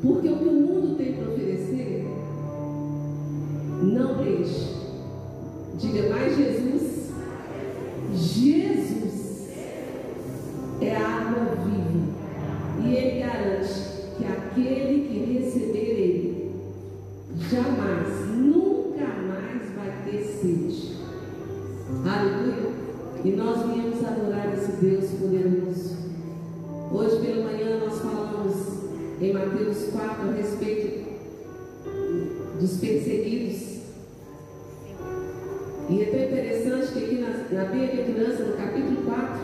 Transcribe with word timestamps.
Porque 0.00 0.28
o 0.28 0.38
que 0.38 0.44
o 0.44 0.52
mundo 0.52 0.96
tem 0.96 1.14
para 1.14 1.32
oferecer, 1.32 2.06
não 3.82 4.22
deixe. 4.22 4.76
Diga 5.78 6.08
mais 6.10 6.36
Jesus. 6.36 7.10
Jesus 8.14 9.48
é 10.80 10.94
a 10.94 11.06
água 11.06 11.56
viva. 11.64 12.86
E 12.86 12.94
ele 12.94 13.20
garante 13.20 13.74
que 14.16 14.24
aquele 14.24 15.08
que 15.08 15.32
receber 15.32 15.78
ele 15.78 16.28
jamais, 17.50 18.08
nunca 18.36 19.06
mais 19.06 19.62
vai 19.76 19.92
ter 20.04 20.24
sede. 20.24 20.96
Aleluia. 22.04 22.68
E 23.24 23.30
nós 23.30 23.66
viemos 23.66 24.04
adorar 24.04 24.54
esse 24.54 24.72
Deus 24.72 25.10
poderoso. 25.10 25.96
Hoje 26.92 27.18
pela 27.20 27.44
manhã 27.44 27.80
nós 27.80 27.98
falamos 27.98 28.67
em 29.20 29.32
Mateus 29.32 29.90
4 29.90 30.28
a 30.28 30.32
respeito 30.32 31.08
dos 32.60 32.76
perseguidos. 32.78 33.78
E 35.90 36.02
é 36.02 36.06
tão 36.06 36.20
interessante 36.20 36.92
que 36.92 37.04
aqui 37.04 37.14
na, 37.16 37.62
na 37.62 37.64
bem-aventurança, 37.70 38.44
no 38.44 38.56
capítulo 38.56 39.02
4, 39.06 39.40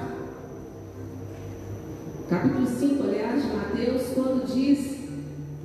capítulo 2.29 2.67
5, 2.67 3.03
aliás, 3.03 3.43
de 3.43 3.49
Mateus, 3.49 4.03
quando 4.15 4.47
diz, 4.47 4.99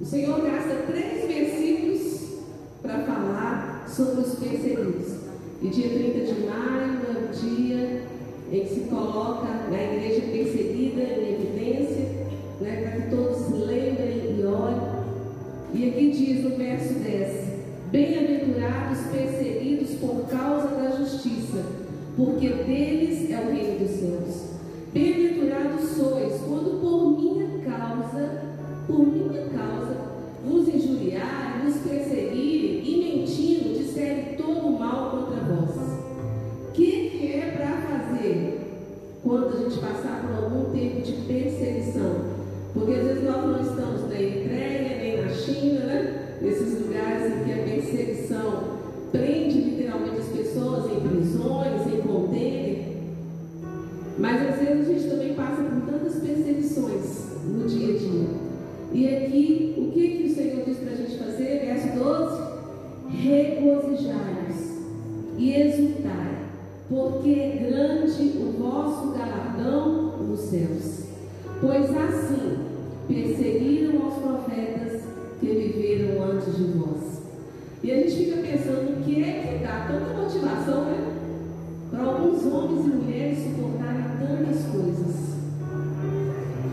o 0.01 0.05
Senhor 0.05 0.41
gasta 0.41 0.83
três 0.87 1.27
versículos 1.27 2.39
para 2.81 2.99
falar 2.99 3.85
sobre 3.87 4.21
os 4.21 4.35
perseguidos. 4.35 5.19
E 5.61 5.67
dia 5.67 5.89
30 5.89 6.33
de 6.33 6.39
maio 6.45 6.99
é 7.05 7.25
o 7.25 7.33
dia 7.33 8.01
em 8.51 8.63
que 8.63 8.73
se 8.73 8.79
coloca 8.81 9.47
na 9.69 9.83
igreja 9.83 10.21
perseguida 10.21 11.01
em 11.01 11.33
evidência, 11.33 12.18
né, 12.61 12.81
para 12.81 13.01
que 13.01 13.09
todos 13.09 13.49
lembrem 13.51 14.37
e 14.37 14.45
olhem. 14.45 14.99
E 15.73 15.89
aqui 15.89 16.11
diz 16.11 16.43
no 16.43 16.57
verso 16.57 16.93
10: 16.95 17.49
Bem-aventurados 17.91 18.99
perseguidos 19.11 19.91
por 19.99 20.27
causa 20.29 20.67
da 20.67 20.91
justiça, 20.91 21.63
porque 22.15 22.49
deles 22.49 23.31
é 23.31 23.39
o 23.39 23.51
reino 23.51 23.79
dos 23.79 23.91
céus. 23.91 24.49
Bem-aventurados 24.93 25.89
sois 25.91 26.41
quando 26.41 26.81
por 26.81 27.19
minha 27.19 27.59
causa, 27.59 28.41
por 28.87 29.07
minha 29.07 29.43
causa, 29.49 29.97
vos 30.45 30.67
injuriarem, 30.67 31.65
vos 31.65 31.77
perseguirem 31.77 32.83
e 32.83 33.17
mentindo 33.17 33.77
disserem 33.77 34.35
todo 34.35 34.67
o 34.67 34.79
mal 34.79 35.11
contra 35.11 35.43
vós. 35.43 35.75
O 36.69 36.71
que, 36.73 37.09
que 37.09 37.33
é 37.33 37.53
para 37.55 37.77
fazer 37.77 38.59
quando 39.23 39.55
a 39.55 39.59
gente 39.59 39.79
passar 39.79 40.25
por 40.25 40.43
algum 40.43 40.71
tempo 40.71 41.01
de 41.01 41.13
perseguição? 41.27 42.38
Porque 42.73 42.93
às 42.93 43.03
vezes 43.03 43.23
nós 43.23 43.45
não 43.45 43.61
estamos 43.61 44.09
na 44.09 44.19
Eritreia, 44.19 44.97
nem 44.97 45.21
na 45.21 45.29
China, 45.29 45.79
né? 45.85 46.35
nesses 46.41 46.81
lugares 46.81 47.33
em 47.33 47.43
que 47.43 47.51
a 47.51 47.63
perseguição 47.63 48.79
prende 49.11 49.59
literalmente 49.61 50.19
as 50.19 50.27
pessoas 50.27 50.91
em 50.91 50.99
prisões, 51.07 51.87
em 51.87 52.01
contêiner. 52.01 52.89
Mas 54.17 54.49
às 54.49 54.59
vezes 54.59 54.87
a 54.87 54.93
gente 54.93 55.09
também 55.09 55.33
passa 55.33 55.63
por 55.63 55.81
tantas 55.91 56.15
perseguições 56.15 57.29
no 57.45 57.67
dia 57.67 57.95
a 57.95 57.97
dia. 57.97 58.27
E 58.91 59.07
aqui, 59.07 59.75
o 59.77 59.91
que, 59.91 60.09
que 60.09 60.23
o 60.23 60.35
Senhor 60.35 60.65
diz 60.65 60.77
para 60.77 60.91
a 60.91 60.95
gente 60.95 61.17
fazer? 61.17 61.59
Verso 61.65 61.97
12: 61.97 62.41
Regozijai-vos 63.09 64.79
e 65.37 65.53
exultai, 65.53 66.37
porque 66.89 67.29
é 67.29 67.69
grande 67.69 68.37
o 68.37 68.61
vosso 68.61 69.11
galardão 69.11 70.17
nos 70.17 70.39
céus. 70.39 71.08
Pois 71.61 71.89
assim 71.97 72.57
perseguiram 73.07 74.07
os 74.07 74.13
profetas 74.13 75.01
que 75.39 75.47
viveram 75.47 76.23
antes 76.23 76.55
de 76.55 76.63
vós. 76.77 77.21
E 77.83 77.91
a 77.91 77.95
gente 77.95 78.15
fica 78.15 78.41
pensando 78.41 78.99
o 78.99 79.03
que 79.03 79.23
é 79.23 79.57
que 79.57 79.63
dá 79.63 79.87
tanta 79.87 80.13
motivação, 80.13 80.85
né? 80.85 81.15
Para 81.91 82.03
alguns 82.03 82.45
homens 82.45 82.85
e 82.85 82.89
mulheres 82.89 83.43
suportarem 83.43 84.03
tantas 84.19 84.65
coisas. 84.65 85.35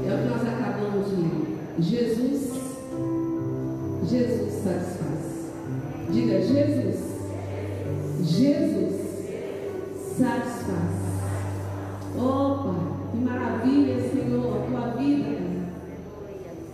É 0.06 0.14
o 0.14 0.18
que 0.18 0.28
nós 0.28 0.42
acabamos 0.46 1.10
de 1.10 1.16
ler. 1.16 1.46
Jesus, 1.80 2.52
Jesus 4.08 4.52
satisfaz. 4.62 5.52
Diga 6.10 6.40
Jesus. 6.42 6.96
Jesus 8.22 8.94
satisfaz. 10.16 11.05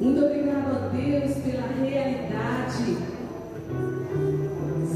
Muito 0.03 0.25
obrigado 0.25 0.67
a 0.67 0.89
Deus 0.89 1.37
pela 1.45 1.69
realidade. 1.81 2.97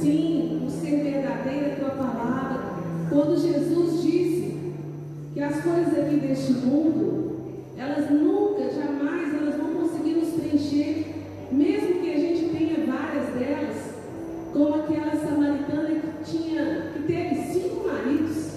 Sim, 0.01 0.59
por 0.61 0.71
ser 0.73 0.97
verdadeira 1.05 1.75
a 1.75 1.77
tua 1.77 1.91
palavra. 1.91 2.61
Quando 3.09 3.41
Jesus 3.41 4.03
disse 4.03 4.73
que 5.33 5.41
as 5.41 5.63
coisas 5.63 5.97
aqui 5.97 6.17
deste 6.17 6.55
mundo, 6.55 7.37
elas 7.79 8.11
nunca, 8.11 8.69
jamais, 8.69 9.33
elas 9.33 9.55
vão 9.55 9.75
conseguir 9.75 10.15
nos 10.15 10.31
preencher, 10.31 11.05
mesmo 11.53 12.01
que 12.01 12.13
a 12.13 12.19
gente 12.19 12.49
tenha 12.49 12.85
várias 12.85 13.29
delas, 13.29 13.77
como 14.53 14.75
aquela 14.75 15.15
samaritana 15.15 16.01
que 16.01 16.33
tinha, 16.33 16.91
que 16.95 17.03
teve 17.05 17.53
cinco 17.53 17.87
maridos, 17.87 18.51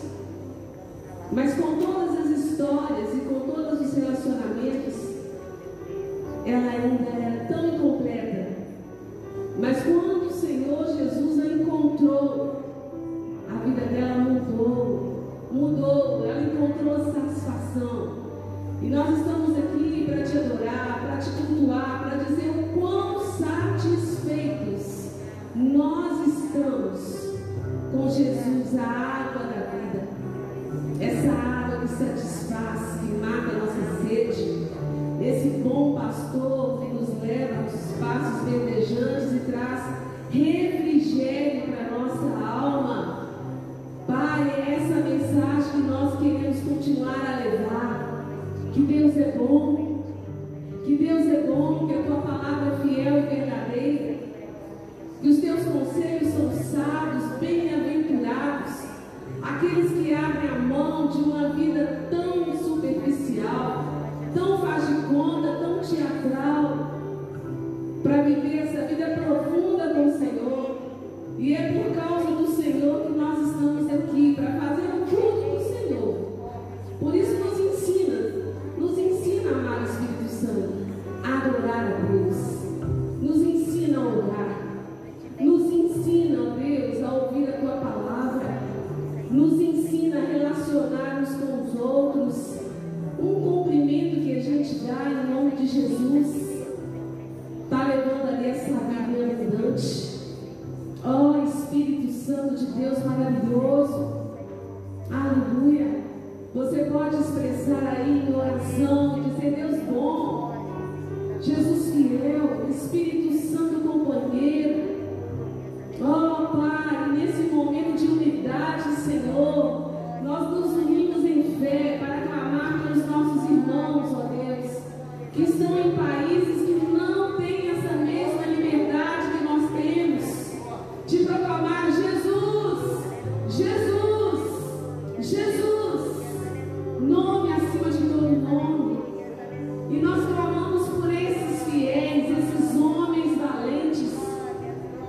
mas 1.32 1.54
com 1.54 1.78
todas 1.78 2.18
as 2.18 2.40
histórias 2.40 3.14
e 3.14 3.20
com 3.20 3.40
todos 3.42 3.59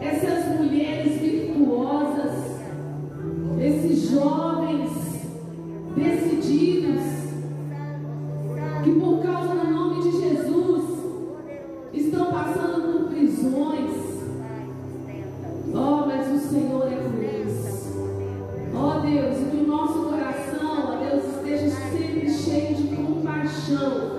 essas 0.00 0.58
mulheres 0.58 1.20
virtuosas, 1.20 2.61
esses 3.61 4.11
jovens 4.11 4.91
decididos, 5.94 7.02
que 8.82 8.93
por 8.93 9.23
causa 9.23 9.55
do 9.55 9.70
nome 9.70 10.02
de 10.02 10.20
Jesus 10.20 10.85
estão 11.93 12.26
passando 12.32 12.93
por 12.93 13.11
prisões. 13.11 13.91
Oh, 15.73 16.06
mas 16.06 16.29
o 16.32 16.49
Senhor 16.49 16.91
é 16.91 16.96
com 16.96 17.23
eles. 17.23 17.94
Oh 18.75 19.00
Deus, 19.00 19.50
que 19.50 19.56
o 19.56 19.67
nosso 19.67 20.05
coração, 20.05 20.88
ó 20.88 20.94
oh, 20.94 21.05
Deus, 21.05 21.37
esteja 21.37 21.70
sempre 21.70 22.31
cheio 22.31 22.75
de 22.75 22.96
compaixão. 22.96 24.09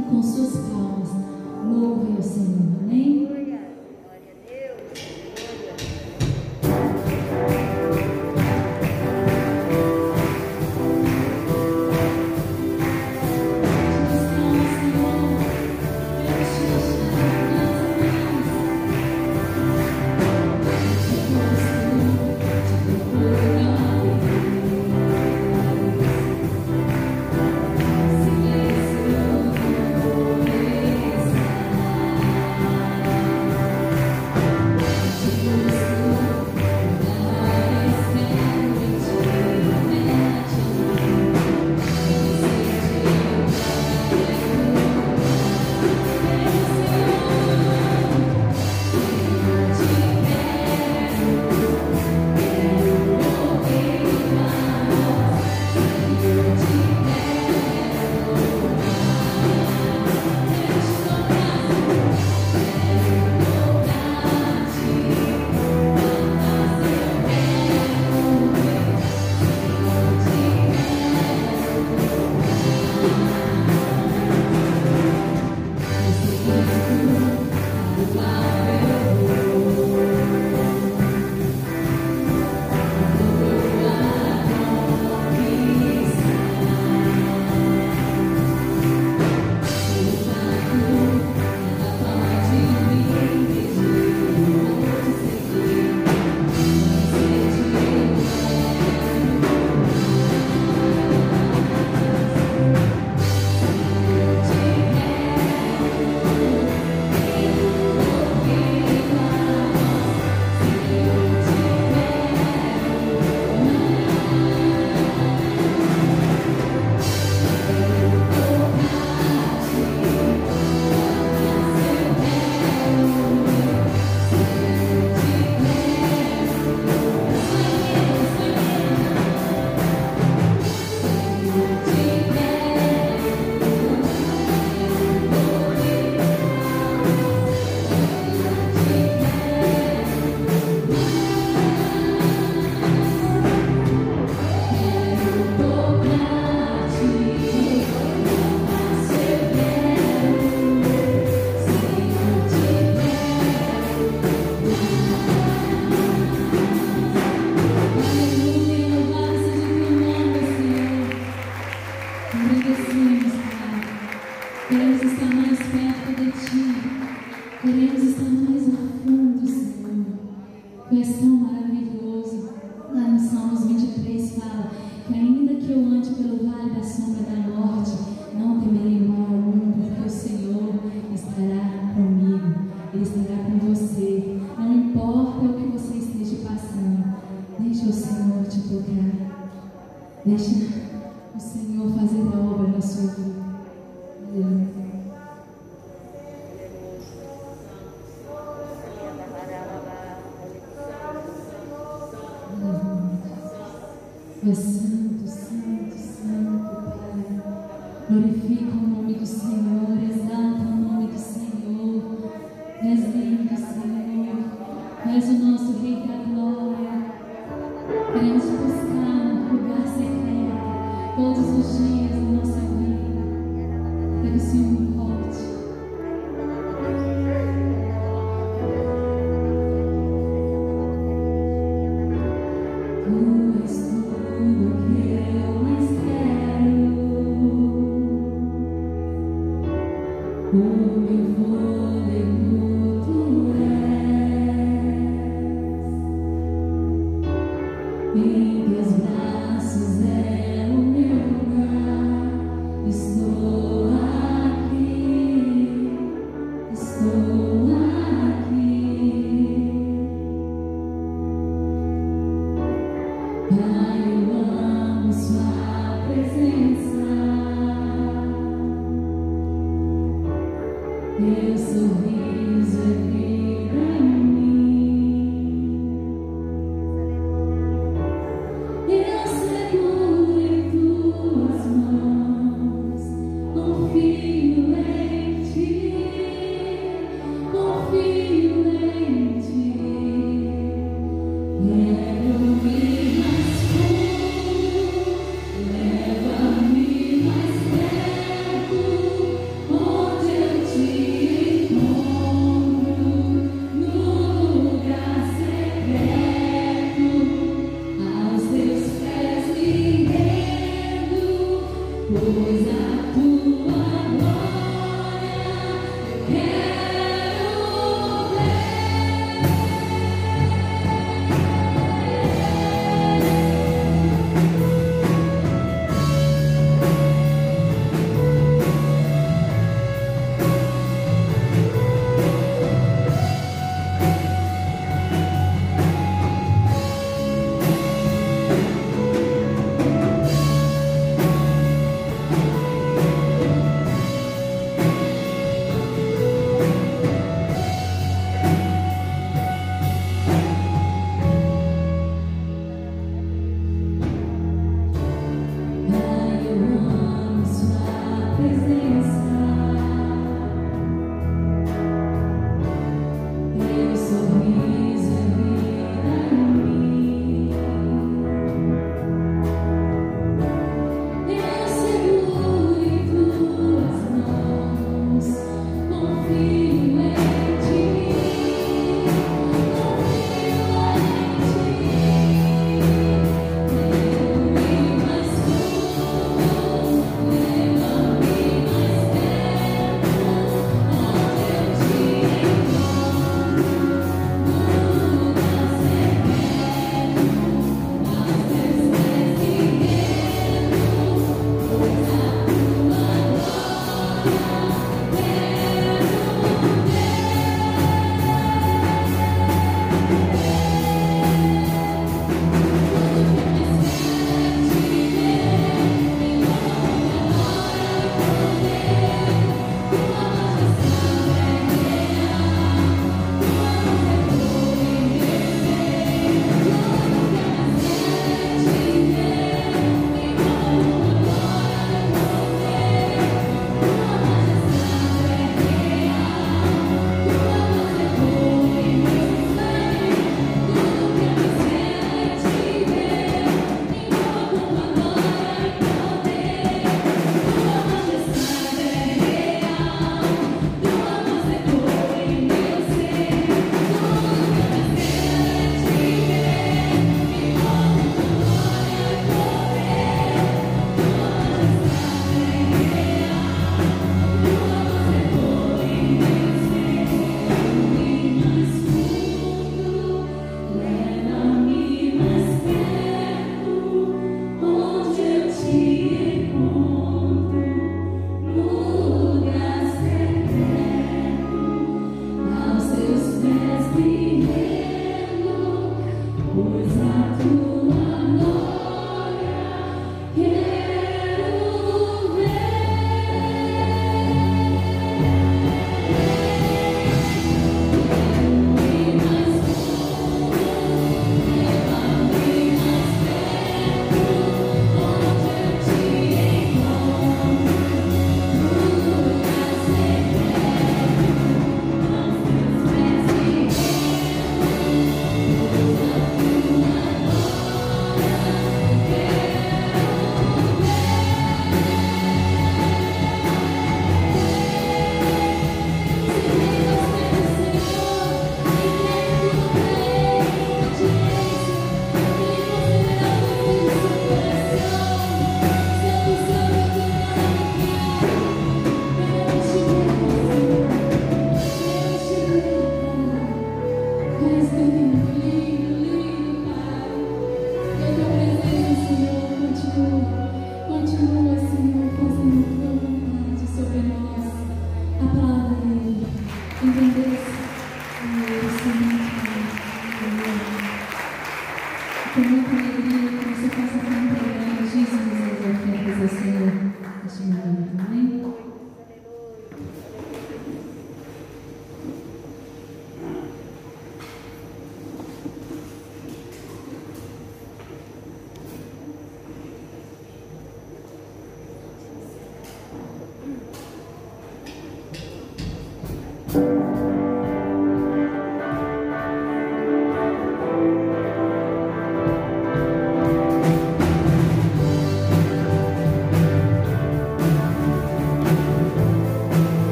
e 0.00 0.10
com 0.10 0.22
suas 0.22 0.56
palmas. 0.68 1.08
Louve 1.64 2.16
ao 2.16 2.22
Senhor. 2.22 2.58
Amém? 2.82 3.39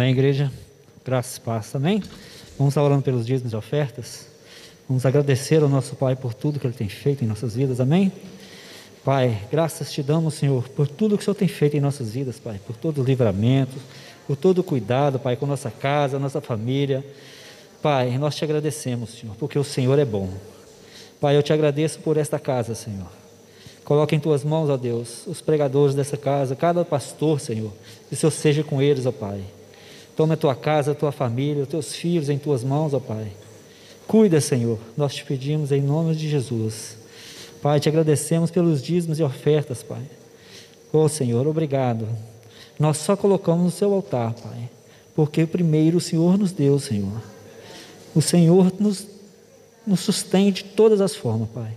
Amém, 0.00 0.12
igreja? 0.12 0.50
Graças 1.04 1.36
e 1.36 1.40
paz. 1.42 1.74
Amém? 1.74 2.02
Vamos 2.56 2.72
estar 2.72 2.82
orando 2.82 3.02
pelos 3.02 3.26
dízimos 3.26 3.52
e 3.52 3.56
ofertas. 3.56 4.28
Vamos 4.88 5.04
agradecer 5.04 5.62
ao 5.62 5.68
nosso 5.68 5.94
Pai 5.94 6.16
por 6.16 6.32
tudo 6.32 6.58
que 6.58 6.66
Ele 6.66 6.72
tem 6.72 6.88
feito 6.88 7.22
em 7.22 7.26
nossas 7.26 7.54
vidas. 7.54 7.80
Amém? 7.80 8.10
Pai, 9.04 9.42
graças 9.52 9.92
te 9.92 10.02
damos, 10.02 10.32
Senhor, 10.32 10.66
por 10.70 10.88
tudo 10.88 11.18
que 11.18 11.22
o 11.22 11.24
Senhor 11.26 11.34
tem 11.34 11.48
feito 11.48 11.76
em 11.76 11.80
nossas 11.80 12.12
vidas, 12.14 12.38
Pai, 12.38 12.58
por 12.66 12.76
todo 12.76 13.02
o 13.02 13.04
livramento, 13.04 13.76
por 14.26 14.36
todo 14.36 14.60
o 14.60 14.64
cuidado, 14.64 15.18
Pai, 15.18 15.36
com 15.36 15.44
nossa 15.44 15.70
casa, 15.70 16.18
nossa 16.18 16.40
família. 16.40 17.04
Pai, 17.82 18.16
nós 18.16 18.34
te 18.34 18.42
agradecemos, 18.42 19.10
Senhor, 19.10 19.36
porque 19.36 19.58
o 19.58 19.64
Senhor 19.64 19.98
é 19.98 20.04
bom. 20.06 20.30
Pai, 21.20 21.36
eu 21.36 21.42
te 21.42 21.52
agradeço 21.52 21.98
por 21.98 22.16
esta 22.16 22.38
casa, 22.38 22.74
Senhor. 22.74 23.12
Coloque 23.84 24.16
em 24.16 24.18
tuas 24.18 24.44
mãos, 24.44 24.70
ó 24.70 24.78
Deus, 24.78 25.26
os 25.26 25.42
pregadores 25.42 25.94
dessa 25.94 26.16
casa, 26.16 26.56
cada 26.56 26.86
pastor, 26.86 27.38
Senhor, 27.38 27.70
que 28.08 28.14
o 28.14 28.16
Senhor 28.16 28.30
seja 28.30 28.64
com 28.64 28.80
eles, 28.80 29.04
ó 29.04 29.12
Pai. 29.12 29.42
Toma 30.20 30.34
a 30.34 30.36
tua 30.36 30.54
casa, 30.54 30.92
a 30.92 30.94
tua 30.94 31.10
família, 31.10 31.62
os 31.62 31.68
teus 31.70 31.94
filhos 31.94 32.28
em 32.28 32.36
tuas 32.36 32.62
mãos, 32.62 32.92
ó 32.92 33.00
Pai. 33.00 33.28
Cuida, 34.06 34.38
Senhor, 34.38 34.78
nós 34.94 35.14
te 35.14 35.24
pedimos 35.24 35.72
em 35.72 35.80
nome 35.80 36.14
de 36.14 36.28
Jesus. 36.28 36.98
Pai, 37.62 37.80
te 37.80 37.88
agradecemos 37.88 38.50
pelos 38.50 38.82
dízimos 38.82 39.18
e 39.18 39.22
ofertas, 39.22 39.82
Pai. 39.82 40.02
Ó 40.92 41.04
oh, 41.04 41.08
Senhor, 41.08 41.46
obrigado. 41.46 42.06
Nós 42.78 42.98
só 42.98 43.16
colocamos 43.16 43.64
no 43.64 43.70
seu 43.70 43.94
altar, 43.94 44.34
Pai, 44.34 44.68
porque 45.16 45.46
primeiro 45.46 45.96
o 45.96 46.02
Senhor 46.02 46.36
nos 46.36 46.52
deu, 46.52 46.78
Senhor. 46.78 47.22
O 48.14 48.20
Senhor 48.20 48.70
nos, 48.78 49.06
nos 49.86 50.00
sustém 50.00 50.52
de 50.52 50.64
todas 50.64 51.00
as 51.00 51.16
formas, 51.16 51.48
Pai. 51.48 51.72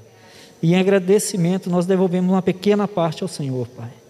E 0.62 0.74
em 0.74 0.76
agradecimento 0.78 1.70
nós 1.70 1.86
devolvemos 1.86 2.30
uma 2.30 2.42
pequena 2.42 2.90
parte 2.90 3.24
ao 3.24 3.30
Senhor, 3.30 3.70
Pai. 3.70 4.03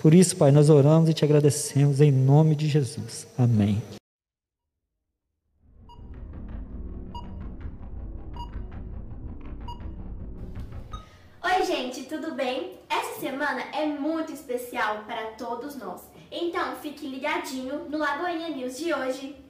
Por 0.00 0.14
isso, 0.14 0.36
Pai, 0.36 0.52
nós 0.52 0.70
oramos 0.70 1.10
e 1.10 1.14
te 1.14 1.24
agradecemos 1.24 2.00
em 2.00 2.12
nome 2.12 2.54
de 2.54 2.68
Jesus. 2.68 3.26
Amém. 3.36 3.82
Oi, 11.42 11.64
gente, 11.66 12.04
tudo 12.04 12.32
bem? 12.34 12.78
Essa 12.88 13.20
semana 13.20 13.60
é 13.74 13.86
muito 13.86 14.32
especial 14.32 15.02
para 15.04 15.32
todos 15.32 15.74
nós. 15.76 16.02
Então, 16.30 16.76
fique 16.76 17.08
ligadinho 17.08 17.88
no 17.88 17.98
Lagoinha 17.98 18.50
News 18.50 18.78
de 18.78 18.94
hoje 18.94 19.47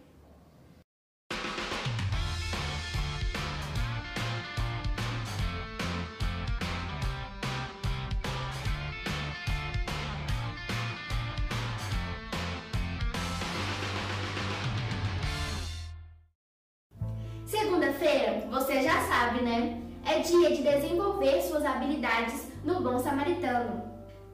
sabe, 19.19 19.43
né? 19.43 19.83
É 20.07 20.21
dia 20.21 20.51
de 20.51 20.63
desenvolver 20.63 21.43
suas 21.43 21.65
habilidades 21.65 22.47
no 22.63 22.81
Bom 22.81 23.01
Samaritano. 23.01 23.83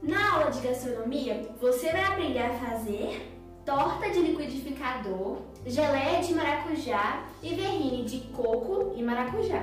Na 0.03 0.35
aula 0.35 0.51
de 0.51 0.61
gastronomia, 0.61 1.49
você 1.59 1.91
vai 1.91 2.05
aprender 2.05 2.41
a 2.41 2.53
fazer 2.53 3.33
torta 3.65 4.11
de 4.11 4.21
liquidificador, 4.21 5.39
geleia 5.65 6.21
de 6.21 6.35
maracujá 6.35 7.25
e 7.43 7.55
verrine 7.55 8.05
de 8.05 8.21
coco 8.33 8.93
e 8.95 9.03
maracujá. 9.03 9.63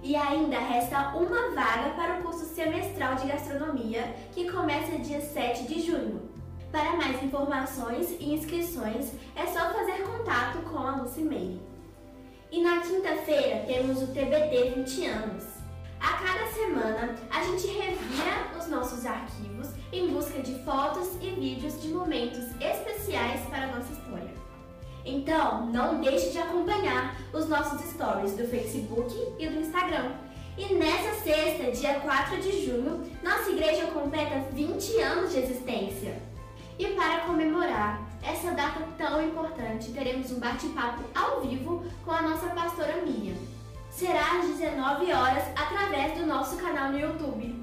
E 0.00 0.14
ainda 0.14 0.60
resta 0.60 1.16
uma 1.16 1.50
vaga 1.50 1.90
para 1.96 2.20
o 2.20 2.22
curso 2.22 2.44
semestral 2.54 3.16
de 3.16 3.26
gastronomia, 3.26 4.14
que 4.32 4.48
começa 4.52 4.98
dia 4.98 5.20
7 5.20 5.64
de 5.64 5.80
junho. 5.80 6.30
Para 6.70 6.96
mais 6.96 7.20
informações 7.24 8.16
e 8.20 8.34
inscrições, 8.34 9.14
é 9.34 9.46
só 9.46 9.72
fazer 9.72 10.04
contato 10.04 10.58
com 10.70 10.78
a 10.78 10.96
Lucy 10.96 11.22
Meire. 11.22 11.73
E 12.54 12.60
na 12.60 12.78
quinta-feira 12.78 13.64
temos 13.66 14.00
o 14.00 14.06
TBT 14.06 14.74
20 14.76 15.06
anos. 15.06 15.42
A 15.98 16.12
cada 16.12 16.46
semana 16.52 17.16
a 17.28 17.42
gente 17.42 17.66
revira 17.66 18.56
os 18.56 18.68
nossos 18.68 19.04
arquivos 19.04 19.70
em 19.92 20.06
busca 20.10 20.40
de 20.40 20.54
fotos 20.62 21.16
e 21.20 21.30
vídeos 21.30 21.82
de 21.82 21.88
momentos 21.88 22.44
especiais 22.60 23.40
para 23.50 23.64
a 23.64 23.76
nossa 23.76 23.92
história. 23.92 24.30
Então, 25.04 25.66
não 25.66 26.00
deixe 26.00 26.30
de 26.30 26.38
acompanhar 26.38 27.16
os 27.32 27.48
nossos 27.48 27.90
stories 27.90 28.36
do 28.36 28.46
Facebook 28.46 29.12
e 29.36 29.48
do 29.48 29.58
Instagram. 29.58 30.12
E 30.56 30.74
nessa 30.74 31.24
sexta, 31.24 31.72
dia 31.72 31.98
4 31.98 32.40
de 32.40 32.66
junho, 32.66 33.02
nossa 33.20 33.50
igreja 33.50 33.88
completa 33.88 34.48
20 34.52 35.00
anos 35.00 35.32
de 35.32 35.40
existência. 35.40 36.22
E 36.78 36.86
para 36.90 37.22
comemorar 37.22 38.00
essa 38.24 38.52
data 38.52 38.80
tão 38.96 39.22
importante, 39.22 39.92
teremos 39.92 40.32
um 40.32 40.40
bate-papo 40.40 41.02
ao 41.14 41.42
vivo 41.42 41.84
com 42.04 42.10
a 42.10 42.22
nossa 42.22 42.46
pastora 42.48 43.02
Miriam. 43.02 43.36
Será 43.90 44.40
às 44.40 44.46
19 44.46 45.12
horas 45.12 45.44
através 45.54 46.18
do 46.18 46.26
nosso 46.26 46.56
canal 46.56 46.90
no 46.90 46.98
YouTube. 46.98 47.62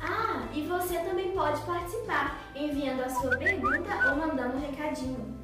Ah, 0.00 0.46
e 0.52 0.62
você 0.66 0.98
também 0.98 1.32
pode 1.32 1.60
participar 1.62 2.38
enviando 2.54 3.02
a 3.02 3.08
sua 3.08 3.36
pergunta 3.38 4.10
ou 4.10 4.16
mandando 4.16 4.58
um 4.58 4.60
recadinho. 4.60 5.40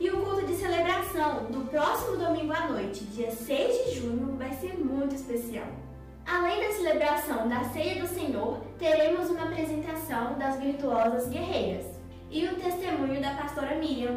E 0.00 0.10
o 0.10 0.20
culto 0.20 0.46
de 0.46 0.54
celebração 0.54 1.46
do 1.46 1.68
próximo 1.70 2.16
domingo 2.16 2.52
à 2.52 2.68
noite, 2.68 3.04
dia 3.04 3.30
6 3.30 3.86
de 3.86 4.00
junho, 4.00 4.36
vai 4.36 4.52
ser 4.54 4.78
muito 4.78 5.14
especial. 5.14 5.66
Além 6.26 6.60
da 6.60 6.72
celebração 6.74 7.48
da 7.48 7.64
Ceia 7.64 8.02
do 8.02 8.06
Senhor, 8.06 8.58
teremos 8.78 9.30
uma 9.30 9.44
apresentação 9.44 10.38
das 10.38 10.58
virtuosas 10.60 11.28
guerreiras 11.28 11.97
e 12.30 12.46
o 12.46 12.56
testemunho 12.56 13.20
da 13.20 13.34
pastora 13.34 13.76
Miriam. 13.76 14.16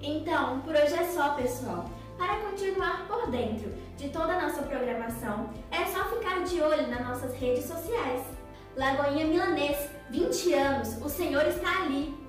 Então, 0.00 0.60
por 0.60 0.74
hoje 0.74 0.94
é 0.94 1.04
só, 1.04 1.34
pessoal. 1.34 1.84
Para 2.18 2.36
continuar 2.36 3.06
por 3.06 3.30
dentro 3.30 3.72
de 3.96 4.08
toda 4.08 4.34
a 4.34 4.42
nossa 4.42 4.62
programação, 4.62 5.50
é 5.70 5.84
só 5.86 6.04
ficar 6.04 6.42
de 6.44 6.60
olho 6.60 6.88
nas 6.88 7.06
nossas 7.06 7.34
redes 7.34 7.64
sociais. 7.64 8.24
Lagoinha 8.76 9.26
Milanês, 9.26 9.90
20 10.10 10.54
anos, 10.54 11.02
o 11.02 11.08
Senhor 11.08 11.46
está 11.46 11.82
ali. 11.82 12.21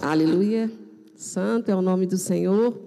Aleluia. 0.00 0.70
Santo 1.14 1.70
é 1.70 1.74
o 1.74 1.80
nome 1.80 2.06
do 2.06 2.18
Senhor. 2.18 2.78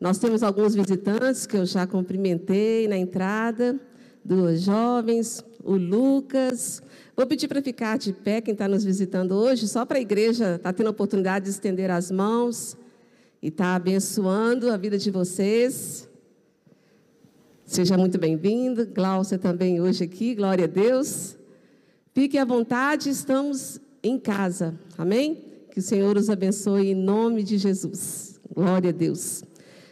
Nós 0.00 0.18
temos 0.18 0.42
alguns 0.42 0.74
visitantes 0.74 1.46
que 1.46 1.56
eu 1.56 1.66
já 1.66 1.86
cumprimentei 1.86 2.86
na 2.86 2.96
entrada, 2.96 3.78
duas 4.24 4.62
jovens, 4.62 5.44
o 5.64 5.74
Lucas. 5.74 6.80
Vou 7.16 7.26
pedir 7.26 7.48
para 7.48 7.60
ficar 7.60 7.98
de 7.98 8.12
pé 8.12 8.40
quem 8.40 8.52
está 8.52 8.68
nos 8.68 8.84
visitando 8.84 9.32
hoje, 9.32 9.66
só 9.66 9.84
para 9.84 9.98
a 9.98 10.00
igreja 10.00 10.54
estar 10.54 10.58
tá 10.58 10.72
tendo 10.72 10.86
a 10.86 10.90
oportunidade 10.90 11.46
de 11.46 11.50
estender 11.50 11.90
as 11.90 12.10
mãos 12.10 12.76
e 13.42 13.48
estar 13.48 13.64
tá 13.64 13.74
abençoando 13.74 14.70
a 14.70 14.76
vida 14.76 14.96
de 14.96 15.10
vocês. 15.10 16.08
Seja 17.64 17.98
muito 17.98 18.16
bem-vindo. 18.16 18.86
Glaucia 18.86 19.38
também 19.38 19.80
hoje 19.80 20.04
aqui, 20.04 20.36
glória 20.36 20.66
a 20.66 20.68
Deus. 20.68 21.36
Fique 22.14 22.38
à 22.38 22.44
vontade, 22.44 23.10
estamos 23.10 23.80
em 24.02 24.18
casa. 24.18 24.78
Amém? 24.96 25.47
Que 25.78 25.80
o 25.80 25.84
Senhor 25.84 26.16
os 26.16 26.28
abençoe 26.28 26.90
em 26.90 26.94
nome 26.96 27.44
de 27.44 27.56
Jesus. 27.56 28.40
Glória 28.52 28.90
a 28.90 28.92
Deus. 28.92 29.44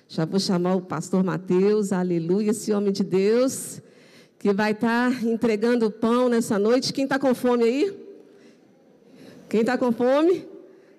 Já 0.09 0.25
vou 0.25 0.41
chamar 0.41 0.75
o 0.75 0.81
pastor 0.81 1.23
Mateus, 1.23 1.93
aleluia, 1.93 2.51
esse 2.51 2.73
homem 2.73 2.93
de 2.93 3.05
Deus, 3.05 3.81
que 4.37 4.53
vai 4.53 4.73
estar 4.73 5.13
tá 5.13 5.23
entregando 5.23 5.87
o 5.87 5.91
pão 5.93 6.29
nessa 6.29 6.59
noite. 6.59 6.93
Quem 6.93 7.05
está 7.05 7.21
com 7.21 7.33
fome 7.37 7.63
aí? 7.63 7.97
Quem 9.49 9.61
está 9.61 9.79
com 9.79 9.93
fome? 9.93 10.45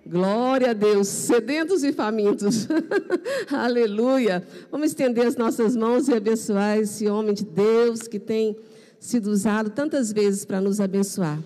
Glória 0.05 0.69
a 0.69 0.73
Deus, 0.73 1.09
sedentos 1.09 1.83
e 1.83 1.91
famintos. 1.91 2.65
aleluia. 3.51 4.41
Vamos 4.71 4.91
estender 4.91 5.27
as 5.27 5.35
nossas 5.35 5.75
mãos 5.75 6.07
e 6.07 6.13
abençoar 6.13 6.77
esse 6.77 7.09
homem 7.09 7.33
de 7.33 7.43
Deus 7.43 8.03
que 8.03 8.19
tem 8.19 8.55
sido 9.01 9.27
usado 9.27 9.69
tantas 9.69 10.13
vezes 10.13 10.45
para 10.45 10.61
nos 10.61 10.79
abençoar. 10.79 11.37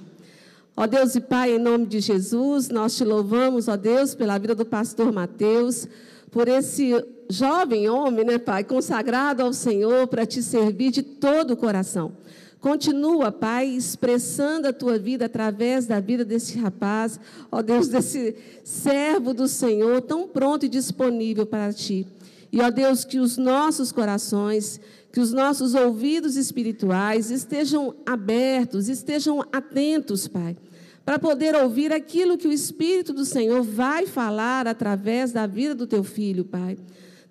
Ó 0.75 0.87
Deus 0.87 1.15
e 1.15 1.21
Pai, 1.21 1.55
em 1.55 1.59
nome 1.59 1.85
de 1.85 1.99
Jesus, 1.99 2.69
nós 2.69 2.95
te 2.95 3.03
louvamos, 3.03 3.67
ó 3.67 3.75
Deus, 3.75 4.15
pela 4.15 4.37
vida 4.37 4.55
do 4.55 4.65
pastor 4.65 5.11
Mateus, 5.11 5.87
por 6.31 6.47
esse 6.47 6.93
jovem 7.29 7.89
homem, 7.89 8.25
né, 8.25 8.37
Pai, 8.37 8.63
consagrado 8.63 9.43
ao 9.43 9.53
Senhor 9.53 10.07
para 10.07 10.25
te 10.25 10.41
servir 10.41 10.91
de 10.91 11.03
todo 11.03 11.51
o 11.51 11.57
coração. 11.57 12.13
Continua, 12.61 13.31
Pai, 13.31 13.67
expressando 13.67 14.67
a 14.67 14.73
tua 14.73 14.97
vida 14.97 15.25
através 15.25 15.87
da 15.87 15.99
vida 15.99 16.23
desse 16.23 16.57
rapaz, 16.57 17.19
ó 17.51 17.61
Deus, 17.61 17.87
desse 17.87 18.35
servo 18.63 19.33
do 19.33 19.47
Senhor, 19.47 19.99
tão 20.01 20.27
pronto 20.27 20.65
e 20.65 20.69
disponível 20.69 21.45
para 21.45 21.73
ti. 21.73 22.07
E, 22.51 22.61
ó 22.61 22.69
Deus, 22.69 23.03
que 23.03 23.17
os 23.17 23.37
nossos 23.37 23.91
corações, 23.91 24.79
que 25.11 25.19
os 25.19 25.33
nossos 25.33 25.75
ouvidos 25.75 26.37
espirituais 26.37 27.31
estejam 27.31 27.93
abertos, 28.05 28.87
estejam 28.87 29.41
atentos, 29.51 30.27
Pai, 30.27 30.55
para 31.03 31.19
poder 31.19 31.55
ouvir 31.55 31.91
aquilo 31.91 32.37
que 32.37 32.47
o 32.47 32.51
Espírito 32.51 33.11
do 33.11 33.25
Senhor 33.25 33.61
vai 33.61 34.05
falar 34.05 34.67
através 34.67 35.31
da 35.31 35.45
vida 35.45 35.75
do 35.75 35.85
teu 35.85 36.03
filho, 36.03 36.45
Pai. 36.45 36.77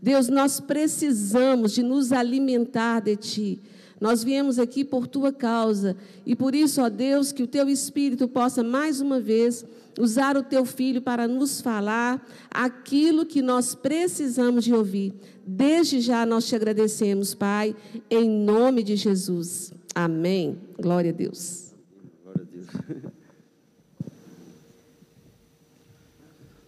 Deus, 0.03 0.29
nós 0.29 0.61
precisamos 0.61 1.73
de 1.73 1.83
nos 1.83 2.13
alimentar 2.13 3.01
de 3.01 3.17
Ti. 3.17 3.61
Nós 4.01 4.25
viemos 4.25 4.59
aqui 4.59 4.85
por 4.85 5.07
Tua 5.07 5.33
causa 5.33 5.97
e 6.27 6.35
por 6.35 6.55
isso, 6.55 6.83
ó 6.83 6.89
Deus, 6.89 7.33
que 7.33 7.43
o 7.43 7.47
Teu 7.47 7.69
Espírito 7.69 8.27
possa 8.27 8.63
mais 8.63 9.01
uma 9.01 9.21
vez 9.21 9.65
usar 9.99 10.37
o 10.37 10.43
Teu 10.43 10.65
Filho 10.65 11.03
para 11.03 11.27
nos 11.27 11.61
falar 11.61 12.27
aquilo 12.51 13.25
que 13.27 13.43
nós 13.43 13.75
precisamos 13.75 14.65
de 14.65 14.73
ouvir. 14.75 15.15
Desde 15.47 16.01
já 16.01 16.25
nós 16.25 16.47
te 16.47 16.55
agradecemos, 16.55 17.35
Pai, 17.35 17.75
em 18.11 18.29
nome 18.29 18.83
de 18.83 18.97
Jesus. 18.97 19.73
Amém. 19.95 20.59
Glória 20.81 21.11
a 21.11 21.15
Deus. 21.15 21.75
Glória 22.23 22.43
a 22.43 22.55
Deus. 22.55 22.67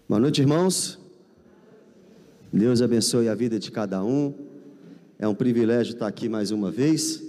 Boa 0.08 0.20
noite, 0.20 0.40
irmãos. 0.40 0.98
Deus 2.52 2.82
abençoe 2.82 3.28
a 3.28 3.35
vida 3.35 3.58
de 3.58 3.70
cada 3.70 4.04
um. 4.04 4.35
É 5.18 5.26
um 5.26 5.35
privilégio 5.35 5.94
estar 5.94 6.06
aqui 6.06 6.28
mais 6.28 6.50
uma 6.50 6.70
vez. 6.70 7.22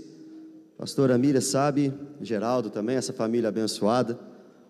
Pastora 0.77 1.17
Mira 1.17 1.39
sabe, 1.39 1.93
Geraldo 2.21 2.69
também, 2.69 2.97
essa 2.97 3.13
família 3.13 3.47
abençoada, 3.47 4.19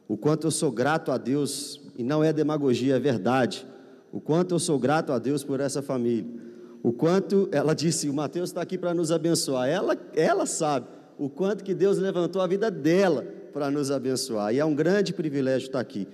o 0.08 0.18
quanto 0.18 0.48
eu 0.48 0.52
sou 0.52 0.72
grato 0.72 1.12
a 1.12 1.18
Deus, 1.18 1.82
e 1.98 2.04
não 2.04 2.24
é 2.24 2.34
demagogia, 2.34 2.96
é 2.96 3.00
verdade. 3.00 3.66
O 4.12 4.20
quanto 4.20 4.56
eu 4.56 4.60
sou 4.60 4.78
grato 4.78 5.12
a 5.12 5.20
Deus 5.20 5.44
por 5.44 5.60
essa 5.60 5.82
família 5.82 6.44
o 6.84 6.92
quanto 6.92 7.48
ela 7.50 7.74
disse, 7.74 8.10
o 8.10 8.14
Mateus 8.14 8.50
está 8.50 8.62
aqui 8.62 8.78
para 8.78 8.94
nos 8.94 9.10
abençoar. 9.10 9.70
Ela, 9.70 9.98
ela 10.14 10.46
sabe 10.46 10.86
o 11.18 11.30
quanto 11.30 11.64
que 11.64 11.74
Deus 11.74 11.98
levantou 11.98 12.42
a 12.42 12.48
vida 12.48 12.70
dela 12.70 13.26
para 13.54 13.72
nos 13.72 13.90
abençoar. 13.90 14.54
E 14.54 14.60
é 14.60 14.66
um 14.66 14.76
grande 14.76 15.14
privilégio 15.14 15.68
estar 15.68 15.80
aqui. 15.80 16.06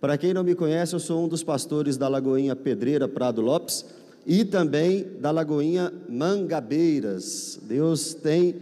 Para 0.00 0.16
quem 0.16 0.32
não 0.32 0.44
me 0.44 0.54
conhece, 0.54 0.94
eu 0.94 1.00
sou 1.00 1.24
um 1.24 1.28
dos 1.28 1.42
pastores 1.42 1.96
da 1.96 2.06
Lagoinha 2.06 2.54
Pedreira 2.54 3.08
Prado 3.08 3.40
Lopes 3.40 3.84
e 4.24 4.44
também 4.44 5.08
da 5.20 5.32
Lagoinha 5.32 5.92
Mangabeiras. 6.08 7.58
Deus 7.64 8.14
tem 8.14 8.54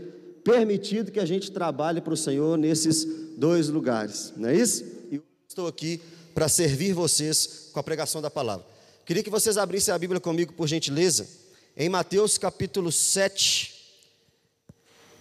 permitido 0.42 1.12
que 1.12 1.20
a 1.20 1.26
gente 1.26 1.52
trabalhe 1.52 2.00
para 2.00 2.14
o 2.14 2.16
Senhor 2.16 2.56
nesses 2.56 3.06
dois 3.40 3.70
lugares, 3.70 4.35
não 4.37 4.50
é 4.50 4.55
isso? 4.55 4.85
E 5.11 5.18
estou 5.48 5.66
aqui 5.66 5.98
para 6.35 6.46
servir 6.46 6.92
vocês 6.92 7.70
com 7.72 7.81
a 7.81 7.83
pregação 7.83 8.20
da 8.20 8.31
palavra. 8.31 8.66
Queria 9.07 9.22
que 9.22 9.31
vocês 9.31 9.57
abrissem 9.57 9.94
a 9.94 9.98
Bíblia 9.98 10.20
comigo, 10.20 10.53
por 10.53 10.68
gentileza 10.68 11.26
em 11.74 11.88
Mateus 11.88 12.37
capítulo 12.37 12.92
7. 12.92 13.81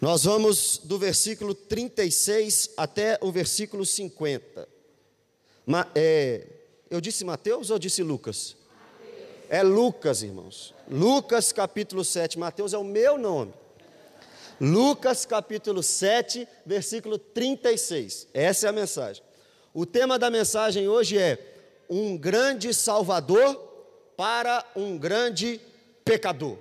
Nós 0.02 0.26
vamos 0.26 0.82
do 0.84 1.00
versículo 1.00 1.56
36 1.56 2.72
até 2.76 3.18
o 3.22 3.32
versículo 3.32 3.86
50. 3.86 4.68
Ma, 5.66 5.88
é, 5.96 6.46
eu 6.92 7.00
disse 7.00 7.24
Mateus 7.24 7.70
ou 7.70 7.80
disse 7.80 8.04
Lucas? 8.04 8.58
Mateus. 9.02 9.46
É 9.48 9.64
Lucas, 9.64 10.24
irmãos. 10.24 10.74
Lucas 10.90 11.54
capítulo 11.54 12.04
7. 12.04 12.38
Mateus 12.38 12.74
é 12.74 12.78
o 12.78 12.84
meu 12.84 13.18
nome. 13.18 13.54
Lucas 14.60 15.26
capítulo 15.26 15.82
7, 15.82 16.48
versículo 16.66 17.18
36. 17.18 18.28
Essa 18.34 18.68
é 18.68 18.70
a 18.70 18.74
mensagem. 18.74 19.24
O 19.74 19.86
tema 19.86 20.20
da 20.20 20.30
mensagem 20.30 20.88
hoje 20.88 21.18
é 21.18 21.38
um 21.90 22.18
grande 22.18 22.74
Salvador 22.74 23.56
para 24.18 24.66
um 24.76 24.98
grande 24.98 25.62
pecador. 26.04 26.58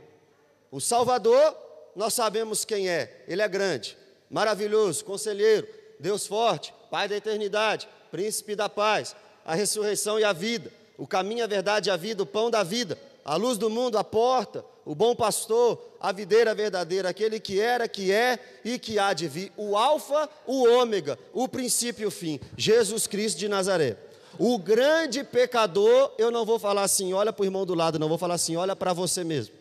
O 0.71 0.81
Salvador, 0.81 1.57
nós 1.97 2.15
sabemos 2.15 2.65
quem 2.65 2.89
é, 2.89 3.25
ele 3.27 3.43
é 3.43 3.49
grande, 3.49 3.97
maravilhoso, 4.31 5.05
conselheiro, 5.05 5.67
Deus 5.99 6.27
forte, 6.27 6.73
Pai 6.91 7.09
da 7.09 7.17
eternidade, 7.17 7.89
príncipe 8.11 8.55
da 8.55 8.69
paz, 8.69 9.15
a 9.45 9.55
ressurreição 9.55 10.19
e 10.19 10.25
a 10.25 10.33
vida, 10.33 10.73
o 10.97 11.07
caminho, 11.07 11.45
a 11.45 11.47
verdade 11.47 11.91
e 11.91 11.93
a 11.93 11.97
vida, 11.97 12.23
o 12.23 12.27
pão 12.27 12.51
da 12.51 12.63
vida, 12.63 12.99
a 13.29 13.37
luz 13.37 13.59
do 13.59 13.69
mundo, 13.69 13.99
a 13.99 14.03
porta, 14.03 14.65
o 14.87 14.95
bom 14.95 15.15
pastor, 15.15 15.79
a 16.01 16.11
videira 16.13 16.55
verdadeira, 16.55 17.11
aquele 17.11 17.39
que 17.39 17.61
era, 17.61 17.87
que 17.87 18.11
é 18.11 18.39
e 18.65 18.79
que 18.79 18.99
há 18.99 19.13
de 19.13 19.29
vir, 19.29 19.53
o 19.55 19.77
Alfa, 19.77 20.31
o 20.47 20.67
Ômega, 20.67 21.19
o 21.35 21.47
princípio 21.47 22.05
e 22.05 22.07
o 22.07 22.11
fim, 22.11 22.41
Jesus 22.57 23.07
Cristo 23.07 23.37
de 23.37 23.47
Nazaré. 23.47 23.99
O 24.39 24.57
grande 24.57 25.23
pecador, 25.23 26.11
eu 26.17 26.31
não 26.31 26.47
vou 26.47 26.59
falar 26.59 26.85
assim, 26.85 27.13
olha 27.13 27.31
para 27.31 27.43
o 27.43 27.45
irmão 27.45 27.67
do 27.67 27.75
lado, 27.75 27.99
não 27.99 28.09
vou 28.09 28.17
falar 28.17 28.37
assim, 28.37 28.57
olha 28.57 28.75
para 28.75 28.95
você 28.95 29.23
mesmo. 29.23 29.55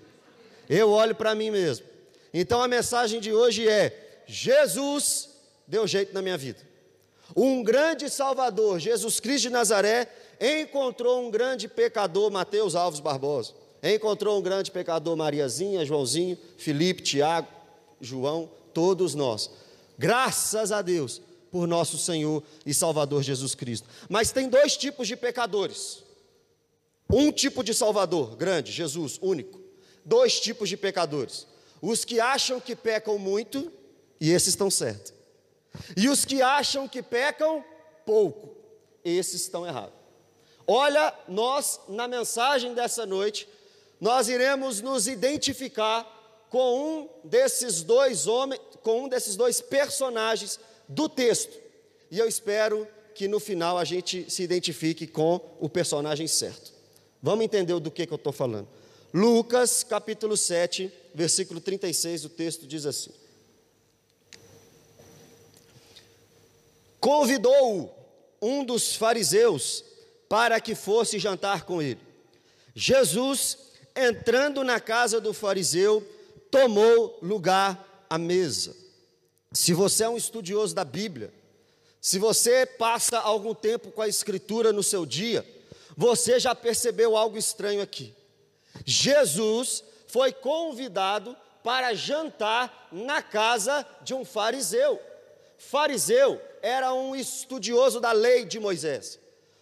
Eu 0.69 0.89
olho 0.89 1.13
para 1.13 1.35
mim 1.35 1.51
mesmo. 1.51 1.85
Então 2.33 2.63
a 2.63 2.69
mensagem 2.69 3.19
de 3.19 3.33
hoje 3.33 3.67
é: 3.67 4.21
Jesus 4.25 5.27
deu 5.67 5.85
jeito 5.85 6.13
na 6.13 6.21
minha 6.21 6.37
vida. 6.37 6.59
Um 7.35 7.61
grande 7.61 8.09
Salvador, 8.09 8.79
Jesus 8.79 9.19
Cristo 9.19 9.43
de 9.43 9.49
Nazaré, 9.49 10.07
encontrou 10.39 11.25
um 11.25 11.31
grande 11.31 11.67
pecador, 11.67 12.31
Mateus 12.31 12.75
Alves 12.75 12.99
Barbosa. 12.99 13.53
Encontrou 13.81 14.37
um 14.39 14.41
grande 14.41 14.71
pecador, 14.71 15.15
Mariazinha, 15.15 15.85
Joãozinho, 15.85 16.37
Felipe, 16.57 17.03
Tiago, 17.03 17.47
João, 18.01 18.49
todos 18.73 19.13
nós. 19.15 19.49
Graças 19.97 20.71
a 20.71 20.81
Deus 20.81 21.21
por 21.51 21.67
nosso 21.67 21.97
Senhor 21.97 22.43
e 22.65 22.73
Salvador 22.73 23.23
Jesus 23.23 23.55
Cristo. 23.55 23.87
Mas 24.09 24.31
tem 24.31 24.49
dois 24.49 24.75
tipos 24.75 25.07
de 25.07 25.15
pecadores. 25.15 26.03
Um 27.09 27.31
tipo 27.31 27.63
de 27.63 27.73
Salvador, 27.73 28.35
grande, 28.35 28.71
Jesus, 28.71 29.17
único. 29.21 29.59
Dois 30.03 30.39
tipos 30.39 30.69
de 30.69 30.77
pecadores. 30.77 31.47
Os 31.81 32.03
que 32.03 32.19
acham 32.19 32.59
que 32.59 32.75
pecam 32.75 33.17
muito, 33.17 33.71
e 34.19 34.31
esses 34.31 34.49
estão 34.49 34.69
certos. 34.69 35.13
E 35.95 36.09
os 36.09 36.25
que 36.25 36.41
acham 36.41 36.87
que 36.87 37.01
pecam 37.01 37.63
pouco, 38.05 38.55
esses 39.03 39.41
estão 39.41 39.65
errados. 39.65 39.96
Olha, 40.67 41.13
nós, 41.29 41.79
na 41.87 42.09
mensagem 42.09 42.73
dessa 42.73 43.05
noite, 43.05 43.47
nós 44.01 44.27
iremos 44.27 44.81
nos 44.81 45.07
identificar 45.07 46.05
com 46.49 46.79
um 46.79 47.09
desses 47.23 47.81
dois 47.81 48.27
homens, 48.27 48.59
com 48.83 49.05
um 49.05 49.07
desses 49.07 49.37
dois 49.37 49.61
personagens 49.61 50.59
do 50.87 51.07
texto. 51.07 51.57
E 52.11 52.19
eu 52.19 52.27
espero 52.27 52.85
que 53.15 53.29
no 53.29 53.39
final 53.39 53.77
a 53.77 53.85
gente 53.85 54.29
se 54.29 54.43
identifique 54.43 55.07
com 55.07 55.39
o 55.59 55.69
personagem 55.69 56.27
certo. 56.27 56.73
Vamos 57.23 57.45
entender 57.45 57.79
do 57.79 57.89
que, 57.89 58.05
que 58.05 58.13
eu 58.13 58.17
estou 58.17 58.33
falando. 58.33 58.67
Lucas 59.13 59.83
capítulo 59.83 60.35
7, 60.35 60.91
versículo 61.15 61.61
36, 61.61 62.25
o 62.25 62.29
texto 62.29 62.67
diz 62.67 62.85
assim: 62.85 63.11
Convidou-o 66.99 67.89
um 68.41 68.63
dos 68.63 68.95
fariseus 68.95 69.83
para 70.29 70.59
que 70.59 70.75
fosse 70.75 71.19
jantar 71.19 71.63
com 71.63 71.81
ele. 71.81 71.99
Jesus, 72.75 73.57
entrando 73.95 74.63
na 74.63 74.79
casa 74.79 75.19
do 75.19 75.33
fariseu, 75.33 76.05
tomou 76.51 77.17
lugar 77.21 78.05
à 78.09 78.17
mesa. 78.17 78.75
Se 79.51 79.73
você 79.73 80.03
é 80.03 80.09
um 80.09 80.17
estudioso 80.17 80.75
da 80.75 80.83
Bíblia, 80.83 81.33
se 81.99 82.19
você 82.19 82.65
passa 82.65 83.17
algum 83.19 83.53
tempo 83.53 83.91
com 83.91 84.01
a 84.01 84.07
Escritura 84.07 84.71
no 84.71 84.83
seu 84.83 85.05
dia, 85.05 85.45
você 85.95 86.39
já 86.39 86.53
percebeu 86.53 87.17
algo 87.17 87.37
estranho 87.37 87.81
aqui. 87.81 88.13
Jesus 88.85 89.83
foi 90.07 90.31
convidado 90.31 91.35
para 91.63 91.93
jantar 91.93 92.87
na 92.91 93.21
casa 93.21 93.85
de 94.03 94.13
um 94.13 94.23
fariseu. 94.23 95.01
Fariseu 95.57 96.39
era 96.61 96.93
um 96.93 97.15
estudioso 97.15 97.99
da 97.99 98.11
lei 98.11 98.45
de 98.45 98.59
Moisés. 98.59 99.19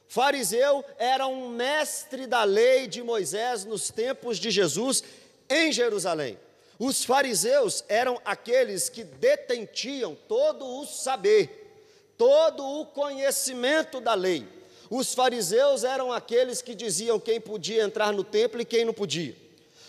Fariseu 0.08 0.84
era 0.98 1.28
um 1.28 1.50
mestre 1.50 2.28
da 2.28 2.44
lei 2.44 2.88
de 2.88 3.02
Moisés 3.02 3.66
nos 3.66 3.90
tempos 3.90 4.38
de 4.38 4.52
Jesus 4.52 5.04
em 5.50 5.72
Jerusalém. 5.72 6.38
Os 6.78 7.06
fariseus 7.06 7.84
eram 7.88 8.20
aqueles 8.26 8.90
que 8.90 9.04
detentiam 9.04 10.16
todo 10.28 10.66
o 10.66 10.86
saber, 10.86 12.14
todo 12.18 12.64
o 12.64 12.86
conhecimento 12.86 14.02
da 14.02 14.14
lei. 14.14 14.46
Os 14.90 15.14
fariseus 15.14 15.84
eram 15.84 16.12
aqueles 16.12 16.62
que 16.62 16.76
diziam 16.76 17.20
quem 17.20 17.40
podia 17.40 17.84
entrar 17.84 18.12
no 18.12 18.24
templo 18.24 18.62
e 18.62 18.66
quem 18.66 18.86
não 18.86 18.94
podia. 18.94 19.36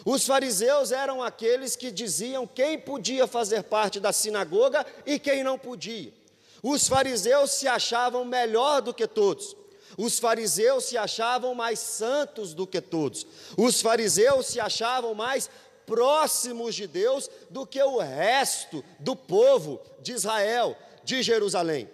Os 0.04 0.24
fariseus 0.24 0.92
eram 0.92 1.22
aqueles 1.22 1.74
que 1.74 1.90
diziam 1.90 2.46
quem 2.46 2.78
podia 2.78 3.26
fazer 3.26 3.64
parte 3.64 3.98
da 3.98 4.12
sinagoga 4.12 4.86
e 5.04 5.18
quem 5.18 5.42
não 5.42 5.58
podia. 5.58 6.12
Os 6.62 6.86
fariseus 6.86 7.50
se 7.50 7.66
achavam 7.66 8.24
melhor 8.24 8.80
do 8.80 8.94
que 8.94 9.06
todos. 9.06 9.56
Os 9.96 10.18
fariseus 10.18 10.84
se 10.84 10.96
achavam 10.96 11.54
mais 11.54 11.78
santos 11.78 12.54
do 12.54 12.66
que 12.66 12.80
todos. 12.80 13.26
Os 13.56 13.80
fariseus 13.80 14.46
se 14.46 14.60
achavam 14.60 15.14
mais 15.14 15.48
próximos 15.86 16.74
de 16.74 16.86
Deus 16.86 17.30
do 17.48 17.66
que 17.66 17.82
o 17.82 17.98
resto 17.98 18.84
do 18.98 19.14
povo 19.14 19.80
de 20.02 20.12
Israel, 20.12 20.76
de 21.04 21.22
Jerusalém. 21.22 21.88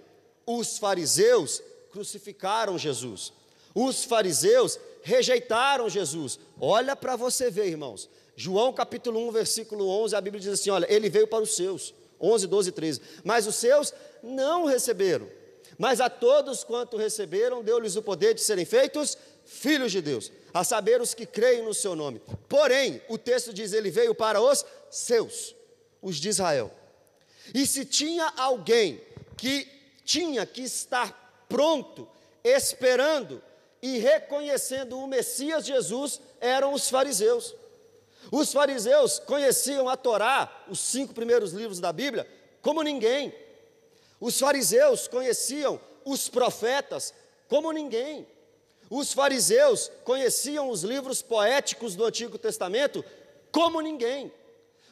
Os 0.47 0.79
fariseus 0.79 1.63
crucificaram 1.93 2.79
Jesus. 2.79 3.33
Os 3.75 4.05
fariseus 4.05 4.79
rejeitaram 5.03 5.89
Jesus. 5.89 6.39
Olha 6.61 6.97
para 6.97 7.17
você 7.17 7.51
ver, 7.51 7.69
irmãos. 7.69 8.09
João 8.35 8.73
capítulo 8.73 9.29
1, 9.29 9.31
versículo 9.33 9.87
11, 9.89 10.17
a 10.17 10.21
Bíblia 10.21 10.41
diz 10.41 10.53
assim: 10.53 10.71
Olha, 10.71 10.87
ele 10.93 11.11
veio 11.11 11.29
para 11.29 11.43
os 11.43 11.55
seus. 11.55 11.95
11, 12.21 12.47
12, 12.47 12.73
13. 12.73 13.01
Mas 13.25 13.47
os 13.47 13.57
seus 13.57 13.93
não 14.23 14.65
receberam. 14.65 15.29
Mas 15.79 16.01
a 16.01 16.11
todos 16.11 16.65
quanto 16.65 16.97
receberam, 16.97 17.63
deu-lhes 17.63 17.97
o 17.97 18.03
poder 18.03 18.35
de 18.35 18.41
serem 18.41 18.65
feitos 18.65 19.17
filhos 19.45 19.91
de 19.91 20.01
Deus, 20.01 20.31
a 20.53 20.63
saber 20.65 21.01
os 21.01 21.15
que 21.15 21.27
creem 21.27 21.63
no 21.63 21.75
seu 21.75 21.97
nome. 21.97 22.21
Porém, 22.49 23.03
o 23.09 23.19
texto 23.19 23.53
diz: 23.53 23.73
ele 23.73 23.91
veio 23.91 24.15
para 24.15 24.41
os 24.41 24.65
seus, 24.91 25.55
os 26.01 26.17
de 26.17 26.29
Israel. 26.29 26.71
E 27.55 27.67
se 27.67 27.85
tinha 27.85 28.33
alguém 28.37 29.01
que 29.37 29.67
tinha 30.05 30.47
que 30.47 30.63
estar 30.63 31.45
pronto, 31.49 32.09
esperando 32.45 33.43
e 33.81 33.99
reconhecendo 33.99 34.99
o 34.99 35.07
Messias 35.07 35.67
Jesus, 35.67 36.21
eram 36.41 36.73
os 36.73 36.89
fariseus. 36.89 37.55
Os 38.31 38.53
fariseus 38.53 39.19
conheciam 39.19 39.89
a 39.89 39.97
Torá, 39.97 40.65
os 40.69 40.79
cinco 40.79 41.13
primeiros 41.13 41.53
livros 41.53 41.81
da 41.81 41.93
Bíblia, 41.93 42.27
como 42.61 42.83
ninguém. 42.83 43.35
Os 44.23 44.39
fariseus 44.39 45.09
conheciam 45.09 45.81
os 46.05 46.29
profetas 46.29 47.13
como 47.49 47.73
ninguém. 47.73 48.25
Os 48.89 49.13
fariseus 49.13 49.91
conheciam 50.05 50.71
os 50.71 50.85
livros 50.85 51.21
poéticos 51.21 51.97
do 51.97 52.05
Antigo 52.05 52.39
Testamento 52.39 53.05
como 53.51 53.81
ninguém. 53.81 54.33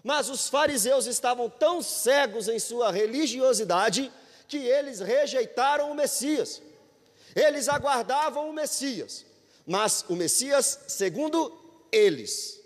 Mas 0.03 0.29
os 0.29 0.49
fariseus 0.49 1.07
estavam 1.07 1.49
tão 1.49 1.81
cegos 1.81 2.49
em 2.49 2.59
sua 2.59 2.91
religiosidade 2.91 4.11
que 4.49 4.57
eles 4.57 4.99
rejeitaram 4.99 5.93
o 5.93 5.95
Messias. 5.95 6.61
Eles 7.33 7.69
aguardavam 7.69 8.51
o 8.51 8.53
Messias, 8.53 9.25
mas 9.65 10.05
o 10.09 10.17
Messias, 10.17 10.81
segundo 10.89 11.57
eles, 11.93 12.61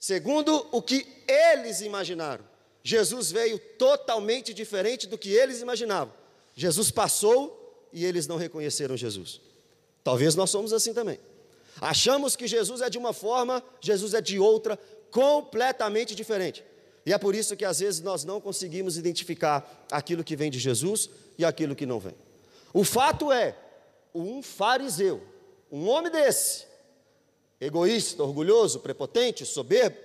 segundo 0.00 0.66
o 0.72 0.82
que 0.82 1.06
eles 1.28 1.82
imaginaram. 1.82 2.49
Jesus 2.82 3.30
veio 3.30 3.58
totalmente 3.58 4.54
diferente 4.54 5.06
do 5.06 5.18
que 5.18 5.30
eles 5.30 5.60
imaginavam. 5.60 6.12
Jesus 6.54 6.90
passou 6.90 7.88
e 7.92 8.04
eles 8.04 8.26
não 8.26 8.36
reconheceram 8.36 8.96
Jesus. 8.96 9.40
Talvez 10.02 10.34
nós 10.34 10.50
somos 10.50 10.72
assim 10.72 10.94
também. 10.94 11.18
Achamos 11.80 12.36
que 12.36 12.46
Jesus 12.46 12.80
é 12.80 12.90
de 12.90 12.98
uma 12.98 13.12
forma, 13.12 13.62
Jesus 13.80 14.14
é 14.14 14.20
de 14.20 14.38
outra, 14.38 14.78
completamente 15.10 16.14
diferente. 16.14 16.64
E 17.04 17.12
é 17.12 17.18
por 17.18 17.34
isso 17.34 17.56
que 17.56 17.64
às 17.64 17.80
vezes 17.80 18.00
nós 18.00 18.24
não 18.24 18.40
conseguimos 18.40 18.96
identificar 18.96 19.86
aquilo 19.90 20.24
que 20.24 20.36
vem 20.36 20.50
de 20.50 20.58
Jesus 20.58 21.08
e 21.38 21.44
aquilo 21.44 21.74
que 21.74 21.86
não 21.86 21.98
vem. 21.98 22.14
O 22.72 22.84
fato 22.84 23.32
é, 23.32 23.56
um 24.14 24.42
fariseu, 24.42 25.22
um 25.70 25.88
homem 25.88 26.10
desse, 26.10 26.66
egoísta, 27.60 28.22
orgulhoso, 28.22 28.80
prepotente, 28.80 29.44
soberbo, 29.46 29.96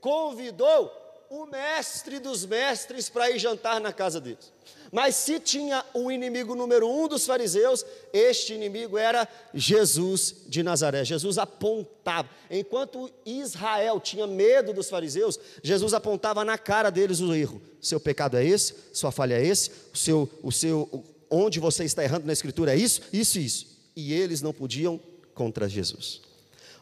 convidou 0.00 1.01
o 1.32 1.46
mestre 1.46 2.18
dos 2.18 2.44
mestres 2.44 3.08
para 3.08 3.30
ir 3.30 3.38
jantar 3.38 3.80
na 3.80 3.90
casa 3.90 4.20
deles. 4.20 4.52
Mas 4.92 5.14
se 5.14 5.40
tinha 5.40 5.82
um 5.94 6.10
inimigo 6.10 6.54
número 6.54 6.86
um 6.86 7.08
dos 7.08 7.24
fariseus, 7.24 7.86
este 8.12 8.52
inimigo 8.52 8.98
era 8.98 9.26
Jesus 9.54 10.34
de 10.46 10.62
Nazaré. 10.62 11.02
Jesus 11.06 11.38
apontava, 11.38 12.28
enquanto 12.50 13.10
Israel 13.24 13.98
tinha 13.98 14.26
medo 14.26 14.74
dos 14.74 14.90
fariseus, 14.90 15.40
Jesus 15.62 15.94
apontava 15.94 16.44
na 16.44 16.58
cara 16.58 16.90
deles 16.90 17.20
o 17.20 17.34
erro. 17.34 17.62
Seu 17.80 17.98
pecado 17.98 18.36
é 18.36 18.44
esse, 18.44 18.74
sua 18.92 19.10
falha 19.10 19.36
é 19.36 19.46
esse, 19.46 19.70
o 19.90 19.96
seu, 19.96 20.28
o 20.42 20.52
seu, 20.52 21.02
onde 21.30 21.58
você 21.58 21.84
está 21.84 22.04
errando 22.04 22.26
na 22.26 22.32
escritura 22.34 22.74
é 22.74 22.76
isso, 22.76 23.00
isso 23.10 23.38
e 23.38 23.46
isso. 23.46 23.66
E 23.96 24.12
eles 24.12 24.42
não 24.42 24.52
podiam 24.52 25.00
contra 25.32 25.66
Jesus. 25.66 26.20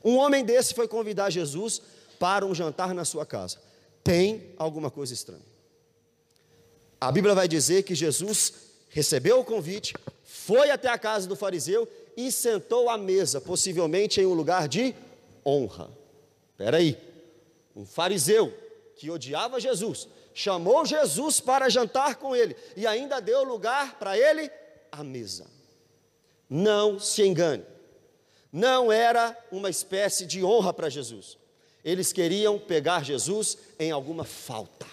Um 0.05 0.17
homem 0.17 0.45
desse 0.45 0.75
foi 0.75 0.89
convidar 0.89 1.31
Jesus 1.31 1.81
para 2.19 2.45
um 2.45 2.53
jantar 2.53 2.93
na 2.93 3.05
sua 3.05 3.25
casa 3.25 3.70
tem 4.03 4.55
alguma 4.57 4.91
coisa 4.91 5.15
estranha. 5.15 5.51
A 7.01 7.11
Bíblia 7.11 7.35
vai 7.35 7.49
dizer 7.49 7.83
que 7.83 7.95
Jesus 7.95 8.53
recebeu 8.91 9.41
o 9.41 9.45
convite, 9.45 9.95
foi 10.25 10.71
até 10.71 10.89
a 10.89 10.99
casa 10.99 11.27
do 11.27 11.37
fariseu 11.37 11.89
e 12.17 12.31
sentou 12.31 12.91
à 12.91 12.99
mesa, 12.99 13.41
possivelmente 13.41 14.21
em 14.21 14.27
um 14.27 14.35
lugar 14.35 14.69
de 14.69 14.95
honra. 15.47 15.91
Espera 16.53 16.77
aí. 16.77 16.99
Um 17.75 17.87
fariseu 17.87 18.53
que 18.97 19.11
odiava 19.11 19.61
Jesus, 19.61 20.09
chamou 20.35 20.85
Jesus 20.85 21.41
para 21.41 21.71
jantar 21.71 22.17
com 22.17 22.37
ele 22.37 22.55
e 22.77 22.87
ainda 22.87 23.21
deu 23.21 23.45
lugar 23.45 23.99
para 23.99 24.19
ele 24.19 24.51
à 24.93 25.03
mesa. 25.03 25.47
Não 26.49 26.99
se 26.99 27.23
engane. 27.23 27.65
Não 28.53 28.91
era 28.91 29.37
uma 29.51 29.71
espécie 29.71 30.27
de 30.27 30.45
honra 30.45 30.75
para 30.75 30.91
Jesus. 30.91 31.39
Eles 31.85 32.13
queriam 32.13 32.59
pegar 32.59 33.05
Jesus 33.05 33.57
em 33.79 33.91
alguma 33.91 34.25
falta. 34.25 34.87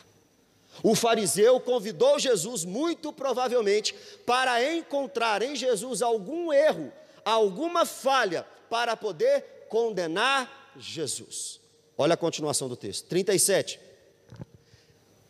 O 0.83 0.95
fariseu 0.95 1.59
convidou 1.59 2.19
Jesus, 2.19 2.63
muito 2.63 3.11
provavelmente, 3.11 3.95
para 4.25 4.63
encontrar 4.75 5.41
em 5.41 5.55
Jesus 5.55 6.01
algum 6.01 6.53
erro, 6.53 6.91
alguma 7.25 7.85
falha, 7.85 8.45
para 8.69 8.95
poder 8.95 9.65
condenar 9.69 10.71
Jesus. 10.77 11.59
Olha 11.97 12.13
a 12.13 12.17
continuação 12.17 12.69
do 12.69 12.75
texto, 12.75 13.07
37. 13.07 13.79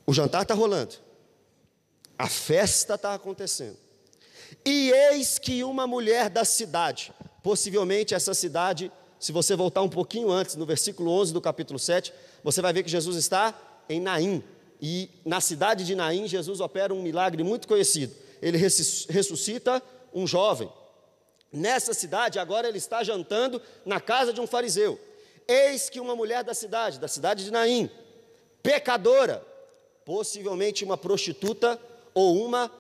O 0.06 0.14
jantar 0.14 0.42
está 0.42 0.54
rolando, 0.54 0.96
a 2.18 2.28
festa 2.28 2.96
está 2.96 3.14
acontecendo, 3.14 3.78
e 4.66 4.92
eis 4.92 5.38
que 5.40 5.64
uma 5.64 5.88
mulher 5.88 6.30
da 6.30 6.44
cidade, 6.44 7.14
possivelmente 7.42 8.14
essa 8.14 8.34
cidade, 8.34 8.92
se 9.20 9.32
você 9.32 9.56
voltar 9.56 9.82
um 9.82 9.90
pouquinho 9.90 10.32
antes, 10.32 10.56
no 10.56 10.66
versículo 10.66 11.12
11 11.12 11.34
do 11.34 11.42
capítulo 11.42 11.80
7, 11.80 12.14
você 12.44 12.62
vai 12.62 12.72
ver 12.72 12.84
que 12.84 12.90
Jesus 12.90 13.18
está 13.18 13.54
em 13.90 14.00
Naim, 14.00 14.44
e 14.82 15.10
na 15.26 15.42
cidade 15.42 15.86
de 15.86 15.96
Naim, 15.96 16.28
Jesus 16.28 16.60
opera 16.60 16.94
um 16.94 17.02
milagre 17.02 17.44
muito 17.44 17.68
conhecido. 17.68 18.14
Ele 18.42 18.58
ressuscita 18.58 19.82
um 20.14 20.28
jovem. 20.28 20.72
Nessa 21.52 21.94
cidade, 21.94 22.38
agora 22.38 22.68
ele 22.68 22.78
está 22.78 23.04
jantando 23.04 23.62
na 23.86 24.00
casa 24.00 24.32
de 24.32 24.40
um 24.40 24.46
fariseu. 24.46 25.00
Eis 25.48 25.90
que 25.90 26.00
uma 26.00 26.16
mulher 26.16 26.44
da 26.44 26.54
cidade, 26.54 27.00
da 27.00 27.08
cidade 27.08 27.44
de 27.44 27.52
Naim, 27.52 27.90
pecadora, 28.62 29.44
possivelmente 30.06 30.84
uma 30.84 30.98
prostituta 30.98 31.80
ou 32.14 32.46
uma 32.46 32.72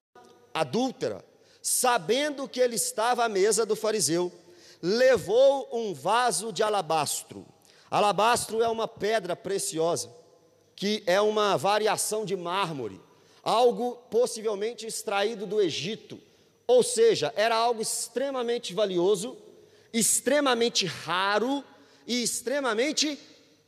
adúltera, 0.53 1.23
sabendo 1.61 2.47
que 2.47 2.59
ele 2.59 2.75
estava 2.75 3.25
à 3.25 3.29
mesa 3.29 3.65
do 3.65 3.75
fariseu, 3.75 4.31
levou 4.81 5.69
um 5.71 5.93
vaso 5.93 6.51
de 6.51 6.63
alabastro. 6.63 7.45
Alabastro 7.89 8.61
é 8.61 8.67
uma 8.67 8.87
pedra 8.87 9.35
preciosa 9.35 10.15
que 10.77 11.01
é 11.07 11.19
uma 11.19 11.57
variação 11.57 12.23
de 12.23 12.35
mármore, 12.35 13.01
algo 13.41 13.95
possivelmente 14.11 14.85
extraído 14.85 15.47
do 15.47 15.59
Egito, 15.59 16.21
ou 16.67 16.83
seja, 16.83 17.33
era 17.35 17.55
algo 17.55 17.81
extremamente 17.81 18.75
valioso, 18.75 19.35
extremamente 19.91 20.85
raro 20.85 21.63
e 22.05 22.21
extremamente 22.21 23.19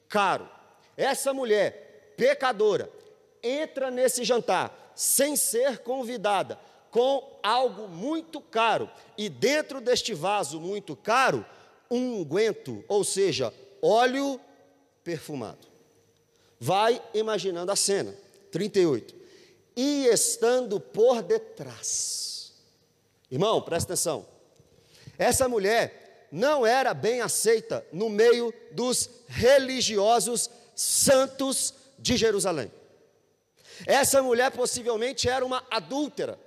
caro. 0.08 0.48
Essa 0.95 1.34
mulher, 1.34 2.13
pecadora, 2.15 2.91
entra 3.41 3.89
nesse 3.89 4.24
jantar 4.24 4.93
sem 4.93 5.36
ser 5.36 5.80
convidada, 5.80 6.60
com 6.91 7.39
algo 7.43 7.88
muito 7.88 8.41
caro, 8.41 8.89
e 9.17 9.30
dentro 9.30 9.80
deste 9.80 10.13
vaso 10.13 10.60
muito 10.60 10.95
caro, 10.95 11.45
um 11.89 12.19
unguento, 12.19 12.84
ou 12.88 13.04
seja, 13.04 13.54
óleo 13.82 14.39
perfumado. 15.04 15.67
Vai 16.60 17.02
imaginando 17.13 17.71
a 17.71 17.75
cena. 17.75 18.13
38. 18.52 19.15
E 19.75 20.08
estando 20.08 20.80
por 20.80 21.21
detrás. 21.21 22.54
Irmão, 23.32 23.62
presta 23.62 23.93
atenção. 23.93 24.25
Essa 25.17 25.47
mulher 25.47 26.28
não 26.32 26.65
era 26.65 26.93
bem 26.93 27.21
aceita 27.21 27.86
no 27.91 28.10
meio 28.10 28.54
dos 28.71 29.10
religiosos 29.28 30.49
santos 30.75 31.73
de 31.97 32.17
Jerusalém. 32.17 32.71
Essa 33.86 34.21
mulher 34.21 34.52
possivelmente 34.52 35.30
era 35.30 35.45
uma 35.45 35.63
adúltera, 35.69 36.38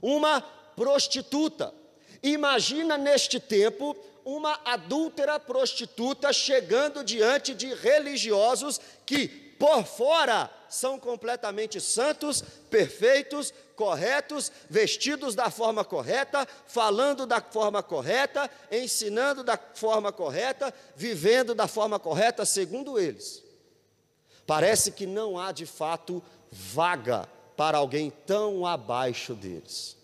uma 0.00 0.40
prostituta. 0.40 1.74
Imagina 2.22 2.96
neste 2.96 3.38
tempo 3.38 3.96
uma 4.24 4.60
adúltera 4.64 5.40
prostituta 5.40 6.32
chegando 6.32 7.02
diante 7.02 7.54
de 7.54 7.72
religiosos 7.72 8.80
que 9.06 9.26
por 9.58 9.84
fora 9.84 10.50
são 10.68 10.98
completamente 10.98 11.80
santos, 11.80 12.42
perfeitos, 12.70 13.52
corretos, 13.74 14.52
vestidos 14.68 15.34
da 15.34 15.50
forma 15.50 15.84
correta, 15.84 16.46
falando 16.66 17.26
da 17.26 17.40
forma 17.40 17.82
correta, 17.82 18.50
ensinando 18.70 19.42
da 19.42 19.58
forma 19.74 20.12
correta, 20.12 20.72
vivendo 20.94 21.54
da 21.54 21.66
forma 21.66 21.98
correta, 21.98 22.44
segundo 22.44 22.98
eles. 22.98 23.42
Parece 24.46 24.92
que 24.92 25.06
não 25.06 25.38
há 25.38 25.52
de 25.52 25.66
fato 25.66 26.22
vaga 26.50 27.28
para 27.58 27.76
alguém 27.76 28.10
tão 28.24 28.64
abaixo 28.64 29.34
deles. 29.34 29.98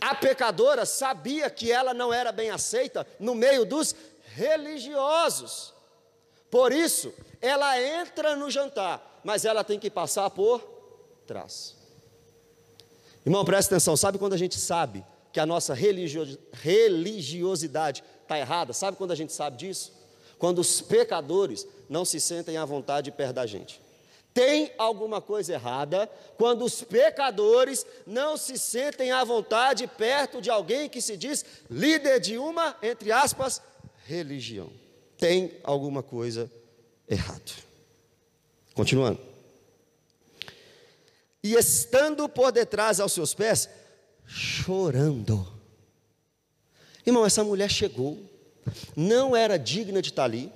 A 0.00 0.12
pecadora 0.12 0.84
sabia 0.84 1.48
que 1.48 1.70
ela 1.70 1.94
não 1.94 2.12
era 2.12 2.32
bem 2.32 2.50
aceita 2.50 3.06
no 3.20 3.32
meio 3.32 3.64
dos 3.64 3.94
religiosos. 4.34 5.72
Por 6.50 6.72
isso, 6.72 7.14
ela 7.40 7.80
entra 7.80 8.34
no 8.34 8.50
jantar, 8.50 9.20
mas 9.22 9.44
ela 9.44 9.62
tem 9.62 9.78
que 9.78 9.88
passar 9.88 10.28
por 10.30 10.60
trás. 11.28 11.76
Irmão, 13.24 13.44
presta 13.44 13.76
atenção, 13.76 13.96
sabe 13.96 14.18
quando 14.18 14.32
a 14.32 14.38
gente 14.38 14.58
sabe 14.58 15.04
que 15.32 15.38
a 15.38 15.46
nossa 15.46 15.74
religiosidade 15.74 18.02
está 18.22 18.36
errada? 18.36 18.72
Sabe 18.72 18.96
quando 18.96 19.12
a 19.12 19.16
gente 19.16 19.32
sabe 19.32 19.58
disso? 19.58 19.92
Quando 20.40 20.58
os 20.58 20.80
pecadores 20.80 21.68
não 21.88 22.04
se 22.04 22.20
sentem 22.20 22.56
à 22.56 22.64
vontade 22.64 23.12
perto 23.12 23.34
da 23.34 23.46
gente. 23.46 23.85
Tem 24.36 24.70
alguma 24.76 25.22
coisa 25.22 25.54
errada 25.54 26.10
quando 26.36 26.62
os 26.62 26.82
pecadores 26.82 27.86
não 28.06 28.36
se 28.36 28.58
sentem 28.58 29.10
à 29.10 29.24
vontade 29.24 29.86
perto 29.86 30.42
de 30.42 30.50
alguém 30.50 30.90
que 30.90 31.00
se 31.00 31.16
diz 31.16 31.42
líder 31.70 32.20
de 32.20 32.36
uma, 32.36 32.76
entre 32.82 33.10
aspas, 33.10 33.62
religião. 34.04 34.70
Tem 35.16 35.58
alguma 35.64 36.02
coisa 36.02 36.52
errado. 37.08 37.50
Continuando. 38.74 39.18
E 41.42 41.54
estando 41.54 42.28
por 42.28 42.52
detrás 42.52 43.00
aos 43.00 43.12
seus 43.12 43.32
pés, 43.32 43.70
chorando. 44.26 45.50
Irmão, 47.06 47.24
essa 47.24 47.42
mulher 47.42 47.70
chegou, 47.70 48.18
não 48.94 49.34
era 49.34 49.58
digna 49.58 50.02
de 50.02 50.10
estar 50.10 50.24
ali, 50.24 50.52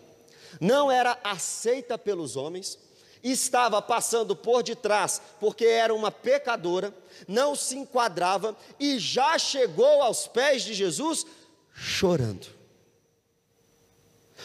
não 0.60 0.92
era 0.92 1.18
aceita 1.24 1.96
pelos 1.96 2.36
homens, 2.36 2.78
estava 3.22 3.80
passando 3.82 4.34
por 4.34 4.62
detrás, 4.62 5.20
porque 5.38 5.64
era 5.64 5.94
uma 5.94 6.10
pecadora, 6.10 6.94
não 7.28 7.54
se 7.54 7.76
enquadrava 7.76 8.56
e 8.78 8.98
já 8.98 9.38
chegou 9.38 10.02
aos 10.02 10.26
pés 10.26 10.62
de 10.62 10.74
Jesus 10.74 11.26
chorando. 11.74 12.46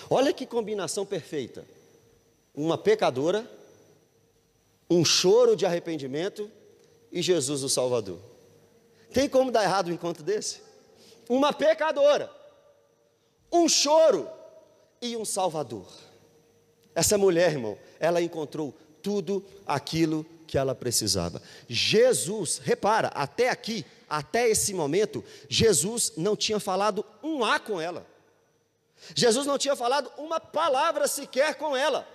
Olha 0.10 0.34
que 0.34 0.46
combinação 0.46 1.06
perfeita 1.06 1.66
uma 2.56 2.78
pecadora, 2.78 3.50
um 4.90 5.04
choro 5.04 5.56
de 5.56 5.66
arrependimento 5.66 6.50
e 7.12 7.22
Jesus 7.22 7.64
o 7.64 7.70
Salvador. 7.70 8.20
Tem 9.12 9.28
como 9.28 9.52
dar 9.52 9.64
errado 9.64 9.90
um 9.90 9.94
encontro 9.94 10.24
desse? 10.24 10.62
Uma 11.28 11.52
pecadora, 11.52 12.32
um 13.52 13.68
choro 13.68 14.30
e 15.02 15.18
um 15.18 15.26
Salvador. 15.26 15.88
Essa 16.94 17.18
mulher, 17.18 17.52
irmão, 17.52 17.78
ela 18.00 18.22
encontrou 18.22 18.74
tudo 19.02 19.44
aquilo 19.66 20.26
que 20.48 20.58
ela 20.58 20.76
precisava. 20.76 21.42
Jesus, 21.68 22.62
repara, 22.64 23.10
até 23.10 23.50
aqui, 23.50 23.86
até 24.10 24.50
esse 24.50 24.74
momento, 24.74 25.24
Jesus 25.50 26.14
não 26.16 26.36
tinha 26.36 26.60
falado 26.60 27.06
um 27.24 27.44
A 27.44 27.60
com 27.60 27.80
ela. 27.80 28.06
Jesus 29.14 29.46
não 29.46 29.58
tinha 29.58 29.76
falado 29.76 30.12
uma 30.18 30.40
palavra 30.40 31.08
sequer 31.08 31.56
com 31.56 31.76
ela 31.76 32.08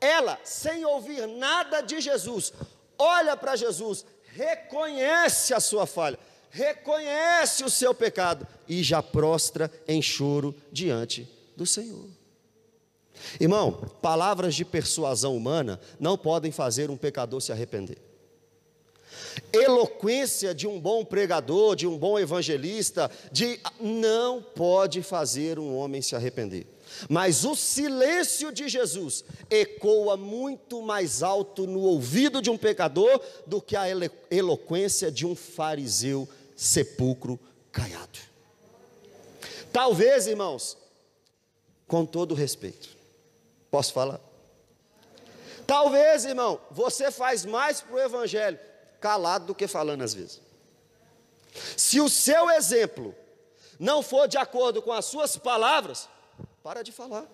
ela, 0.00 0.38
sem 0.44 0.84
ouvir 0.84 1.26
nada 1.26 1.80
de 1.80 2.00
Jesus, 2.00 2.52
olha 2.96 3.36
para 3.36 3.56
Jesus, 3.56 4.04
reconhece 4.32 5.52
a 5.54 5.60
sua 5.60 5.86
falha, 5.86 6.18
reconhece 6.50 7.64
o 7.64 7.70
seu 7.70 7.94
pecado 7.94 8.46
e 8.68 8.82
já 8.82 9.02
prostra 9.02 9.70
em 9.86 10.00
choro 10.00 10.54
diante 10.72 11.28
do 11.56 11.66
Senhor. 11.66 12.06
Irmão, 13.40 13.72
palavras 14.00 14.54
de 14.54 14.64
persuasão 14.64 15.36
humana 15.36 15.80
não 15.98 16.16
podem 16.16 16.50
fazer 16.50 16.90
um 16.90 16.96
pecador 16.96 17.40
se 17.40 17.52
arrepender. 17.52 17.98
Eloquência 19.52 20.54
de 20.54 20.66
um 20.66 20.80
bom 20.80 21.04
pregador, 21.04 21.76
de 21.76 21.86
um 21.86 21.96
bom 21.96 22.18
evangelista, 22.18 23.10
de 23.30 23.60
não 23.80 24.42
pode 24.42 25.02
fazer 25.02 25.58
um 25.58 25.76
homem 25.76 26.02
se 26.02 26.14
arrepender. 26.14 26.66
Mas 27.08 27.44
o 27.44 27.54
silêncio 27.54 28.50
de 28.52 28.68
Jesus 28.68 29.24
ecoa 29.50 30.16
muito 30.16 30.82
mais 30.82 31.22
alto 31.22 31.66
no 31.66 31.80
ouvido 31.80 32.40
de 32.40 32.50
um 32.50 32.56
pecador 32.56 33.20
do 33.46 33.60
que 33.60 33.76
a 33.76 33.84
eloquência 34.30 35.10
de 35.10 35.26
um 35.26 35.34
fariseu 35.34 36.28
sepulcro 36.56 37.38
caiado. 37.70 38.18
Talvez, 39.72 40.26
irmãos, 40.26 40.76
com 41.86 42.04
todo 42.04 42.34
respeito, 42.34 42.97
Posso 43.70 43.92
falar? 43.92 44.20
Talvez, 45.66 46.24
irmão, 46.24 46.60
você 46.70 47.10
faz 47.10 47.44
mais 47.44 47.80
para 47.80 47.94
o 47.94 48.00
Evangelho 48.00 48.58
calado 49.00 49.46
do 49.46 49.54
que 49.54 49.66
falando 49.66 50.02
às 50.02 50.14
vezes. 50.14 50.40
Se 51.76 52.00
o 52.00 52.08
seu 52.08 52.50
exemplo 52.50 53.14
não 53.78 54.02
for 54.02 54.26
de 54.26 54.36
acordo 54.36 54.82
com 54.82 54.92
as 54.92 55.04
suas 55.04 55.36
palavras, 55.36 56.08
para 56.62 56.82
de 56.82 56.90
falar. 56.90 57.26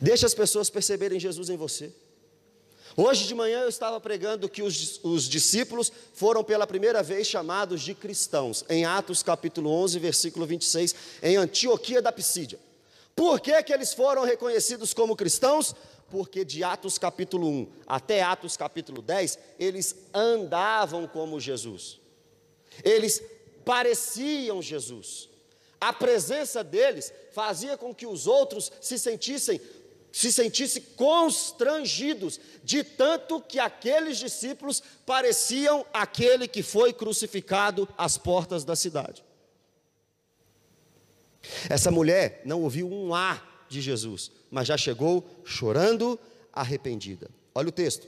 Deixa 0.00 0.26
as 0.26 0.34
pessoas 0.34 0.70
perceberem 0.70 1.20
Jesus 1.20 1.50
em 1.50 1.56
você. 1.56 1.92
Hoje 2.96 3.26
de 3.26 3.34
manhã 3.34 3.60
eu 3.60 3.68
estava 3.68 4.00
pregando 4.00 4.48
que 4.48 4.62
os, 4.62 4.98
os, 5.04 5.28
discípulos 5.28 5.92
foram 6.14 6.42
pela 6.42 6.66
primeira 6.66 7.02
vez 7.02 7.28
chamados 7.28 7.82
de 7.82 7.94
cristãos, 7.94 8.64
em 8.68 8.84
Atos 8.84 9.22
capítulo 9.22 9.70
11, 9.70 9.98
versículo 10.00 10.46
26, 10.46 10.94
em 11.22 11.36
Antioquia 11.36 12.02
da 12.02 12.10
Pisídia. 12.10 12.58
Por 13.18 13.40
que, 13.40 13.60
que 13.64 13.72
eles 13.72 13.92
foram 13.92 14.22
reconhecidos 14.22 14.94
como 14.94 15.16
cristãos? 15.16 15.74
Porque 16.08 16.44
de 16.44 16.62
Atos 16.62 16.98
capítulo 16.98 17.48
1 17.48 17.72
até 17.84 18.22
Atos 18.22 18.56
capítulo 18.56 19.02
10, 19.02 19.36
eles 19.58 19.96
andavam 20.14 21.04
como 21.08 21.40
Jesus, 21.40 22.00
eles 22.84 23.20
pareciam 23.64 24.62
Jesus. 24.62 25.28
A 25.80 25.92
presença 25.92 26.62
deles 26.62 27.12
fazia 27.32 27.76
com 27.76 27.92
que 27.92 28.06
os 28.06 28.28
outros 28.28 28.70
se 28.80 28.96
sentissem 28.96 29.60
se 30.12 30.32
sentissem 30.32 30.82
constrangidos 30.96 32.40
de 32.62 32.84
tanto 32.84 33.40
que 33.40 33.58
aqueles 33.58 34.16
discípulos 34.18 34.80
pareciam 35.04 35.84
aquele 35.92 36.46
que 36.46 36.62
foi 36.62 36.92
crucificado 36.92 37.88
às 37.98 38.16
portas 38.16 38.64
da 38.64 38.76
cidade. 38.76 39.24
Essa 41.68 41.90
mulher 41.90 42.42
não 42.44 42.62
ouviu 42.62 42.90
um 42.90 43.14
A 43.14 43.42
de 43.68 43.80
Jesus, 43.80 44.30
mas 44.50 44.66
já 44.66 44.76
chegou 44.76 45.24
chorando, 45.44 46.18
arrependida. 46.52 47.30
Olha 47.54 47.68
o 47.68 47.72
texto, 47.72 48.06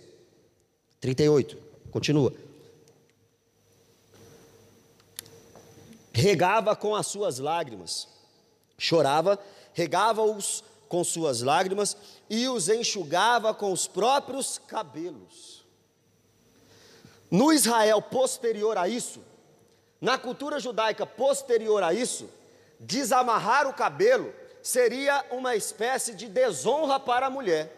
38, 1.00 1.56
continua. 1.90 2.32
Regava 6.12 6.74
com 6.76 6.94
as 6.94 7.06
suas 7.06 7.38
lágrimas, 7.38 8.08
chorava, 8.76 9.38
regava-os 9.72 10.64
com 10.88 11.04
suas 11.04 11.40
lágrimas 11.40 11.96
e 12.28 12.48
os 12.48 12.68
enxugava 12.68 13.54
com 13.54 13.72
os 13.72 13.86
próprios 13.86 14.58
cabelos. 14.58 15.64
No 17.30 17.52
Israel 17.52 18.02
posterior 18.02 18.76
a 18.76 18.88
isso, 18.88 19.20
na 20.00 20.18
cultura 20.18 20.58
judaica 20.58 21.06
posterior 21.06 21.82
a 21.82 21.94
isso, 21.94 22.28
desamarrar 22.80 23.68
o 23.68 23.74
cabelo 23.74 24.32
seria 24.62 25.24
uma 25.30 25.54
espécie 25.54 26.14
de 26.14 26.26
desonra 26.26 26.98
para 26.98 27.26
a 27.26 27.30
mulher. 27.30 27.76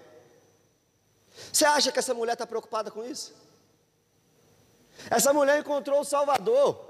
Você 1.53 1.65
acha 1.65 1.91
que 1.91 1.99
essa 1.99 2.15
mulher 2.15 2.35
está 2.35 2.47
preocupada 2.47 2.91
com 2.91 3.05
isso? 3.05 3.35
Essa 5.11 5.33
mulher 5.33 5.59
encontrou 5.59 6.01
o 6.01 6.05
Salvador, 6.05 6.87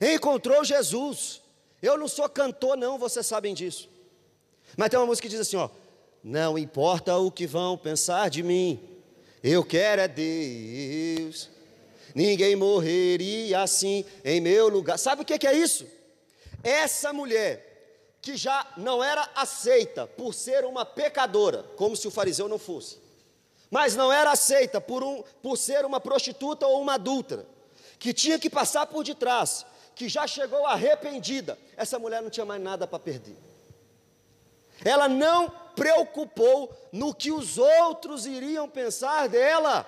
encontrou 0.00 0.62
Jesus. 0.62 1.40
Eu 1.80 1.96
não 1.96 2.06
sou 2.06 2.28
cantor, 2.28 2.76
não, 2.76 2.98
vocês 2.98 3.26
sabem 3.26 3.54
disso. 3.54 3.88
Mas 4.76 4.90
tem 4.90 4.98
uma 4.98 5.06
música 5.06 5.26
que 5.26 5.30
diz 5.30 5.40
assim: 5.40 5.56
ó, 5.56 5.70
não 6.22 6.58
importa 6.58 7.16
o 7.16 7.30
que 7.30 7.46
vão 7.46 7.78
pensar 7.78 8.28
de 8.28 8.42
mim, 8.42 8.78
eu 9.42 9.64
quero 9.64 10.02
é 10.02 10.08
Deus. 10.08 11.48
Ninguém 12.14 12.56
morreria 12.56 13.60
assim 13.60 14.04
em 14.24 14.40
meu 14.40 14.68
lugar. 14.68 14.98
Sabe 14.98 15.22
o 15.22 15.24
que 15.24 15.46
é 15.46 15.54
isso? 15.54 15.86
Essa 16.62 17.12
mulher, 17.12 18.16
que 18.20 18.36
já 18.36 18.66
não 18.76 19.02
era 19.02 19.28
aceita 19.34 20.06
por 20.06 20.34
ser 20.34 20.64
uma 20.64 20.84
pecadora, 20.84 21.64
como 21.76 21.96
se 21.96 22.06
o 22.06 22.10
fariseu 22.10 22.48
não 22.48 22.58
fosse, 22.58 22.98
mas 23.70 23.96
não 23.96 24.12
era 24.12 24.32
aceita 24.32 24.80
por, 24.80 25.02
um, 25.02 25.22
por 25.42 25.56
ser 25.56 25.84
uma 25.84 26.00
prostituta 26.00 26.66
ou 26.66 26.82
uma 26.82 26.94
adúltera, 26.94 27.46
que 27.98 28.12
tinha 28.12 28.38
que 28.38 28.50
passar 28.50 28.86
por 28.86 29.04
detrás, 29.04 29.64
que 29.94 30.08
já 30.08 30.26
chegou 30.26 30.66
arrependida, 30.66 31.58
essa 31.76 31.98
mulher 31.98 32.22
não 32.22 32.30
tinha 32.30 32.46
mais 32.46 32.60
nada 32.60 32.86
para 32.86 32.98
perder. 32.98 33.36
Ela 34.84 35.08
não 35.08 35.50
preocupou 35.76 36.74
no 36.92 37.14
que 37.14 37.30
os 37.30 37.58
outros 37.58 38.26
iriam 38.26 38.68
pensar 38.68 39.28
dela. 39.28 39.86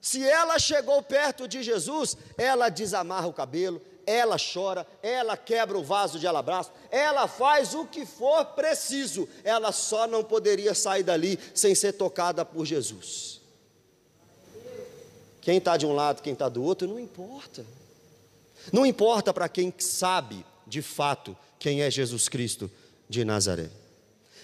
Se 0.00 0.26
ela 0.26 0.58
chegou 0.58 1.02
perto 1.02 1.48
de 1.48 1.62
Jesus, 1.62 2.16
ela 2.36 2.68
desamarra 2.68 3.26
o 3.26 3.32
cabelo, 3.32 3.80
ela 4.06 4.36
chora, 4.36 4.86
ela 5.02 5.36
quebra 5.36 5.78
o 5.78 5.82
vaso 5.82 6.18
de 6.18 6.26
alabastro, 6.26 6.74
ela 6.90 7.26
faz 7.28 7.74
o 7.74 7.86
que 7.86 8.04
for 8.04 8.44
preciso, 8.46 9.28
ela 9.44 9.72
só 9.72 10.06
não 10.06 10.24
poderia 10.24 10.74
sair 10.74 11.02
dali 11.02 11.38
sem 11.54 11.74
ser 11.74 11.92
tocada 11.92 12.44
por 12.44 12.64
Jesus. 12.64 13.40
Quem 15.40 15.58
está 15.58 15.76
de 15.76 15.84
um 15.84 15.92
lado, 15.92 16.22
quem 16.22 16.32
está 16.32 16.48
do 16.48 16.62
outro, 16.62 16.86
não 16.86 16.98
importa. 16.98 17.66
Não 18.72 18.86
importa 18.86 19.32
para 19.34 19.48
quem 19.48 19.74
sabe 19.78 20.44
de 20.66 20.80
fato 20.80 21.36
quem 21.58 21.82
é 21.82 21.90
Jesus 21.90 22.28
Cristo 22.28 22.70
de 23.08 23.24
Nazaré. 23.24 23.68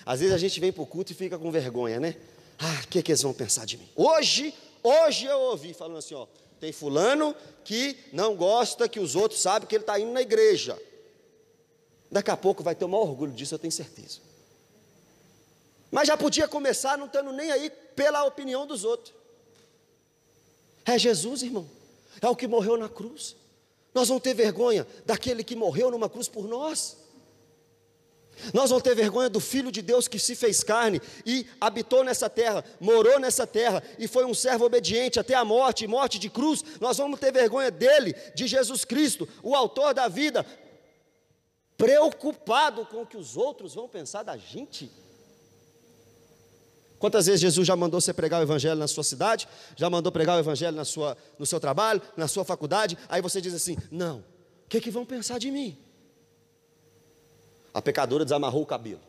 Às 0.04 0.20
vezes 0.20 0.34
a 0.34 0.38
gente 0.38 0.58
vem 0.58 0.72
para 0.72 0.82
o 0.82 0.86
culto 0.86 1.12
e 1.12 1.14
fica 1.14 1.38
com 1.38 1.50
vergonha, 1.50 2.00
né? 2.00 2.16
Ah, 2.58 2.80
o 2.82 2.88
que, 2.88 3.02
que 3.02 3.12
eles 3.12 3.22
vão 3.22 3.32
pensar 3.32 3.64
de 3.64 3.76
mim? 3.76 3.88
Hoje, 3.94 4.52
hoje 4.82 5.26
eu 5.26 5.38
ouvi 5.38 5.72
falando 5.72 5.98
assim, 5.98 6.14
ó, 6.14 6.26
tem 6.60 6.72
fulano 6.72 7.34
que 7.64 7.96
não 8.12 8.34
gosta 8.34 8.88
que 8.88 8.98
os 9.00 9.14
outros 9.14 9.40
sabem 9.40 9.68
que 9.68 9.74
ele 9.74 9.82
está 9.82 9.98
indo 9.98 10.12
na 10.12 10.22
igreja. 10.22 10.80
Daqui 12.10 12.30
a 12.30 12.36
pouco 12.36 12.62
vai 12.62 12.74
ter 12.74 12.84
o 12.84 12.88
maior 12.88 13.08
orgulho 13.08 13.32
disso, 13.32 13.54
eu 13.54 13.58
tenho 13.58 13.72
certeza. 13.72 14.20
Mas 15.90 16.08
já 16.08 16.16
podia 16.16 16.48
começar 16.48 16.98
não 16.98 17.06
estando 17.06 17.32
nem 17.32 17.50
aí 17.50 17.70
pela 17.70 18.24
opinião 18.24 18.66
dos 18.66 18.84
outros. 18.84 19.14
É 20.84 20.98
Jesus, 20.98 21.42
irmão. 21.42 21.68
É 22.20 22.28
o 22.28 22.36
que 22.36 22.46
morreu 22.46 22.76
na 22.76 22.88
cruz. 22.88 23.36
Nós 23.94 24.08
vamos 24.08 24.22
ter 24.22 24.34
vergonha 24.34 24.86
daquele 25.04 25.44
que 25.44 25.56
morreu 25.56 25.90
numa 25.90 26.08
cruz 26.08 26.28
por 26.28 26.46
nós. 26.46 26.96
Nós 28.52 28.70
vamos 28.70 28.82
ter 28.82 28.94
vergonha 28.94 29.28
do 29.28 29.40
Filho 29.40 29.70
de 29.70 29.82
Deus 29.82 30.08
que 30.08 30.18
se 30.18 30.34
fez 30.34 30.62
carne 30.62 31.00
e 31.24 31.46
habitou 31.60 32.04
nessa 32.04 32.28
terra, 32.28 32.64
morou 32.80 33.18
nessa 33.18 33.46
terra 33.46 33.82
e 33.98 34.08
foi 34.08 34.24
um 34.24 34.34
servo 34.34 34.64
obediente 34.64 35.18
até 35.18 35.34
a 35.34 35.44
morte, 35.44 35.86
morte 35.86 36.18
de 36.18 36.30
cruz. 36.30 36.64
Nós 36.80 36.96
vamos 36.96 37.20
ter 37.20 37.32
vergonha 37.32 37.70
dele, 37.70 38.14
de 38.34 38.46
Jesus 38.46 38.84
Cristo, 38.84 39.28
o 39.42 39.54
autor 39.54 39.94
da 39.94 40.08
vida, 40.08 40.44
preocupado 41.76 42.84
com 42.86 43.02
o 43.02 43.06
que 43.06 43.16
os 43.16 43.36
outros 43.36 43.74
vão 43.74 43.88
pensar 43.88 44.22
da 44.22 44.36
gente. 44.36 44.90
Quantas 46.98 47.26
vezes 47.26 47.40
Jesus 47.40 47.66
já 47.66 47.76
mandou 47.76 48.00
você 48.00 48.12
pregar 48.12 48.40
o 48.40 48.42
evangelho 48.42 48.76
na 48.76 48.88
sua 48.88 49.04
cidade? 49.04 49.48
Já 49.76 49.88
mandou 49.88 50.10
pregar 50.10 50.36
o 50.36 50.40
evangelho 50.40 50.76
na 50.76 50.84
sua, 50.84 51.16
no 51.38 51.46
seu 51.46 51.60
trabalho, 51.60 52.02
na 52.16 52.26
sua 52.26 52.44
faculdade? 52.44 52.98
Aí 53.08 53.22
você 53.22 53.40
diz 53.40 53.54
assim: 53.54 53.76
Não, 53.90 54.18
o 54.18 54.68
que, 54.68 54.80
que 54.80 54.90
vão 54.90 55.06
pensar 55.06 55.38
de 55.38 55.50
mim? 55.50 55.78
A 57.78 57.80
pecadora 57.80 58.24
desamarrou 58.24 58.62
o 58.62 58.66
cabelo 58.66 59.00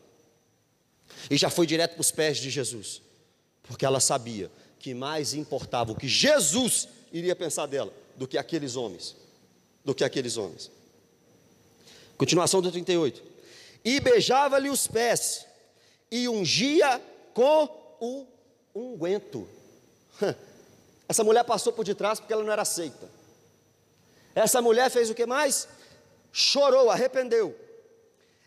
e 1.28 1.36
já 1.36 1.50
foi 1.50 1.66
direto 1.66 1.94
para 1.94 2.00
os 2.02 2.12
pés 2.12 2.38
de 2.38 2.50
Jesus, 2.50 3.02
porque 3.64 3.84
ela 3.84 3.98
sabia 3.98 4.48
que 4.78 4.94
mais 4.94 5.34
importava 5.34 5.90
o 5.90 5.96
que 5.96 6.06
Jesus 6.06 6.86
iria 7.12 7.34
pensar 7.34 7.66
dela 7.66 7.92
do 8.14 8.28
que 8.28 8.38
aqueles 8.38 8.76
homens, 8.76 9.16
do 9.84 9.92
que 9.92 10.04
aqueles 10.04 10.36
homens. 10.36 10.70
Continuação 12.16 12.62
do 12.62 12.70
38. 12.70 13.20
E 13.84 13.98
beijava-lhe 13.98 14.70
os 14.70 14.86
pés 14.86 15.44
e 16.08 16.28
ungia 16.28 17.02
com 17.34 17.64
o 17.98 18.24
unguento. 18.72 19.48
Essa 21.08 21.24
mulher 21.24 21.42
passou 21.42 21.72
por 21.72 21.84
detrás 21.84 22.20
porque 22.20 22.32
ela 22.32 22.44
não 22.44 22.52
era 22.52 22.62
aceita. 22.62 23.10
Essa 24.32 24.62
mulher 24.62 24.88
fez 24.92 25.10
o 25.10 25.14
que 25.14 25.26
mais? 25.26 25.66
Chorou, 26.30 26.88
arrependeu 26.88 27.68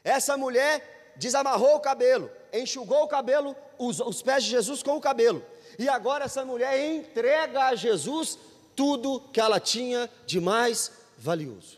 essa 0.03 0.37
mulher 0.37 1.13
desamarrou 1.15 1.75
o 1.75 1.79
cabelo, 1.79 2.29
enxugou 2.51 3.03
o 3.03 3.07
cabelo, 3.07 3.55
os, 3.77 3.99
os 3.99 4.21
pés 4.21 4.43
de 4.43 4.49
Jesus 4.49 4.83
com 4.83 4.97
o 4.97 5.01
cabelo. 5.01 5.43
E 5.77 5.87
agora 5.87 6.25
essa 6.25 6.43
mulher 6.43 6.79
entrega 6.93 7.67
a 7.67 7.75
Jesus 7.75 8.37
tudo 8.75 9.21
que 9.31 9.39
ela 9.39 9.59
tinha 9.59 10.09
de 10.25 10.39
mais 10.39 10.91
valioso. 11.17 11.77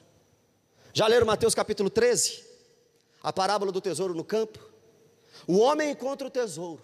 Já 0.94 1.08
leram 1.08 1.26
Mateus 1.26 1.54
capítulo 1.54 1.90
13? 1.90 2.46
A 3.22 3.32
parábola 3.32 3.72
do 3.72 3.82
tesouro 3.82 4.14
no 4.14 4.24
campo? 4.24 4.60
O 5.48 5.58
homem 5.60 5.92
encontra 5.92 6.28
o 6.28 6.32
tesouro. 6.32 6.82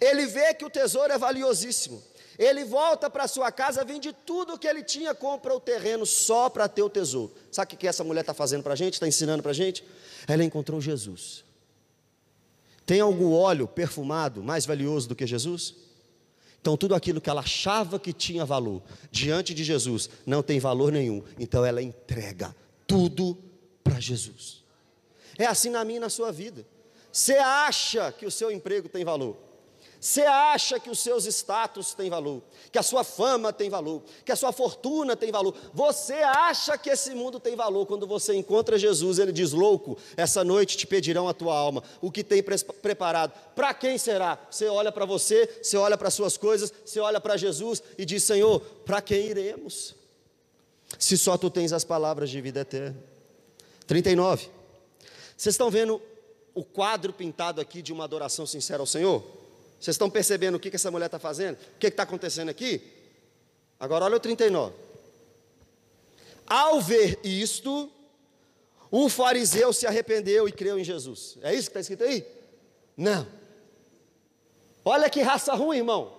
Ele 0.00 0.26
vê 0.26 0.52
que 0.54 0.64
o 0.64 0.70
tesouro 0.70 1.12
é 1.12 1.18
valiosíssimo. 1.18 2.02
Ele 2.38 2.64
volta 2.64 3.10
para 3.10 3.26
sua 3.26 3.50
casa, 3.50 3.84
vende 3.84 4.12
tudo 4.12 4.54
o 4.54 4.58
que 4.58 4.68
ele 4.68 4.84
tinha, 4.84 5.12
compra 5.12 5.52
o 5.52 5.58
terreno 5.58 6.06
só 6.06 6.48
para 6.48 6.68
ter 6.68 6.82
o 6.82 6.88
tesouro. 6.88 7.34
Sabe 7.50 7.74
o 7.74 7.76
que 7.76 7.88
essa 7.88 8.04
mulher 8.04 8.20
está 8.20 8.32
fazendo 8.32 8.62
para 8.62 8.74
a 8.74 8.76
gente? 8.76 8.94
Está 8.94 9.08
ensinando 9.08 9.42
para 9.42 9.50
a 9.50 9.54
gente? 9.54 9.84
Ela 10.26 10.44
encontrou 10.44 10.80
Jesus. 10.80 11.44
Tem 12.86 13.00
algum 13.00 13.32
óleo 13.32 13.66
perfumado 13.66 14.42
mais 14.42 14.64
valioso 14.64 15.08
do 15.08 15.16
que 15.16 15.26
Jesus? 15.26 15.74
Então, 16.60 16.76
tudo 16.76 16.94
aquilo 16.94 17.20
que 17.20 17.28
ela 17.28 17.40
achava 17.40 17.98
que 17.98 18.12
tinha 18.12 18.44
valor 18.44 18.82
diante 19.10 19.52
de 19.52 19.64
Jesus 19.64 20.08
não 20.24 20.42
tem 20.42 20.60
valor 20.60 20.92
nenhum. 20.92 21.22
Então, 21.38 21.64
ela 21.64 21.82
entrega 21.82 22.54
tudo 22.86 23.36
para 23.82 23.98
Jesus. 23.98 24.62
É 25.36 25.46
assim 25.46 25.70
na 25.70 25.84
minha 25.84 25.96
e 25.96 26.00
na 26.00 26.08
sua 26.08 26.30
vida. 26.30 26.64
Você 27.10 27.34
acha 27.34 28.12
que 28.12 28.26
o 28.26 28.30
seu 28.30 28.50
emprego 28.50 28.88
tem 28.88 29.04
valor? 29.04 29.47
Você 30.00 30.22
acha 30.22 30.78
que 30.78 30.88
os 30.88 31.00
seus 31.00 31.24
status 31.24 31.92
têm 31.92 32.08
valor, 32.08 32.40
que 32.70 32.78
a 32.78 32.82
sua 32.84 33.02
fama 33.02 33.52
tem 33.52 33.68
valor, 33.68 34.02
que 34.24 34.30
a 34.30 34.36
sua 34.36 34.52
fortuna 34.52 35.16
tem 35.16 35.32
valor. 35.32 35.54
Você 35.74 36.14
acha 36.14 36.78
que 36.78 36.88
esse 36.88 37.14
mundo 37.14 37.40
tem 37.40 37.56
valor 37.56 37.84
quando 37.84 38.06
você 38.06 38.34
encontra 38.34 38.78
Jesus, 38.78 39.18
ele 39.18 39.32
diz: 39.32 39.52
"Louco, 39.52 39.98
essa 40.16 40.44
noite 40.44 40.76
te 40.76 40.86
pedirão 40.86 41.28
a 41.28 41.34
tua 41.34 41.56
alma, 41.56 41.82
o 42.00 42.12
que 42.12 42.22
tem 42.22 42.42
preparado. 42.42 43.32
Para 43.56 43.74
quem 43.74 43.98
será?" 43.98 44.38
Você 44.48 44.66
olha 44.66 44.92
para 44.92 45.04
você, 45.04 45.58
você 45.60 45.76
olha 45.76 45.98
para 45.98 46.10
suas 46.10 46.36
coisas, 46.36 46.72
você 46.84 47.00
olha 47.00 47.20
para 47.20 47.36
Jesus 47.36 47.82
e 47.96 48.04
diz: 48.04 48.22
"Senhor, 48.22 48.60
para 48.84 49.02
quem 49.02 49.26
iremos? 49.26 49.96
Se 50.96 51.18
só 51.18 51.36
tu 51.36 51.50
tens 51.50 51.72
as 51.72 51.82
palavras 51.82 52.30
de 52.30 52.40
vida 52.40 52.60
eterna." 52.60 52.96
39. 53.88 54.48
Vocês 55.36 55.54
estão 55.54 55.70
vendo 55.70 56.00
o 56.54 56.62
quadro 56.62 57.12
pintado 57.12 57.60
aqui 57.60 57.82
de 57.82 57.92
uma 57.92 58.04
adoração 58.04 58.46
sincera 58.46 58.80
ao 58.80 58.86
Senhor? 58.86 59.24
Vocês 59.80 59.94
estão 59.94 60.10
percebendo 60.10 60.56
o 60.56 60.60
que, 60.60 60.70
que 60.70 60.76
essa 60.76 60.90
mulher 60.90 61.06
está 61.06 61.18
fazendo? 61.18 61.56
O 61.56 61.78
que 61.78 61.86
está 61.86 62.02
acontecendo 62.02 62.48
aqui? 62.48 62.82
Agora 63.78 64.04
olha 64.04 64.16
o 64.16 64.20
39. 64.20 64.74
Ao 66.46 66.80
ver 66.80 67.18
isto, 67.22 67.90
o 68.90 69.08
fariseu 69.08 69.72
se 69.72 69.86
arrependeu 69.86 70.48
e 70.48 70.52
creu 70.52 70.78
em 70.78 70.84
Jesus. 70.84 71.36
É 71.42 71.52
isso 71.52 71.70
que 71.70 71.78
está 71.78 71.80
escrito 71.80 72.04
aí? 72.04 72.26
Não. 72.96 73.26
Olha 74.84 75.10
que 75.10 75.20
raça 75.20 75.54
ruim, 75.54 75.78
irmão. 75.78 76.12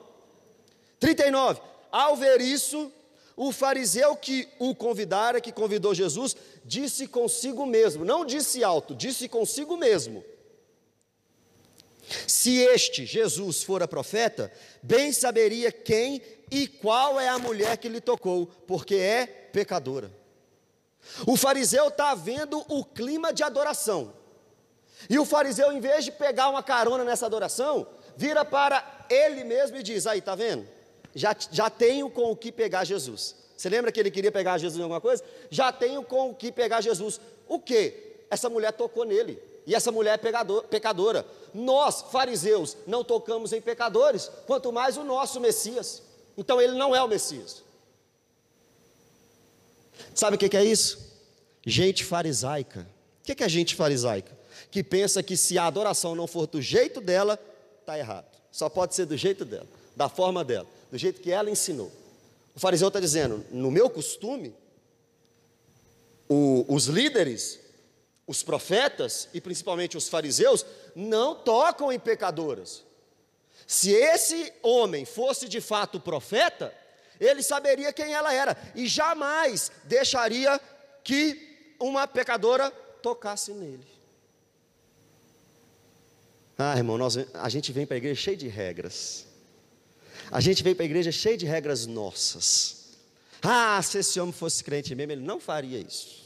39. 1.00 1.60
Ao 1.92 2.16
ver 2.16 2.40
isso, 2.40 2.92
o 3.36 3.52
fariseu 3.52 4.16
que 4.16 4.48
o 4.60 4.76
convidara, 4.76 5.42
que 5.42 5.52
convidou 5.52 5.94
Jesus, 5.94 6.36
disse 6.64 7.08
consigo 7.08 7.66
mesmo, 7.66 8.06
não 8.06 8.24
disse 8.26 8.64
alto, 8.64 8.94
disse 8.94 9.28
consigo 9.28 9.76
mesmo: 9.76 10.24
se 12.28 12.58
este, 12.60 13.06
Jesus, 13.06 13.64
fora 13.64 13.88
profeta, 13.88 14.52
bem 14.82 15.12
saberia 15.12 15.72
quem 15.72 16.22
e 16.52 16.68
qual 16.68 17.20
é 17.20 17.28
a 17.28 17.38
mulher 17.40 17.78
que 17.78 17.90
lhe 17.90 18.02
tocou, 18.02 18.48
porque 18.68 18.96
é 18.96 19.26
pecadora. 19.26 20.12
O 21.26 21.36
fariseu 21.36 21.88
está 21.88 22.14
vendo 22.16 22.64
o 22.68 22.84
clima 22.84 23.34
de 23.34 23.44
adoração. 23.44 24.14
E 25.10 25.18
o 25.18 25.26
fariseu, 25.26 25.72
em 25.72 25.80
vez 25.80 26.06
de 26.06 26.12
pegar 26.12 26.50
uma 26.50 26.62
carona 26.62 27.04
nessa 27.04 27.26
adoração, 27.26 27.88
vira 28.18 28.44
para 28.44 29.06
ele 29.10 29.44
mesmo 29.44 29.78
e 29.78 29.84
diz: 29.84 30.06
Aí, 30.06 30.20
está 30.20 30.36
vendo? 30.36 30.68
Já, 31.16 31.36
já 31.52 31.70
tenho 31.70 32.10
com 32.10 32.32
o 32.32 32.36
que 32.36 32.52
pegar 32.52 32.84
Jesus. 32.84 33.36
Você 33.56 33.70
lembra 33.70 33.92
que 33.92 34.00
ele 34.00 34.12
queria 34.12 34.32
pegar 34.32 34.58
Jesus 34.58 34.80
em 34.80 34.84
alguma 34.84 35.02
coisa? 35.02 35.24
Já 35.50 35.72
tenho 35.72 36.04
com 36.04 36.30
o 36.30 36.36
que 36.36 36.52
pegar 36.52 36.82
Jesus. 36.82 37.20
O 37.48 37.60
que? 37.60 38.24
Essa 38.30 38.50
mulher 38.50 38.72
tocou 38.74 39.04
nele. 39.04 39.42
E 39.70 39.76
essa 39.76 39.92
mulher 39.92 40.16
é 40.16 40.18
pecador, 40.18 40.64
pecadora. 40.64 41.24
Nós, 41.54 42.02
fariseus, 42.12 42.76
não 42.88 43.04
tocamos 43.04 43.54
em 43.54 43.62
pecadores, 43.62 44.32
quanto 44.48 44.74
mais 44.74 44.98
o 44.98 45.04
nosso 45.04 45.40
Messias. 45.40 46.02
Então 46.36 46.60
ele 46.60 46.74
não 46.74 46.96
é 46.96 47.04
o 47.04 47.08
Messias. 47.08 47.62
Sabe 50.16 50.38
o 50.38 50.40
que 50.40 50.58
é 50.58 50.66
isso? 50.66 51.14
Gente 51.64 52.04
farisaica. 52.04 52.88
O 53.22 53.26
que 53.32 53.44
é 53.44 53.48
gente 53.48 53.76
farisaica? 53.76 54.36
Que 54.72 54.84
pensa 54.84 55.22
que 55.22 55.38
se 55.38 55.56
a 55.60 55.68
adoração 55.68 56.16
não 56.16 56.26
for 56.26 56.48
do 56.48 56.60
jeito 56.60 57.00
dela, 57.00 57.38
está 57.80 57.96
errado. 57.96 58.26
Só 58.52 58.70
pode 58.70 58.96
ser 58.96 59.06
do 59.06 59.16
jeito 59.16 59.46
dela, 59.46 59.68
da 59.96 60.10
forma 60.10 60.44
dela, 60.44 60.66
do 60.92 60.98
jeito 60.98 61.22
que 61.22 61.32
ela 61.32 61.52
ensinou. 61.52 61.92
O 62.56 62.60
fariseu 62.60 62.88
está 62.88 63.00
dizendo: 63.00 63.46
no 63.52 63.70
meu 63.70 63.88
costume, 63.88 64.52
o, 66.28 66.66
os 66.68 66.86
líderes 66.86 67.69
os 68.30 68.44
profetas 68.44 69.28
e 69.34 69.42
principalmente 69.42 69.98
os 69.98 70.08
fariseus 70.08 70.64
não 70.96 71.34
tocam 71.34 71.92
em 71.92 71.98
pecadoras. 71.98 72.84
Se 73.66 73.92
esse 73.92 74.54
homem 74.62 75.04
fosse 75.04 75.50
de 75.50 75.60
fato 75.60 76.00
profeta, 76.00 76.72
ele 77.20 77.42
saberia 77.42 77.92
quem 77.92 78.14
ela 78.14 78.32
era 78.32 78.56
e 78.76 78.88
jamais 78.88 79.72
deixaria 79.86 80.62
que 81.04 81.74
uma 81.80 82.08
pecadora 82.08 82.70
tocasse 83.02 83.52
nele. 83.52 83.88
Ah, 86.56 86.78
irmão, 86.78 87.00
nós, 87.00 87.18
a 87.34 87.50
gente 87.50 87.72
vem 87.72 87.88
para 87.88 87.96
a 87.96 87.98
igreja 87.98 88.22
cheio 88.22 88.38
de 88.38 88.48
regras. 88.48 89.26
A 90.30 90.40
gente 90.40 90.62
vem 90.62 90.76
para 90.76 90.84
a 90.84 90.86
igreja 90.86 91.12
cheio 91.12 91.36
de 91.36 91.48
regras 91.48 91.88
nossas. 91.88 92.90
Ah, 93.42 93.82
se 93.82 93.98
esse 93.98 94.20
homem 94.20 94.34
fosse 94.34 94.64
crente 94.64 94.94
mesmo, 94.94 95.14
ele 95.14 95.26
não 95.26 95.40
faria 95.40 95.80
isso. 95.80 96.19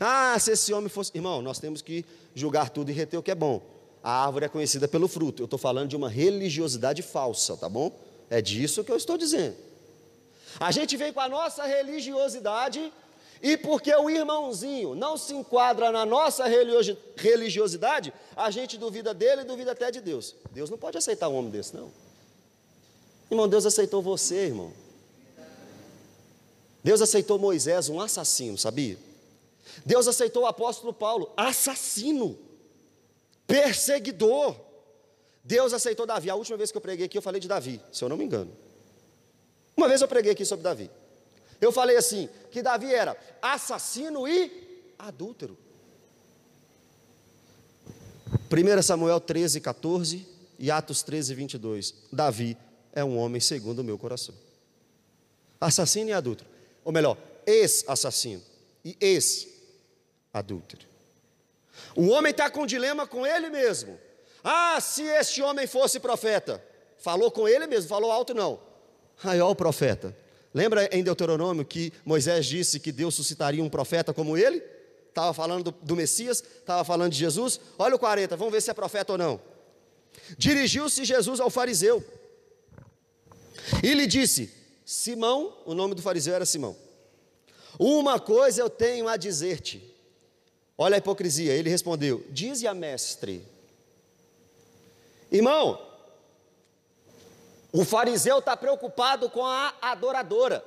Ah, 0.00 0.36
se 0.38 0.52
esse 0.52 0.72
homem 0.72 0.88
fosse. 0.88 1.10
Irmão, 1.14 1.42
nós 1.42 1.58
temos 1.58 1.82
que 1.82 2.04
julgar 2.34 2.70
tudo 2.70 2.90
e 2.90 2.94
reter 2.94 3.18
o 3.18 3.22
que 3.22 3.30
é 3.30 3.34
bom. 3.34 3.62
A 4.02 4.24
árvore 4.26 4.44
é 4.44 4.48
conhecida 4.48 4.86
pelo 4.86 5.08
fruto. 5.08 5.42
Eu 5.42 5.46
estou 5.46 5.58
falando 5.58 5.88
de 5.88 5.96
uma 5.96 6.08
religiosidade 6.08 7.02
falsa, 7.02 7.56
tá 7.56 7.68
bom? 7.68 7.90
É 8.28 8.42
disso 8.42 8.84
que 8.84 8.92
eu 8.92 8.96
estou 8.96 9.16
dizendo. 9.16 9.56
A 10.60 10.70
gente 10.70 10.96
vem 10.96 11.12
com 11.12 11.20
a 11.20 11.28
nossa 11.28 11.64
religiosidade 11.64 12.92
e 13.42 13.56
porque 13.56 13.94
o 13.94 14.08
irmãozinho 14.08 14.94
não 14.94 15.16
se 15.16 15.34
enquadra 15.34 15.90
na 15.90 16.06
nossa 16.06 16.44
religiosidade, 17.16 18.12
a 18.36 18.50
gente 18.50 18.78
duvida 18.78 19.12
dele 19.12 19.42
e 19.42 19.44
duvida 19.44 19.72
até 19.72 19.90
de 19.90 20.00
Deus. 20.00 20.34
Deus 20.52 20.70
não 20.70 20.78
pode 20.78 20.96
aceitar 20.96 21.28
um 21.28 21.36
homem 21.36 21.50
desse, 21.50 21.74
não. 21.74 21.90
Irmão, 23.30 23.48
Deus 23.48 23.66
aceitou 23.66 24.00
você, 24.00 24.46
irmão. 24.46 24.72
Deus 26.82 27.00
aceitou 27.00 27.38
Moisés, 27.38 27.88
um 27.88 28.00
assassino, 28.00 28.56
sabia? 28.58 28.98
Deus 29.84 30.06
aceitou 30.06 30.42
o 30.42 30.46
apóstolo 30.46 30.92
Paulo, 30.92 31.32
assassino, 31.36 32.38
perseguidor. 33.46 34.56
Deus 35.42 35.72
aceitou 35.72 36.06
Davi. 36.06 36.30
A 36.30 36.34
última 36.34 36.56
vez 36.56 36.70
que 36.70 36.76
eu 36.76 36.82
preguei 36.82 37.06
aqui, 37.06 37.18
eu 37.18 37.22
falei 37.22 37.40
de 37.40 37.48
Davi, 37.48 37.80
se 37.92 38.02
eu 38.04 38.08
não 38.08 38.16
me 38.16 38.24
engano. 38.24 38.50
Uma 39.76 39.88
vez 39.88 40.00
eu 40.00 40.08
preguei 40.08 40.32
aqui 40.32 40.44
sobre 40.44 40.62
Davi. 40.62 40.90
Eu 41.60 41.72
falei 41.72 41.96
assim: 41.96 42.28
que 42.50 42.62
Davi 42.62 42.92
era 42.92 43.16
assassino 43.42 44.26
e 44.28 44.92
adúltero. 44.98 45.56
1 48.50 48.82
Samuel 48.82 49.20
13, 49.20 49.60
14 49.60 50.26
e 50.58 50.70
Atos 50.70 51.02
13, 51.02 51.34
22. 51.34 51.94
Davi 52.12 52.56
é 52.92 53.04
um 53.04 53.18
homem 53.18 53.40
segundo 53.40 53.80
o 53.80 53.84
meu 53.84 53.98
coração. 53.98 54.34
Assassino 55.60 56.10
e 56.10 56.12
adúltero. 56.12 56.48
Ou 56.84 56.92
melhor, 56.92 57.16
ex-assassino 57.46 58.42
e 58.84 58.96
ex 59.00 59.48
adúltero. 60.34 60.86
O 61.94 62.08
homem 62.08 62.32
está 62.32 62.50
com 62.50 62.62
um 62.62 62.66
dilema 62.66 63.06
com 63.06 63.26
ele 63.26 63.48
mesmo. 63.48 63.98
Ah, 64.42 64.80
se 64.80 65.02
este 65.02 65.40
homem 65.40 65.66
fosse 65.66 66.00
profeta. 66.00 66.62
Falou 66.98 67.30
com 67.30 67.48
ele 67.48 67.66
mesmo, 67.66 67.88
falou 67.88 68.10
alto 68.10 68.34
não. 68.34 68.60
Aí, 69.22 69.40
ó, 69.40 69.50
o 69.50 69.54
profeta. 69.54 70.14
Lembra 70.52 70.88
em 70.92 71.02
Deuteronômio 71.02 71.64
que 71.64 71.92
Moisés 72.04 72.46
disse 72.46 72.78
que 72.78 72.92
Deus 72.92 73.14
suscitaria 73.14 73.62
um 73.62 73.68
profeta 73.68 74.12
como 74.12 74.36
ele? 74.36 74.62
Estava 75.08 75.32
falando 75.32 75.70
do, 75.70 75.78
do 75.82 75.96
Messias, 75.96 76.42
estava 76.42 76.84
falando 76.84 77.12
de 77.12 77.18
Jesus. 77.18 77.60
Olha 77.78 77.94
o 77.94 77.98
40, 77.98 78.36
vamos 78.36 78.52
ver 78.52 78.60
se 78.60 78.70
é 78.70 78.74
profeta 78.74 79.12
ou 79.12 79.18
não. 79.18 79.40
Dirigiu-se 80.36 81.04
Jesus 81.04 81.40
ao 81.40 81.50
fariseu 81.50 82.04
e 83.82 83.94
lhe 83.94 84.06
disse: 84.06 84.52
Simão, 84.84 85.56
o 85.64 85.74
nome 85.74 85.94
do 85.94 86.02
fariseu 86.02 86.34
era 86.34 86.44
Simão, 86.44 86.76
uma 87.78 88.18
coisa 88.18 88.60
eu 88.60 88.70
tenho 88.70 89.08
a 89.08 89.16
dizer-te. 89.16 89.93
Olha 90.76 90.96
a 90.96 90.98
hipocrisia. 90.98 91.52
Ele 91.52 91.70
respondeu: 91.70 92.24
Dize 92.30 92.66
a 92.66 92.74
mestre. 92.74 93.46
Irmão, 95.30 95.80
o 97.72 97.84
fariseu 97.84 98.38
está 98.38 98.56
preocupado 98.56 99.28
com 99.30 99.44
a 99.44 99.74
adoradora. 99.80 100.64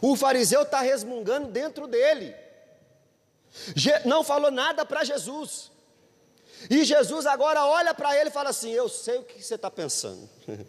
O 0.00 0.16
fariseu 0.16 0.62
está 0.62 0.80
resmungando 0.80 1.48
dentro 1.48 1.86
dele. 1.86 2.34
Não 4.04 4.22
falou 4.22 4.50
nada 4.50 4.84
para 4.84 5.04
Jesus. 5.04 5.70
E 6.68 6.84
Jesus 6.84 7.26
agora 7.26 7.64
olha 7.64 7.94
para 7.94 8.16
ele 8.16 8.30
e 8.30 8.32
fala 8.32 8.50
assim: 8.50 8.70
Eu 8.70 8.88
sei 8.88 9.18
o 9.18 9.24
que 9.24 9.42
você 9.42 9.54
está 9.54 9.70
pensando. 9.70 10.28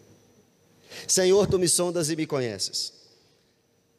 Senhor, 1.06 1.46
tu 1.46 1.58
me 1.58 1.68
sondas 1.68 2.10
e 2.10 2.16
me 2.16 2.26
conheces. 2.26 2.92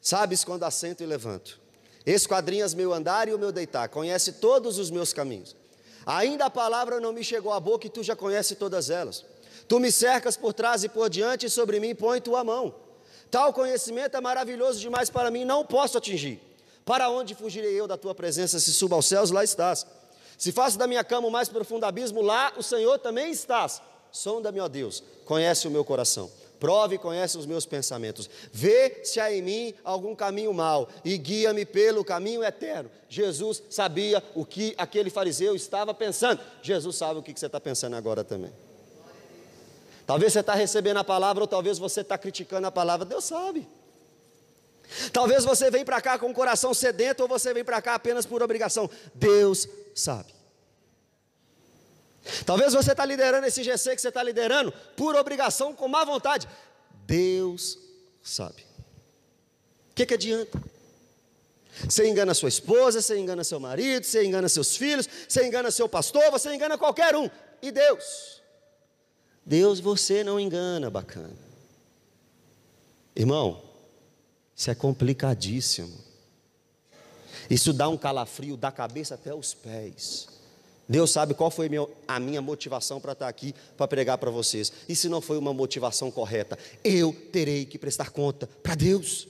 Sabes 0.01 0.43
quando 0.43 0.63
assento 0.63 1.03
e 1.03 1.05
levanto. 1.05 1.61
Esquadrinhas 2.06 2.74
meu 2.74 2.93
andar 2.93 3.28
e 3.28 3.34
o 3.34 3.39
meu 3.39 3.52
deitar, 3.52 3.89
conhece 3.89 4.34
todos 4.34 4.78
os 4.78 4.89
meus 4.89 5.14
caminhos. 5.14 5.56
Ainda 6.06 6.45
a 6.45 6.49
palavra 6.49 6.99
não 6.99 7.14
me 7.14 7.24
chegou 7.24 7.54
à 7.54 7.60
boca 7.60 7.86
e 7.86 7.89
tu 7.89 8.02
já 8.02 8.16
conhece 8.16 8.56
todas 8.56 8.89
elas. 8.89 9.24
Tu 9.68 9.80
me 9.80 9.91
cercas 9.91 10.36
por 10.36 10.54
trás 10.54 10.84
e 10.84 10.89
por 10.89 11.10
diante 11.10 11.45
e 11.45 11.49
sobre 11.49 11.80
mim 11.80 11.93
põe 11.93 12.20
tua 12.20 12.43
mão. 12.43 12.74
Tal 13.30 13.54
conhecimento 13.54 14.18
é 14.18 14.22
maravilhoso 14.22 14.80
demais 14.80 15.10
para 15.10 15.32
mim, 15.32 15.45
não 15.45 15.64
posso 15.64 15.97
atingir. 15.97 16.41
Para 16.84 17.10
onde 17.10 17.36
fugirei 17.36 17.80
eu 17.80 17.88
da 17.88 17.95
tua 17.95 18.16
presença? 18.16 18.60
Se 18.60 18.74
subo 18.74 18.95
aos 18.95 19.06
céus, 19.06 19.32
lá 19.32 19.43
estás. 19.43 19.86
Se 20.38 20.52
faço 20.52 20.78
da 20.78 20.88
minha 20.88 21.04
cama 21.04 21.28
o 21.28 21.32
mais 21.32 21.47
profundo 21.47 21.86
abismo, 21.86 22.22
lá 22.22 22.52
o 22.58 22.64
Senhor 22.64 22.97
também 22.97 23.32
estás. 23.32 23.82
Sonda-me, 24.12 24.60
ó 24.60 24.68
Deus, 24.68 25.04
conhece 25.24 25.68
o 25.68 25.72
meu 25.72 25.86
coração. 25.86 26.30
Prove 26.62 26.93
e 26.93 26.99
conhece 26.99 27.39
os 27.39 27.47
meus 27.47 27.66
pensamentos. 27.66 28.30
Vê 28.53 29.03
se 29.03 29.20
há 29.20 29.34
em 29.34 29.41
mim 29.41 29.74
algum 29.84 30.16
caminho 30.16 30.53
mau 30.53 30.88
e 31.03 31.18
guia-me 31.18 31.66
pelo 31.66 32.05
caminho 32.05 32.43
eterno. 32.43 32.88
Jesus 33.09 33.64
sabia 33.68 34.24
o 34.36 34.45
que 34.45 34.76
aquele 34.78 35.09
fariseu 35.09 35.55
estava 35.55 35.91
pensando. 35.91 36.39
Jesus 36.62 36.95
sabe 36.95 37.20
o 37.20 37.24
que 37.24 37.34
você 37.38 37.47
está 37.47 37.59
pensando 37.59 37.95
agora 37.95 38.24
também. 38.24 38.53
Talvez 40.05 40.34
você 40.34 40.41
está 40.41 40.53
recebendo 40.53 40.97
a 40.97 41.03
palavra 41.03 41.43
ou 41.43 41.47
talvez 41.47 41.80
você 41.80 42.01
está 42.01 42.16
criticando 42.16 42.68
a 42.68 42.72
palavra. 42.72 43.07
Deus 43.07 43.24
sabe. 43.24 43.68
Talvez 45.12 45.43
você 45.43 45.72
venha 45.72 45.84
para 45.84 45.99
cá 45.99 46.20
com 46.20 46.30
o 46.30 46.34
coração 46.34 46.76
sedento 46.76 47.24
ou 47.24 47.28
você 47.28 47.55
vem 47.55 47.64
para 47.64 47.82
cá 47.82 47.95
apenas 47.95 48.24
por 48.24 48.43
obrigação. 48.43 48.88
Deus 49.16 49.68
sabe. 49.95 50.41
Talvez 52.45 52.74
você 52.74 52.91
está 52.91 53.05
liderando 53.05 53.47
esse 53.47 53.63
GC 53.63 53.95
que 53.95 54.01
você 54.01 54.09
está 54.09 54.22
liderando 54.22 54.72
por 54.95 55.15
obrigação, 55.15 55.74
com 55.74 55.88
má 55.88 56.03
vontade. 56.03 56.47
Deus 57.05 57.78
sabe. 58.22 58.61
O 59.91 59.95
que, 59.95 60.05
que 60.05 60.13
adianta? 60.13 60.61
Você 61.88 62.07
engana 62.07 62.34
sua 62.34 62.49
esposa, 62.49 63.01
você 63.01 63.17
engana 63.17 63.43
seu 63.43 63.59
marido, 63.59 64.03
você 64.03 64.24
engana 64.24 64.47
seus 64.47 64.76
filhos, 64.76 65.07
você 65.28 65.45
engana 65.45 65.72
seu 65.72 65.89
pastor, 65.89 66.30
você 66.30 66.53
engana 66.53 66.78
qualquer 66.78 67.15
um. 67.15 67.30
E 67.61 67.72
Deus? 67.72 68.41
Deus 69.45 69.80
você 69.80 70.24
não 70.24 70.39
engana, 70.39 70.89
bacana. 70.89 71.36
Irmão, 73.15 73.61
isso 74.55 74.69
é 74.69 74.76
complicadíssimo. 74.76 75.97
Isso 77.49 77.74
dá 77.74 77.89
um 77.89 77.97
calafrio 77.97 78.55
da 78.55 78.72
cabeça 78.72 79.15
até 79.15 79.34
os 79.34 79.53
pés. 79.53 80.28
Deus 80.92 81.10
sabe 81.10 81.34
qual 81.34 81.50
foi 81.50 81.70
a 82.06 82.20
minha 82.20 82.42
motivação 82.42 83.00
para 83.00 83.14
estar 83.14 83.30
aqui 83.30 83.56
para 83.78 83.88
pregar 83.88 84.18
para 84.18 84.30
vocês. 84.30 84.74
E 84.89 84.96
se 84.96 85.08
não 85.08 85.22
foi 85.22 85.38
uma 85.38 85.54
motivação 85.54 86.12
correta, 86.12 86.60
eu 86.84 87.16
terei 87.32 87.66
que 87.66 87.80
prestar 87.80 88.10
conta 88.10 88.46
para 88.62 88.76
Deus. 88.76 89.26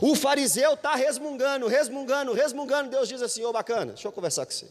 O 0.00 0.16
fariseu 0.16 0.74
está 0.74 0.96
resmungando, 0.96 1.68
resmungando, 1.68 2.32
resmungando. 2.32 2.90
Deus 2.90 3.08
diz 3.08 3.22
assim: 3.22 3.44
Ô 3.44 3.50
oh, 3.50 3.52
bacana, 3.52 3.92
deixa 3.92 4.08
eu 4.08 4.10
conversar 4.10 4.46
com 4.46 4.50
você. 4.50 4.66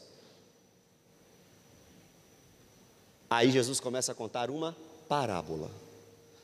Aí 3.29 3.49
Jesus 3.49 3.79
começa 3.79 4.11
a 4.11 4.15
contar 4.15 4.49
uma 4.49 4.75
parábola. 5.07 5.71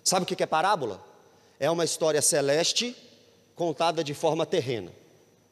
Sabe 0.05 0.23
o 0.23 0.25
que 0.25 0.41
é 0.41 0.47
parábola? 0.47 1.03
É 1.59 1.69
uma 1.69 1.83
história 1.83 2.21
celeste 2.21 2.95
contada 3.57 4.05
de 4.05 4.13
forma 4.13 4.45
terrena, 4.45 4.93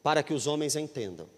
para 0.02 0.22
que 0.22 0.32
os 0.32 0.46
homens 0.46 0.76
entendam. 0.76 1.35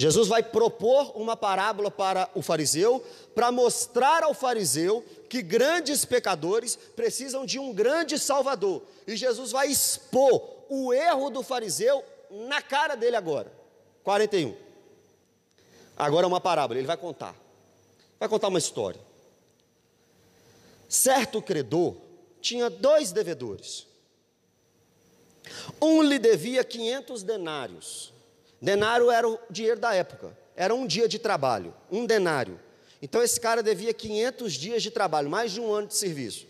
Jesus 0.00 0.28
vai 0.28 0.42
propor 0.42 1.12
uma 1.14 1.36
parábola 1.36 1.90
para 1.90 2.26
o 2.34 2.40
fariseu, 2.40 3.04
para 3.34 3.52
mostrar 3.52 4.22
ao 4.22 4.32
fariseu 4.32 5.04
que 5.28 5.42
grandes 5.42 6.06
pecadores 6.06 6.74
precisam 6.74 7.44
de 7.44 7.58
um 7.58 7.70
grande 7.70 8.18
salvador. 8.18 8.82
E 9.06 9.14
Jesus 9.14 9.52
vai 9.52 9.68
expor 9.68 10.42
o 10.70 10.90
erro 10.90 11.28
do 11.28 11.42
fariseu 11.42 12.02
na 12.48 12.62
cara 12.62 12.94
dele 12.94 13.14
agora. 13.14 13.52
41. 14.02 14.56
Agora 15.98 16.24
é 16.24 16.28
uma 16.28 16.40
parábola, 16.40 16.80
ele 16.80 16.86
vai 16.86 16.96
contar. 16.96 17.36
Vai 18.18 18.26
contar 18.26 18.48
uma 18.48 18.58
história. 18.58 19.02
Certo 20.88 21.42
credor 21.42 21.94
tinha 22.40 22.70
dois 22.70 23.12
devedores. 23.12 23.86
Um 25.78 26.00
lhe 26.00 26.18
devia 26.18 26.64
500 26.64 27.22
denários 27.22 28.14
Denário 28.60 29.10
era 29.10 29.28
o 29.28 29.38
dinheiro 29.48 29.80
da 29.80 29.94
época, 29.94 30.36
era 30.54 30.74
um 30.74 30.86
dia 30.86 31.08
de 31.08 31.18
trabalho, 31.18 31.74
um 31.90 32.04
denário. 32.04 32.60
Então 33.00 33.22
esse 33.22 33.40
cara 33.40 33.62
devia 33.62 33.94
500 33.94 34.52
dias 34.52 34.82
de 34.82 34.90
trabalho, 34.90 35.30
mais 35.30 35.52
de 35.52 35.60
um 35.60 35.72
ano 35.72 35.86
de 35.86 35.94
serviço. 35.94 36.46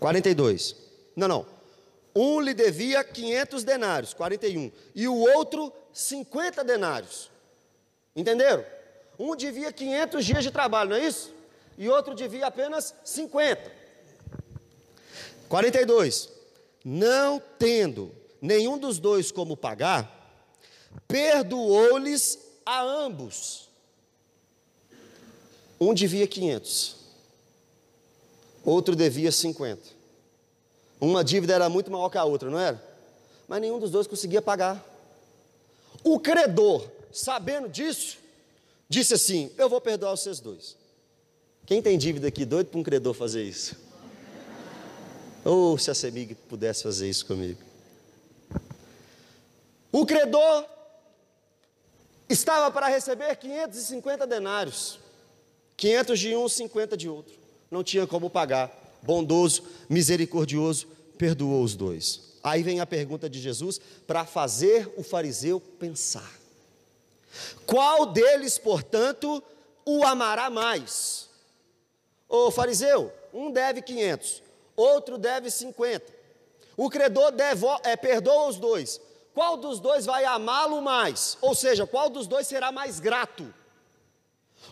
42. 0.00 0.76
Não, 1.14 1.28
não. 1.28 1.46
Um 2.14 2.40
lhe 2.40 2.52
devia 2.52 3.02
500 3.02 3.64
denários, 3.64 4.12
41. 4.12 4.70
E 4.94 5.08
o 5.08 5.16
outro 5.16 5.72
50 5.92 6.62
denários. 6.64 7.30
Entenderam? 8.14 8.64
Um 9.18 9.34
devia 9.36 9.72
500 9.72 10.24
dias 10.24 10.44
de 10.44 10.50
trabalho, 10.50 10.90
não 10.90 10.96
é 10.96 11.06
isso? 11.06 11.32
E 11.78 11.88
outro 11.88 12.14
devia 12.14 12.46
apenas 12.46 12.94
50. 13.04 13.70
42. 15.48 16.28
Não 16.84 17.40
tendo 17.58 18.12
nenhum 18.44 18.76
dos 18.76 18.98
dois 18.98 19.32
como 19.32 19.56
pagar, 19.56 20.38
perdoou-lhes 21.08 22.38
a 22.64 22.82
ambos. 22.82 23.70
Um 25.80 25.94
devia 25.94 26.26
500, 26.26 26.96
outro 28.62 28.94
devia 28.94 29.32
50. 29.32 29.80
Uma 31.00 31.24
dívida 31.24 31.54
era 31.54 31.68
muito 31.70 31.90
maior 31.90 32.10
que 32.10 32.18
a 32.18 32.24
outra, 32.24 32.50
não 32.50 32.58
era? 32.58 32.82
Mas 33.48 33.60
nenhum 33.62 33.78
dos 33.78 33.90
dois 33.90 34.06
conseguia 34.06 34.42
pagar. 34.42 34.84
O 36.02 36.20
credor, 36.20 36.86
sabendo 37.12 37.68
disso, 37.68 38.18
disse 38.88 39.14
assim: 39.14 39.50
Eu 39.56 39.68
vou 39.68 39.80
perdoar 39.80 40.16
seus 40.16 40.38
dois. 40.38 40.76
Quem 41.66 41.80
tem 41.80 41.96
dívida 41.96 42.28
aqui, 42.28 42.44
doido 42.44 42.66
para 42.66 42.78
um 42.78 42.82
credor 42.82 43.14
fazer 43.14 43.42
isso? 43.42 43.76
Ou 45.44 45.78
se 45.78 45.90
a 45.90 45.94
Semig 45.94 46.34
pudesse 46.34 46.82
fazer 46.82 47.08
isso 47.08 47.24
comigo. 47.26 47.73
O 49.94 50.04
credor 50.04 50.66
estava 52.28 52.68
para 52.68 52.88
receber 52.88 53.36
550 53.36 54.26
denários, 54.26 54.98
500 55.76 56.18
de 56.18 56.34
um, 56.34 56.48
50 56.48 56.96
de 56.96 57.08
outro. 57.08 57.32
Não 57.70 57.84
tinha 57.84 58.04
como 58.04 58.28
pagar. 58.28 58.72
Bondoso, 59.02 59.62
misericordioso, 59.88 60.88
perdoou 61.16 61.62
os 61.62 61.76
dois. 61.76 62.32
Aí 62.42 62.60
vem 62.64 62.80
a 62.80 62.86
pergunta 62.86 63.30
de 63.30 63.40
Jesus 63.40 63.80
para 64.04 64.24
fazer 64.24 64.92
o 64.96 65.04
fariseu 65.04 65.60
pensar. 65.60 66.40
Qual 67.64 68.06
deles, 68.06 68.58
portanto, 68.58 69.40
o 69.84 70.02
amará 70.02 70.50
mais? 70.50 71.28
O 72.28 72.50
fariseu, 72.50 73.12
um 73.32 73.48
deve 73.48 73.80
500, 73.80 74.42
outro 74.74 75.16
deve 75.16 75.52
50. 75.52 76.12
O 76.76 76.90
credor 76.90 77.30
devo, 77.30 77.68
é, 77.84 77.96
perdoa 77.96 78.48
os 78.48 78.56
dois 78.56 79.00
qual 79.34 79.56
dos 79.56 79.80
dois 79.80 80.06
vai 80.06 80.24
amá-lo 80.24 80.80
mais? 80.80 81.36
Ou 81.40 81.56
seja, 81.56 81.84
qual 81.86 82.08
dos 82.08 82.28
dois 82.28 82.46
será 82.46 82.70
mais 82.70 83.00
grato? 83.00 83.52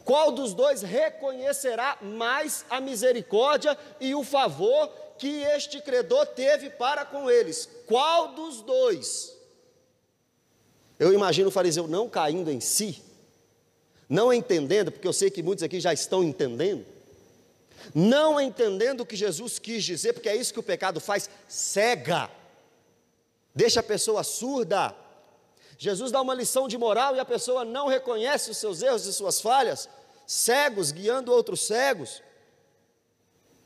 Qual 0.04 0.30
dos 0.30 0.54
dois 0.54 0.82
reconhecerá 0.82 1.98
mais 2.00 2.64
a 2.70 2.80
misericórdia 2.80 3.76
e 4.00 4.14
o 4.14 4.22
favor 4.22 4.88
que 5.18 5.42
este 5.42 5.80
credor 5.80 6.26
teve 6.26 6.70
para 6.70 7.04
com 7.04 7.28
eles? 7.28 7.68
Qual 7.86 8.28
dos 8.28 8.62
dois? 8.62 9.36
Eu 10.98 11.12
imagino 11.12 11.48
o 11.48 11.52
fariseu 11.52 11.88
não 11.88 12.08
caindo 12.08 12.48
em 12.48 12.60
si, 12.60 13.02
não 14.08 14.32
entendendo, 14.32 14.92
porque 14.92 15.08
eu 15.08 15.12
sei 15.12 15.28
que 15.28 15.42
muitos 15.42 15.64
aqui 15.64 15.80
já 15.80 15.92
estão 15.92 16.22
entendendo, 16.22 16.86
não 17.92 18.40
entendendo 18.40 19.00
o 19.00 19.06
que 19.06 19.16
Jesus 19.16 19.58
quis 19.58 19.82
dizer, 19.82 20.12
porque 20.12 20.28
é 20.28 20.36
isso 20.36 20.52
que 20.52 20.60
o 20.60 20.62
pecado 20.62 21.00
faz, 21.00 21.28
cega 21.48 22.30
deixa 23.55 23.80
a 23.80 23.82
pessoa 23.82 24.22
surda. 24.22 24.94
Jesus 25.78 26.12
dá 26.12 26.20
uma 26.20 26.34
lição 26.34 26.68
de 26.68 26.78
moral 26.78 27.16
e 27.16 27.20
a 27.20 27.24
pessoa 27.24 27.64
não 27.64 27.88
reconhece 27.88 28.50
os 28.50 28.57
seus 28.57 28.82
erros 28.82 29.07
e 29.07 29.12
suas 29.12 29.40
falhas, 29.40 29.88
cegos 30.26 30.92
guiando 30.92 31.32
outros 31.32 31.62
cegos. 31.62 32.22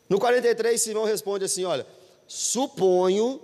No 0.09 0.19
43, 0.19 0.81
Simão 0.81 1.05
responde 1.05 1.45
assim: 1.45 1.65
Olha, 1.65 1.87
suponho 2.27 3.41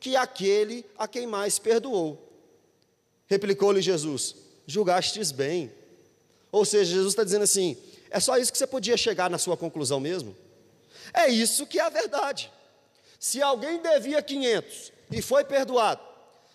que 0.00 0.16
aquele 0.16 0.86
a 0.96 1.06
quem 1.06 1.26
mais 1.26 1.58
perdoou. 1.58 2.18
Replicou-lhe 3.26 3.82
Jesus: 3.82 4.36
Julgastes 4.66 5.30
bem. 5.32 5.72
Ou 6.50 6.64
seja, 6.64 6.92
Jesus 6.92 7.12
está 7.12 7.24
dizendo 7.24 7.42
assim: 7.42 7.76
é 8.14 8.20
só 8.20 8.38
isso 8.38 8.52
que 8.52 8.58
você 8.58 8.66
podia 8.66 8.96
chegar 8.96 9.28
na 9.28 9.38
sua 9.38 9.56
conclusão 9.56 9.98
mesmo? 9.98 10.36
É 11.12 11.28
isso 11.28 11.66
que 11.66 11.80
é 11.80 11.82
a 11.82 11.88
verdade. 11.88 12.48
Se 13.18 13.42
alguém 13.42 13.82
devia 13.82 14.22
500 14.22 14.92
e 15.14 15.22
foi 15.22 15.44
perdoado, 15.44 16.02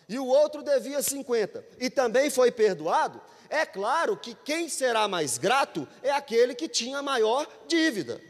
e 0.07 0.20
o 0.20 0.26
outro 0.26 0.62
devia 0.62 1.01
50 1.01 1.64
e 1.80 1.89
também 1.89 2.30
foi 2.30 2.51
perdoado, 2.51 3.22
é 3.49 3.66
claro 3.66 4.18
que 4.18 4.36
quem 4.36 4.70
será 4.70 5.07
mais 5.07 5.38
grato 5.38 5.88
é 6.03 6.12
aquele 6.12 6.53
que 6.53 6.68
tinha 6.68 7.01
maior 7.01 7.47
dívida. 7.68 8.22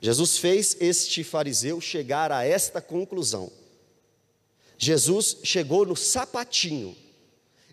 Jesus 0.00 0.36
fez 0.38 0.76
este 0.80 1.22
fariseu 1.22 1.80
chegar 1.80 2.32
a 2.32 2.44
esta 2.44 2.80
conclusão. 2.80 3.50
Jesus 4.76 5.38
chegou 5.44 5.86
no 5.86 5.96
sapatinho, 5.96 6.96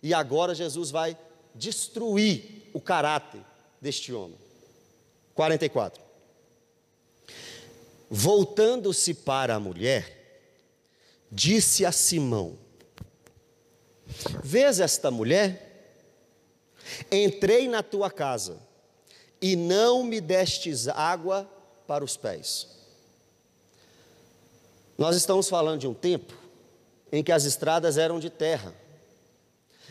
e 0.04 0.14
agora 0.14 0.56
Jesus 0.56 0.92
vai 0.92 1.18
destruir 1.54 2.70
o 2.74 2.80
caráter 2.80 3.42
deste 3.82 4.14
homem. 4.14 4.38
44. 5.34 6.02
Voltando-se 8.10 9.14
para 9.14 9.56
a 9.56 9.60
mulher, 9.60 10.21
disse 11.32 11.86
a 11.86 11.92
Simão: 11.92 12.58
Vês 14.44 14.80
esta 14.80 15.10
mulher? 15.10 15.70
Entrei 17.12 17.68
na 17.68 17.82
tua 17.82 18.12
casa, 18.12 18.60
e 19.42 19.56
não 19.56 20.04
me 20.04 20.20
destes 20.20 20.88
água 20.88 21.50
para 21.88 22.04
os 22.04 22.18
pés. 22.18 22.68
Nós 24.98 25.16
estamos 25.16 25.48
falando 25.48 25.80
de 25.80 25.88
um 25.88 25.94
tempo 25.94 26.34
em 27.12 27.24
que 27.24 27.32
as 27.32 27.44
estradas 27.46 27.98
eram 27.98 28.20
de 28.20 28.30
terra 28.30 28.74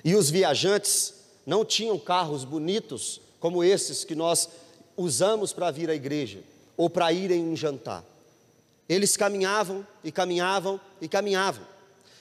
e 0.05 0.15
os 0.15 0.31
viajantes 0.31 1.15
não 1.45 1.65
tinham 1.65 1.99
carros 1.99 2.45
bonitos 2.45 3.21
como 3.39 3.65
esses 3.65 4.05
que 4.05 4.15
nós 4.15 4.49
usamos 4.97 5.53
para 5.53 5.71
vir 5.71 5.91
à 5.91 5.95
igreja 5.95 6.41
ou 6.77 6.89
para 6.89 7.13
irem 7.13 7.53
em 7.53 7.57
jantar. 7.57 8.05
Eles 8.89 9.17
caminhavam 9.17 9.87
e 10.05 10.13
caminhavam 10.13 10.81
e 11.01 11.09
caminhavam. 11.09 11.67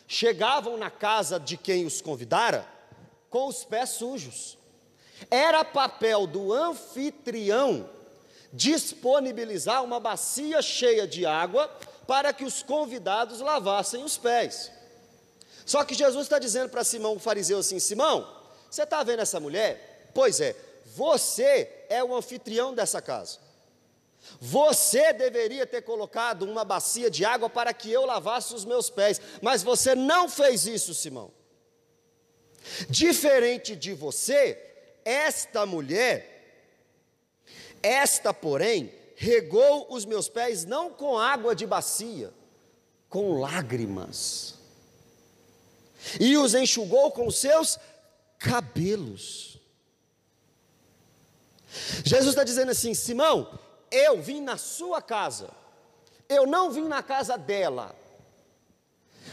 Chegavam 0.07 0.77
na 0.77 0.89
casa 0.89 1.39
de 1.39 1.57
quem 1.57 1.85
os 1.85 2.01
convidara 2.01 2.65
com 3.29 3.47
os 3.47 3.63
pés 3.63 3.89
sujos. 3.89 4.57
Era 5.29 5.63
papel 5.63 6.25
do 6.25 6.53
anfitrião 6.53 7.89
disponibilizar 8.51 9.83
uma 9.83 9.99
bacia 9.99 10.61
cheia 10.61 11.07
de 11.07 11.25
água 11.25 11.67
para 12.07 12.33
que 12.33 12.43
os 12.43 12.63
convidados 12.63 13.39
lavassem 13.39 14.03
os 14.03 14.17
pés. 14.17 14.71
Só 15.65 15.83
que 15.83 15.93
Jesus 15.93 16.23
está 16.23 16.39
dizendo 16.39 16.69
para 16.69 16.83
Simão, 16.83 17.15
o 17.15 17.19
fariseu, 17.19 17.59
assim: 17.59 17.79
Simão, 17.79 18.27
você 18.69 18.83
está 18.83 19.03
vendo 19.03 19.19
essa 19.19 19.39
mulher? 19.39 20.09
Pois 20.13 20.39
é, 20.41 20.55
você 20.95 21.85
é 21.87 22.03
o 22.03 22.15
anfitrião 22.15 22.73
dessa 22.73 23.01
casa. 23.01 23.37
Você 24.39 25.13
deveria 25.13 25.65
ter 25.65 25.81
colocado 25.81 26.43
uma 26.43 26.63
bacia 26.63 27.09
de 27.09 27.25
água 27.25 27.49
para 27.49 27.73
que 27.73 27.91
eu 27.91 28.05
lavasse 28.05 28.53
os 28.53 28.65
meus 28.65 28.89
pés, 28.89 29.19
mas 29.41 29.63
você 29.63 29.95
não 29.95 30.29
fez 30.29 30.65
isso, 30.65 30.93
Simão. 30.93 31.31
Diferente 32.89 33.75
de 33.75 33.93
você, 33.93 34.57
esta 35.03 35.65
mulher, 35.65 36.39
esta, 37.81 38.33
porém, 38.33 38.93
regou 39.15 39.87
os 39.93 40.05
meus 40.05 40.29
pés 40.29 40.65
não 40.65 40.91
com 40.91 41.17
água 41.17 41.55
de 41.55 41.65
bacia, 41.65 42.31
com 43.09 43.39
lágrimas, 43.39 44.55
e 46.19 46.37
os 46.37 46.53
enxugou 46.53 47.11
com 47.11 47.29
seus 47.31 47.77
cabelos. 48.37 49.59
Jesus 52.03 52.29
está 52.29 52.43
dizendo 52.43 52.71
assim: 52.71 52.93
Simão, 52.93 53.58
eu 53.91 54.21
vim 54.21 54.41
na 54.41 54.57
sua 54.57 55.01
casa, 55.01 55.49
eu 56.27 56.45
não 56.45 56.69
vim 56.69 56.87
na 56.87 57.01
casa 57.01 57.37
dela. 57.37 57.95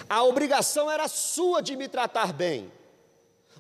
A 0.09 0.23
obrigação 0.23 0.91
era 0.91 1.09
sua 1.09 1.63
de 1.63 1.77
me 1.77 1.89
tratar 1.89 2.33
bem, 2.33 2.73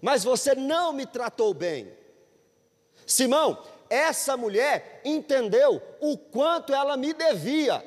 mas 0.00 0.24
você 0.24 0.54
não 0.54 0.92
me 0.92 1.06
tratou 1.06 1.52
bem. 1.54 1.92
Simão, 3.06 3.62
essa 3.88 4.36
mulher 4.36 5.00
entendeu 5.04 5.80
o 6.00 6.18
quanto 6.18 6.74
ela 6.74 6.96
me 6.96 7.12
devia. 7.12 7.84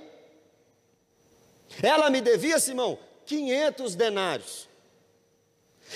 Ela 1.84 2.10
me 2.10 2.22
devia, 2.22 2.60
Simão, 2.60 2.98
500 3.26 3.96
denários. 3.96 4.69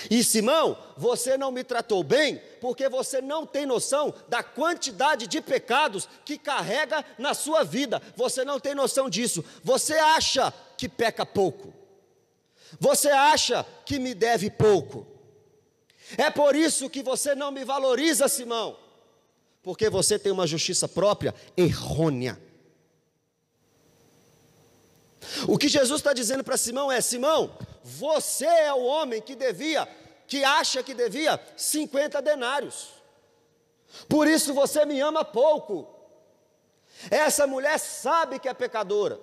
E 0.09 0.23
Simão, 0.23 0.77
você 0.97 1.37
não 1.37 1.51
me 1.51 1.63
tratou 1.63 2.03
bem 2.03 2.41
porque 2.59 2.89
você 2.89 3.21
não 3.21 3.45
tem 3.45 3.65
noção 3.65 4.13
da 4.27 4.41
quantidade 4.41 5.27
de 5.27 5.41
pecados 5.41 6.07
que 6.25 6.37
carrega 6.37 7.05
na 7.17 7.33
sua 7.33 7.63
vida. 7.63 8.01
Você 8.15 8.43
não 8.43 8.59
tem 8.59 8.73
noção 8.73 9.09
disso. 9.09 9.43
Você 9.63 9.93
acha 9.93 10.53
que 10.77 10.89
peca 10.89 11.25
pouco. 11.25 11.73
Você 12.79 13.09
acha 13.09 13.65
que 13.85 13.99
me 13.99 14.13
deve 14.13 14.49
pouco. 14.49 15.05
É 16.17 16.29
por 16.29 16.55
isso 16.55 16.89
que 16.89 17.01
você 17.01 17.33
não 17.35 17.51
me 17.51 17.63
valoriza, 17.63 18.27
Simão, 18.27 18.77
porque 19.61 19.89
você 19.89 20.19
tem 20.19 20.31
uma 20.31 20.45
justiça 20.45 20.87
própria 20.87 21.33
errônea. 21.55 22.39
O 25.47 25.57
que 25.57 25.67
Jesus 25.67 25.99
está 25.99 26.13
dizendo 26.13 26.43
para 26.43 26.57
Simão 26.57 26.91
é: 26.91 27.01
Simão, 27.01 27.55
você 27.83 28.45
é 28.45 28.73
o 28.73 28.83
homem 28.83 29.21
que 29.21 29.35
devia, 29.35 29.87
que 30.27 30.43
acha 30.43 30.81
que 30.81 30.93
devia 30.93 31.39
50 31.57 32.21
denários. 32.21 32.89
Por 34.07 34.27
isso 34.27 34.53
você 34.53 34.85
me 34.85 34.99
ama 34.99 35.23
pouco. 35.23 35.87
Essa 37.09 37.45
mulher 37.45 37.77
sabe 37.79 38.39
que 38.39 38.47
é 38.47 38.53
pecadora, 38.53 39.19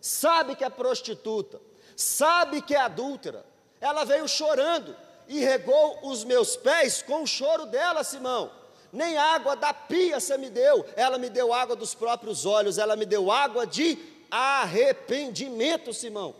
sabe 0.00 0.54
que 0.54 0.64
é 0.64 0.70
prostituta, 0.70 1.60
sabe 1.96 2.62
que 2.62 2.74
é 2.74 2.80
adúltera. 2.80 3.44
Ela 3.80 4.04
veio 4.04 4.28
chorando 4.28 4.96
e 5.26 5.40
regou 5.40 6.00
os 6.02 6.24
meus 6.24 6.56
pés 6.56 7.02
com 7.02 7.22
o 7.22 7.26
choro 7.26 7.66
dela, 7.66 8.04
Simão. 8.04 8.50
Nem 8.92 9.18
água 9.18 9.54
da 9.54 9.74
pia 9.74 10.18
você 10.18 10.38
me 10.38 10.48
deu, 10.48 10.84
ela 10.96 11.18
me 11.18 11.28
deu 11.28 11.52
água 11.52 11.76
dos 11.76 11.94
próprios 11.94 12.46
olhos, 12.46 12.78
ela 12.78 12.96
me 12.96 13.04
deu 13.04 13.30
água 13.30 13.66
de 13.66 13.96
arrependimento, 14.30 15.92
Simão. 15.92 16.34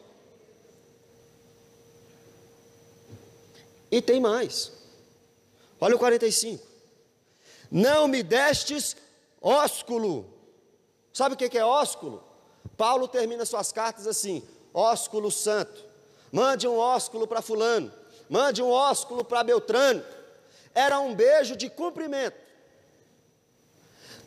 E 3.90 4.02
tem 4.02 4.20
mais. 4.20 4.72
Olha 5.80 5.96
o 5.96 5.98
45. 5.98 6.66
Não 7.70 8.08
me 8.08 8.22
destes 8.22 8.96
ósculo. 9.40 10.26
Sabe 11.12 11.34
o 11.34 11.38
que 11.38 11.56
é 11.58 11.64
ósculo? 11.64 12.22
Paulo 12.76 13.08
termina 13.08 13.44
suas 13.44 13.72
cartas 13.72 14.06
assim: 14.06 14.42
ósculo 14.72 15.30
santo. 15.30 15.84
Mande 16.30 16.68
um 16.68 16.76
ósculo 16.76 17.26
para 17.26 17.42
Fulano. 17.42 17.92
Mande 18.28 18.62
um 18.62 18.70
ósculo 18.70 19.24
para 19.24 19.42
Beltrano. 19.42 20.04
Era 20.74 21.00
um 21.00 21.14
beijo 21.14 21.56
de 21.56 21.70
cumprimento. 21.70 22.36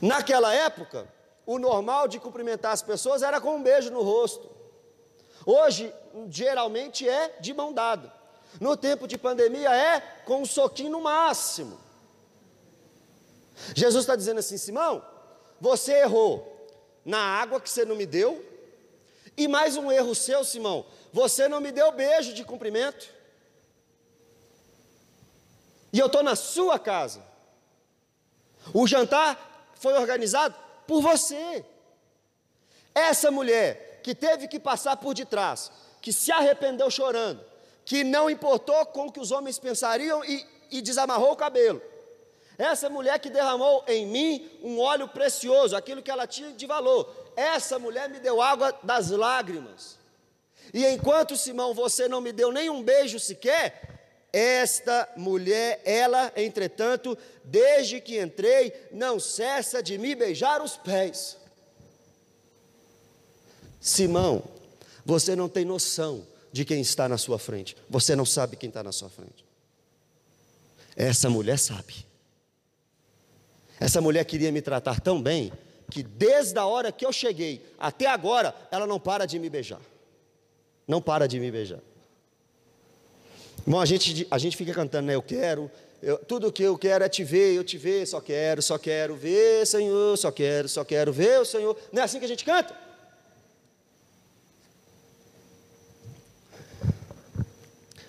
Naquela 0.01 0.53
época, 0.53 1.07
o 1.46 1.58
normal 1.58 2.08
de 2.08 2.20
cumprimentar 2.20 2.72
as 2.72 2.82
pessoas 2.82 3.24
era 3.24 3.42
com 3.42 3.56
um 3.56 3.64
beijo 3.64 3.92
no 3.92 4.02
rosto. 4.02 4.50
Hoje, 5.46 5.94
geralmente 6.30 7.08
é 7.08 7.38
de 7.39 7.54
mão 7.54 7.74
dada. 7.74 8.14
No 8.60 8.76
tempo 8.78 9.08
de 9.08 9.18
pandemia 9.18 9.74
é 9.76 10.00
com 10.26 10.42
um 10.42 10.46
soquinho 10.46 10.92
no 10.92 11.02
máximo. 11.02 11.80
Jesus 13.76 14.04
está 14.04 14.16
dizendo 14.16 14.39
assim: 14.39 14.58
Simão, 14.58 15.04
você 15.60 15.94
errou 15.94 16.48
na 17.06 17.20
água 17.20 17.60
que 17.60 17.70
você 17.70 17.86
não 17.86 17.96
me 17.96 18.06
deu, 18.06 18.46
e 19.36 19.48
mais 19.48 19.78
um 19.78 19.92
erro 19.92 20.14
seu, 20.14 20.44
Simão, 20.44 20.86
você 21.12 21.48
não 21.48 21.60
me 21.60 21.72
deu 21.72 21.92
beijo 21.92 22.34
de 22.34 22.44
cumprimento, 22.44 23.10
e 25.92 26.00
eu 26.00 26.08
estou 26.08 26.24
na 26.24 26.36
sua 26.36 26.78
casa. 26.78 27.24
O 28.74 28.86
jantar 28.86 29.72
foi 29.76 29.94
organizado 29.94 30.56
por 30.88 31.02
você. 31.02 31.66
Essa 32.94 33.32
mulher 33.32 34.02
que 34.04 34.14
teve 34.14 34.48
que 34.48 34.60
passar 34.60 34.98
por 34.98 35.14
detrás, 35.14 35.72
que 36.02 36.12
se 36.12 36.32
arrependeu 36.32 36.90
chorando, 36.90 37.44
que 37.86 38.04
não 38.04 38.30
importou 38.30 38.86
com 38.88 39.08
o 39.08 39.12
que 39.12 39.20
os 39.20 39.32
homens 39.32 39.60
pensariam 39.60 40.24
e, 40.26 40.46
e 40.70 40.82
desamarrou 40.82 41.32
o 41.32 41.36
cabelo. 41.36 41.82
Essa 42.58 42.90
mulher 42.90 43.18
que 43.20 43.30
derramou 43.30 43.84
em 43.88 44.06
mim 44.06 44.50
um 44.62 44.80
óleo 44.80 45.08
precioso, 45.08 45.76
aquilo 45.76 46.02
que 46.02 46.12
ela 46.12 46.28
tinha 46.28 46.52
de 46.52 46.66
valor. 46.66 47.12
Essa 47.36 47.80
mulher 47.80 48.10
me 48.10 48.20
deu 48.20 48.42
água 48.42 48.78
das 48.84 49.10
lágrimas. 49.10 49.98
E 50.74 50.86
enquanto 50.86 51.36
Simão, 51.36 51.74
você 51.74 52.08
não 52.08 52.22
me 52.22 52.32
deu 52.32 52.52
nem 52.52 52.70
um 52.70 52.84
beijo 52.84 53.20
sequer, 53.20 53.91
esta 54.32 55.10
mulher, 55.18 55.82
ela, 55.84 56.32
entretanto, 56.36 57.18
desde 57.44 58.00
que 58.00 58.22
entrei, 58.22 58.74
não 58.92 59.20
cessa 59.20 59.84
de 59.84 59.98
me 59.98 60.16
beijar 60.16 60.62
os 60.62 60.78
pés. 60.78 61.38
Simão, 63.80 64.44
você 65.04 65.36
não 65.36 65.50
tem 65.50 65.66
noção 65.66 66.26
de 66.52 66.64
quem 66.64 66.82
está 66.82 67.10
na 67.10 67.18
sua 67.18 67.40
frente. 67.40 67.76
Você 67.90 68.16
não 68.16 68.26
sabe 68.26 68.56
quem 68.56 68.70
está 68.70 68.84
na 68.84 68.92
sua 68.92 69.10
frente. 69.10 69.44
Essa 70.96 71.30
mulher 71.30 71.58
sabe. 71.58 72.06
Essa 73.80 74.00
mulher 74.00 74.24
queria 74.26 74.52
me 74.52 74.62
tratar 74.62 75.00
tão 75.00 75.22
bem 75.22 75.52
que 75.90 76.04
desde 76.04 76.58
a 76.58 76.66
hora 76.66 76.92
que 76.92 77.06
eu 77.06 77.12
cheguei 77.12 77.66
até 77.78 78.08
agora, 78.08 78.56
ela 78.70 78.88
não 78.88 79.00
para 79.00 79.26
de 79.26 79.40
me 79.40 79.50
beijar. 79.50 79.82
Não 80.88 81.02
para 81.02 81.28
de 81.28 81.40
me 81.40 81.52
beijar. 81.52 81.80
Irmão, 83.66 83.80
a 83.80 83.86
gente, 83.86 84.28
a 84.30 84.38
gente 84.38 84.57
fica 84.57 84.74
cantando, 84.74 85.07
né? 85.07 85.16
Eu 85.16 85.22
quero, 85.22 85.70
eu, 86.01 86.18
tudo 86.18 86.51
que 86.51 86.64
eu 86.64 86.78
quero 86.78 87.03
é 87.03 87.09
te 87.09 87.24
ver, 87.24 87.53
eu 87.53 87.64
te 87.64 87.78
ver, 87.78 88.07
só 88.07 88.20
quero, 88.20 88.62
só 88.62 88.78
quero 88.78 89.16
ver, 89.16 89.68
Senhor, 89.68 90.18
só 90.18 90.32
quero, 90.32 90.68
só 90.68 90.84
quero 90.84 91.14
ver 91.14 91.39
o 91.39 91.45
Senhor. 91.45 91.78
Não 91.91 92.01
é 92.01 92.05
assim 92.05 92.18
que 92.18 92.26
a 92.26 92.28
gente 92.28 92.43
canta? 92.43 92.76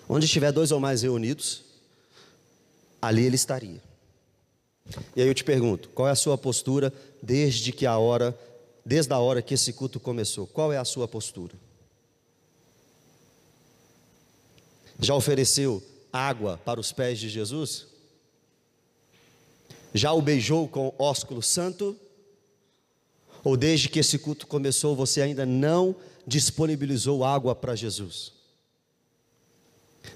Onde 0.09 0.25
estiver 0.25 0.51
dois 0.51 0.71
ou 0.71 0.79
mais 0.79 1.03
reunidos, 1.03 1.63
ali 3.01 3.25
ele 3.25 3.35
estaria. 3.35 3.81
E 5.15 5.21
aí 5.21 5.27
eu 5.27 5.33
te 5.33 5.43
pergunto, 5.43 5.89
qual 5.89 6.07
é 6.07 6.11
a 6.11 6.15
sua 6.15 6.37
postura 6.37 6.91
desde 7.21 7.71
que 7.71 7.85
a 7.85 7.97
hora, 7.97 8.37
desde 8.85 9.13
a 9.13 9.19
hora 9.19 9.41
que 9.41 9.53
esse 9.53 9.71
culto 9.71 9.99
começou? 9.99 10.47
Qual 10.47 10.73
é 10.73 10.77
a 10.77 10.85
sua 10.85 11.07
postura? 11.07 11.53
Já 15.03 15.13
ofereceu 15.13 15.83
água 16.13 16.57
para 16.63 16.79
os 16.79 16.93
pés 16.93 17.19
de 17.19 17.27
Jesus? 17.27 17.87
Já 19.93 20.13
o 20.13 20.21
beijou 20.21 20.65
com 20.65 20.95
ósculo 20.97 21.43
santo? 21.43 21.99
Ou 23.43 23.57
desde 23.57 23.89
que 23.89 23.99
esse 23.99 24.17
culto 24.17 24.47
começou, 24.47 24.95
você 24.95 25.21
ainda 25.21 25.45
não 25.45 25.93
disponibilizou 26.25 27.25
água 27.25 27.53
para 27.53 27.75
Jesus? 27.75 28.31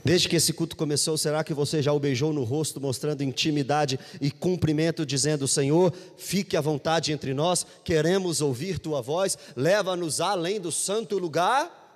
Desde 0.05 0.29
que 0.29 0.37
esse 0.37 0.53
culto 0.53 0.77
começou, 0.77 1.17
será 1.17 1.43
que 1.43 1.53
você 1.53 1.81
já 1.81 1.91
o 1.91 1.99
beijou 1.99 2.31
no 2.31 2.45
rosto, 2.45 2.79
mostrando 2.79 3.23
intimidade 3.23 3.99
e 4.21 4.31
cumprimento, 4.31 5.05
dizendo: 5.05 5.49
Senhor, 5.49 5.93
fique 6.17 6.55
à 6.55 6.61
vontade 6.61 7.11
entre 7.11 7.33
nós, 7.33 7.65
queremos 7.83 8.39
ouvir 8.39 8.79
tua 8.79 9.01
voz, 9.01 9.37
leva-nos 9.53 10.21
além 10.21 10.61
do 10.61 10.71
santo 10.71 11.17
lugar? 11.17 11.86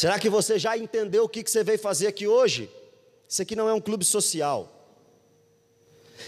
Será 0.00 0.18
que 0.18 0.30
você 0.30 0.58
já 0.58 0.78
entendeu 0.78 1.24
o 1.24 1.28
que 1.28 1.46
você 1.46 1.62
veio 1.62 1.78
fazer 1.78 2.06
aqui 2.06 2.26
hoje? 2.26 2.70
Isso 3.28 3.42
aqui 3.42 3.54
não 3.54 3.68
é 3.68 3.74
um 3.74 3.80
clube 3.82 4.02
social, 4.02 4.66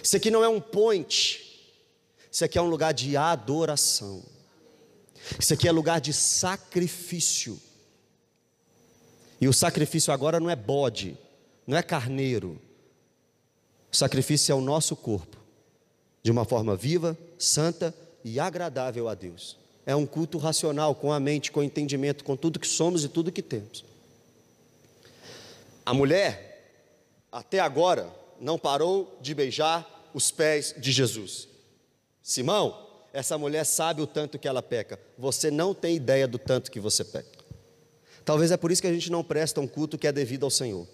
isso 0.03 0.14
aqui 0.14 0.31
não 0.31 0.45
é 0.45 0.49
um 0.49 0.61
point, 0.61 1.73
isso 2.31 2.45
aqui 2.45 2.59
é 2.59 2.61
um 2.61 2.68
lugar 2.68 2.93
de 2.93 3.16
adoração, 3.16 4.23
isso 5.41 5.55
aqui 5.55 5.66
é 5.66 5.73
lugar 5.73 6.03
de 6.03 6.12
sacrifício. 6.12 7.59
E 9.41 9.49
o 9.49 9.55
sacrifício 9.55 10.12
agora 10.12 10.39
não 10.39 10.51
é 10.51 10.55
bode, 10.55 11.16
não 11.66 11.79
é 11.79 11.83
carneiro. 11.83 12.61
O 13.91 13.97
sacrifício 13.97 14.53
é 14.53 14.55
o 14.55 14.61
nosso 14.61 14.95
corpo, 14.95 15.39
de 16.23 16.31
uma 16.31 16.45
forma 16.45 16.77
viva, 16.77 17.16
santa 17.39 17.95
e 18.23 18.39
agradável 18.39 19.09
a 19.09 19.14
Deus. 19.14 19.62
É 19.85 19.97
um 19.97 20.07
culto 20.07 20.39
racional, 20.39 20.95
com 20.95 21.12
a 21.12 21.18
mente, 21.18 21.51
com 21.51 21.61
o 21.61 21.64
entendimento, 21.64 22.24
com 22.24 22.37
tudo 22.37 22.61
que 22.61 22.68
somos 22.68 23.05
e 23.05 23.09
tudo 23.09 23.33
que 23.33 23.43
temos. 23.43 23.85
A 25.85 25.93
mulher, 25.93 26.72
até 27.30 27.59
agora, 27.59 28.09
não 28.41 28.59
parou 28.59 29.18
de 29.20 29.35
beijar 29.35 30.11
os 30.14 30.30
pés 30.30 30.74
de 30.78 30.93
Jesus. 30.93 31.49
Simão, 32.22 32.89
essa 33.12 33.37
mulher 33.37 33.64
sabe 33.64 34.01
o 34.01 34.07
tanto 34.07 34.39
que 34.39 34.47
ela 34.47 34.62
peca. 34.62 34.99
Você 35.18 35.51
não 35.51 35.74
tem 35.74 35.97
ideia 35.97 36.28
do 36.28 36.39
tanto 36.39 36.70
que 36.70 36.80
você 36.80 37.05
peca. 37.05 37.43
Talvez 38.24 38.53
é 38.53 38.57
por 38.57 38.70
isso 38.70 38.80
que 38.80 38.89
a 38.89 38.93
gente 38.93 39.11
não 39.11 39.24
presta 39.24 39.61
um 39.61 39.66
culto 39.66 39.99
que 39.99 40.07
é 40.07 40.12
devido 40.12 40.45
ao 40.45 40.51
Senhor, 40.51 40.87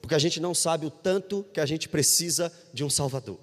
porque 0.00 0.14
a 0.14 0.18
gente 0.18 0.38
não 0.38 0.54
sabe 0.54 0.84
o 0.84 0.90
tanto 0.90 1.44
que 1.52 1.60
a 1.60 1.66
gente 1.66 1.88
precisa 1.88 2.52
de 2.72 2.84
um 2.84 2.90
Salvador. 2.90 3.38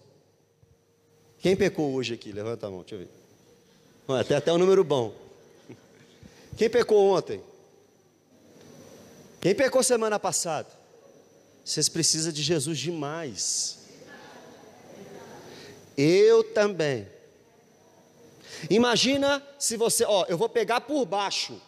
Quem 1.39 1.55
pecou 1.55 1.91
hoje 1.93 2.13
aqui? 2.13 2.31
Levanta 2.31 2.67
a 2.67 2.69
mão, 2.69 2.81
deixa 2.81 2.95
eu 2.95 2.99
ver. 2.99 3.20
Tem 4.27 4.37
até 4.37 4.51
um 4.51 4.57
número 4.57 4.83
bom. 4.83 5.13
Quem 6.57 6.69
pecou 6.69 7.11
ontem? 7.11 7.41
Quem 9.39 9.55
pecou 9.55 9.81
semana 9.83 10.19
passada? 10.19 10.69
Vocês 11.63 11.89
precisam 11.89 12.31
de 12.31 12.41
Jesus 12.41 12.77
demais. 12.77 13.79
Eu 15.97 16.43
também. 16.43 17.07
Imagina 18.69 19.41
se 19.57 19.77
você, 19.77 20.03
ó, 20.05 20.25
eu 20.27 20.37
vou 20.37 20.49
pegar 20.49 20.81
por 20.81 21.05
baixo 21.05 21.59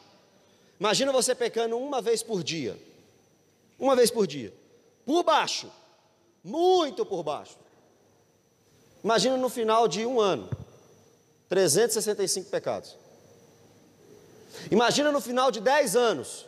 Imagina 0.83 1.13
você 1.13 1.33
pecando 1.33 1.77
uma 1.77 2.01
vez 2.01 2.21
por 2.21 2.43
dia. 2.43 2.77
Uma 3.79 3.95
vez 3.95 4.11
por 4.11 4.27
dia. 4.27 4.53
Por 5.05 5.23
baixo. 5.23 5.71
Muito 6.43 7.05
por 7.05 7.23
baixo. 7.23 7.55
Imagina 9.01 9.37
no 9.37 9.47
final 9.47 9.87
de 9.87 10.05
um 10.05 10.19
ano. 10.19 10.49
365 11.53 12.49
pecados. 12.49 12.97
Imagina 14.71 15.11
no 15.11 15.21
final 15.21 15.51
de 15.51 15.61
10 15.61 15.95
anos. 15.95 16.47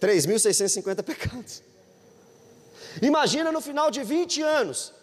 3.650 0.00 1.02
pecados. 1.02 1.62
Imagina 3.02 3.52
no 3.52 3.60
final 3.60 3.90
de 3.90 4.02
20 4.02 4.40
anos. 4.40 4.94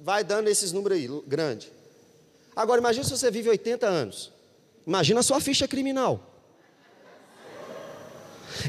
Vai 0.00 0.24
dando 0.24 0.48
esses 0.48 0.72
números 0.72 0.96
aí, 0.96 1.06
grande. 1.26 1.70
Agora, 2.54 2.80
imagina 2.80 3.04
se 3.04 3.10
você 3.10 3.30
vive 3.30 3.50
80 3.50 3.86
anos. 3.86 4.32
Imagina 4.86 5.20
a 5.20 5.22
sua 5.22 5.38
ficha 5.38 5.68
criminal. 5.68 6.40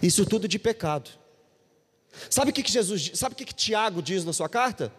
Isso 0.04 0.26
tudo 0.26 0.46
de 0.46 0.60
pecado. 0.60 1.10
Sabe 2.30 2.52
o 2.52 2.54
que, 2.54 2.70
Jesus, 2.70 3.12
sabe 3.14 3.34
o 3.34 3.38
que 3.38 3.46
Tiago 3.46 4.02
diz 4.02 4.26
na 4.26 4.34
sua 4.34 4.50
carta? 4.50 4.92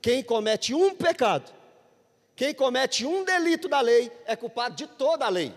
Quem 0.00 0.22
comete 0.22 0.72
um 0.74 0.94
pecado, 0.94 1.50
quem 2.36 2.54
comete 2.54 3.06
um 3.06 3.24
delito 3.24 3.66
da 3.66 3.80
lei, 3.80 4.12
é 4.26 4.36
culpado 4.36 4.76
de 4.76 4.86
toda 4.86 5.24
a 5.24 5.30
lei. 5.30 5.54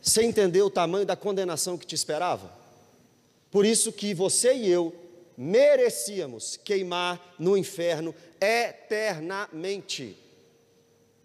Você 0.00 0.22
entendeu 0.22 0.66
o 0.66 0.70
tamanho 0.70 1.04
da 1.04 1.16
condenação 1.16 1.76
que 1.76 1.84
te 1.84 1.96
esperava? 1.96 2.50
Por 3.50 3.66
isso 3.66 3.92
que 3.92 4.14
você 4.14 4.54
e 4.54 4.70
eu 4.70 4.94
merecíamos 5.36 6.56
queimar 6.56 7.34
no 7.38 7.56
inferno 7.56 8.14
eternamente. 8.40 10.16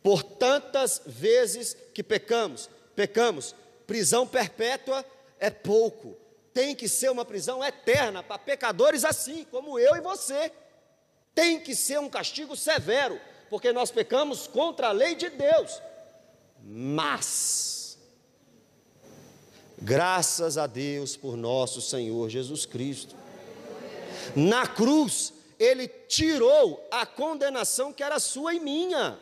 Por 0.01 0.23
tantas 0.23 1.01
vezes 1.05 1.77
que 1.93 2.01
pecamos, 2.01 2.69
pecamos, 2.95 3.53
prisão 3.85 4.25
perpétua 4.25 5.05
é 5.39 5.49
pouco. 5.49 6.15
Tem 6.53 6.73
que 6.73 6.89
ser 6.89 7.11
uma 7.11 7.23
prisão 7.23 7.63
eterna 7.63 8.23
para 8.23 8.39
pecadores 8.39 9.05
assim, 9.05 9.45
como 9.51 9.77
eu 9.77 9.95
e 9.95 10.01
você. 10.01 10.51
Tem 11.35 11.59
que 11.59 11.75
ser 11.75 11.99
um 11.99 12.09
castigo 12.09 12.55
severo, 12.55 13.19
porque 13.49 13.71
nós 13.71 13.91
pecamos 13.91 14.47
contra 14.47 14.87
a 14.87 14.91
lei 14.91 15.15
de 15.15 15.29
Deus. 15.29 15.81
Mas, 16.63 17.97
graças 19.77 20.57
a 20.57 20.67
Deus 20.67 21.15
por 21.15 21.37
nosso 21.37 21.81
Senhor 21.81 22.29
Jesus 22.29 22.65
Cristo, 22.65 23.15
na 24.35 24.67
cruz, 24.67 25.33
Ele 25.59 25.87
tirou 25.87 26.85
a 26.91 27.05
condenação 27.05 27.93
que 27.93 28.03
era 28.03 28.19
sua 28.19 28.53
e 28.53 28.59
minha. 28.59 29.17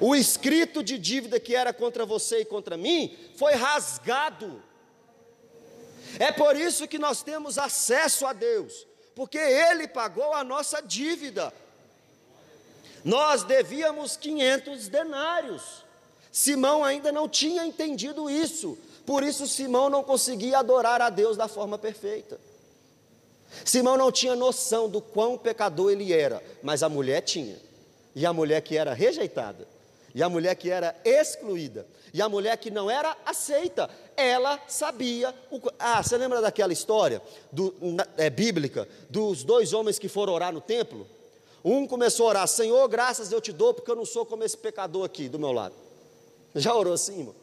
O 0.00 0.14
escrito 0.14 0.82
de 0.82 0.98
dívida 0.98 1.40
que 1.40 1.54
era 1.54 1.72
contra 1.72 2.04
você 2.04 2.40
e 2.40 2.44
contra 2.44 2.76
mim 2.76 3.16
foi 3.36 3.54
rasgado. 3.54 4.62
É 6.18 6.30
por 6.30 6.56
isso 6.56 6.86
que 6.86 6.98
nós 6.98 7.22
temos 7.22 7.58
acesso 7.58 8.26
a 8.26 8.32
Deus, 8.32 8.86
porque 9.14 9.38
Ele 9.38 9.88
pagou 9.88 10.32
a 10.32 10.44
nossa 10.44 10.80
dívida. 10.80 11.52
Nós 13.04 13.42
devíamos 13.42 14.16
500 14.16 14.88
denários. 14.88 15.84
Simão 16.32 16.84
ainda 16.84 17.10
não 17.10 17.28
tinha 17.28 17.64
entendido 17.64 18.28
isso, 18.28 18.76
por 19.06 19.22
isso 19.22 19.46
Simão 19.46 19.88
não 19.88 20.04
conseguia 20.04 20.58
adorar 20.58 21.00
a 21.00 21.08
Deus 21.08 21.36
da 21.36 21.48
forma 21.48 21.78
perfeita. 21.78 22.38
Simão 23.64 23.96
não 23.96 24.12
tinha 24.12 24.36
noção 24.36 24.88
do 24.88 25.00
quão 25.00 25.38
pecador 25.38 25.92
ele 25.92 26.12
era, 26.12 26.42
mas 26.62 26.82
a 26.82 26.88
mulher 26.88 27.22
tinha, 27.22 27.56
e 28.14 28.26
a 28.26 28.32
mulher 28.32 28.60
que 28.60 28.76
era 28.76 28.92
rejeitada 28.92 29.66
e 30.16 30.22
a 30.22 30.30
mulher 30.30 30.54
que 30.54 30.70
era 30.70 30.96
excluída, 31.04 31.86
e 32.10 32.22
a 32.22 32.28
mulher 32.28 32.56
que 32.56 32.70
não 32.70 32.90
era 32.90 33.14
aceita, 33.26 33.90
ela 34.16 34.58
sabia. 34.66 35.34
O, 35.50 35.60
ah, 35.78 36.02
você 36.02 36.16
lembra 36.16 36.40
daquela 36.40 36.72
história 36.72 37.20
do, 37.52 37.74
é, 38.16 38.30
bíblica 38.30 38.88
dos 39.10 39.44
dois 39.44 39.74
homens 39.74 39.98
que 39.98 40.08
foram 40.08 40.32
orar 40.32 40.54
no 40.54 40.60
templo? 40.62 41.06
Um 41.68 41.84
começou 41.84 42.26
a 42.26 42.28
orar: 42.28 42.46
Senhor, 42.46 42.86
graças 42.86 43.32
eu 43.32 43.40
te 43.40 43.52
dou, 43.52 43.74
porque 43.74 43.90
eu 43.90 43.96
não 43.96 44.06
sou 44.06 44.24
como 44.24 44.44
esse 44.44 44.56
pecador 44.56 45.04
aqui 45.04 45.28
do 45.28 45.36
meu 45.36 45.50
lado. 45.50 45.74
Já 46.54 46.72
orou 46.72 46.92
assim, 46.92 47.18
irmão? 47.18 47.34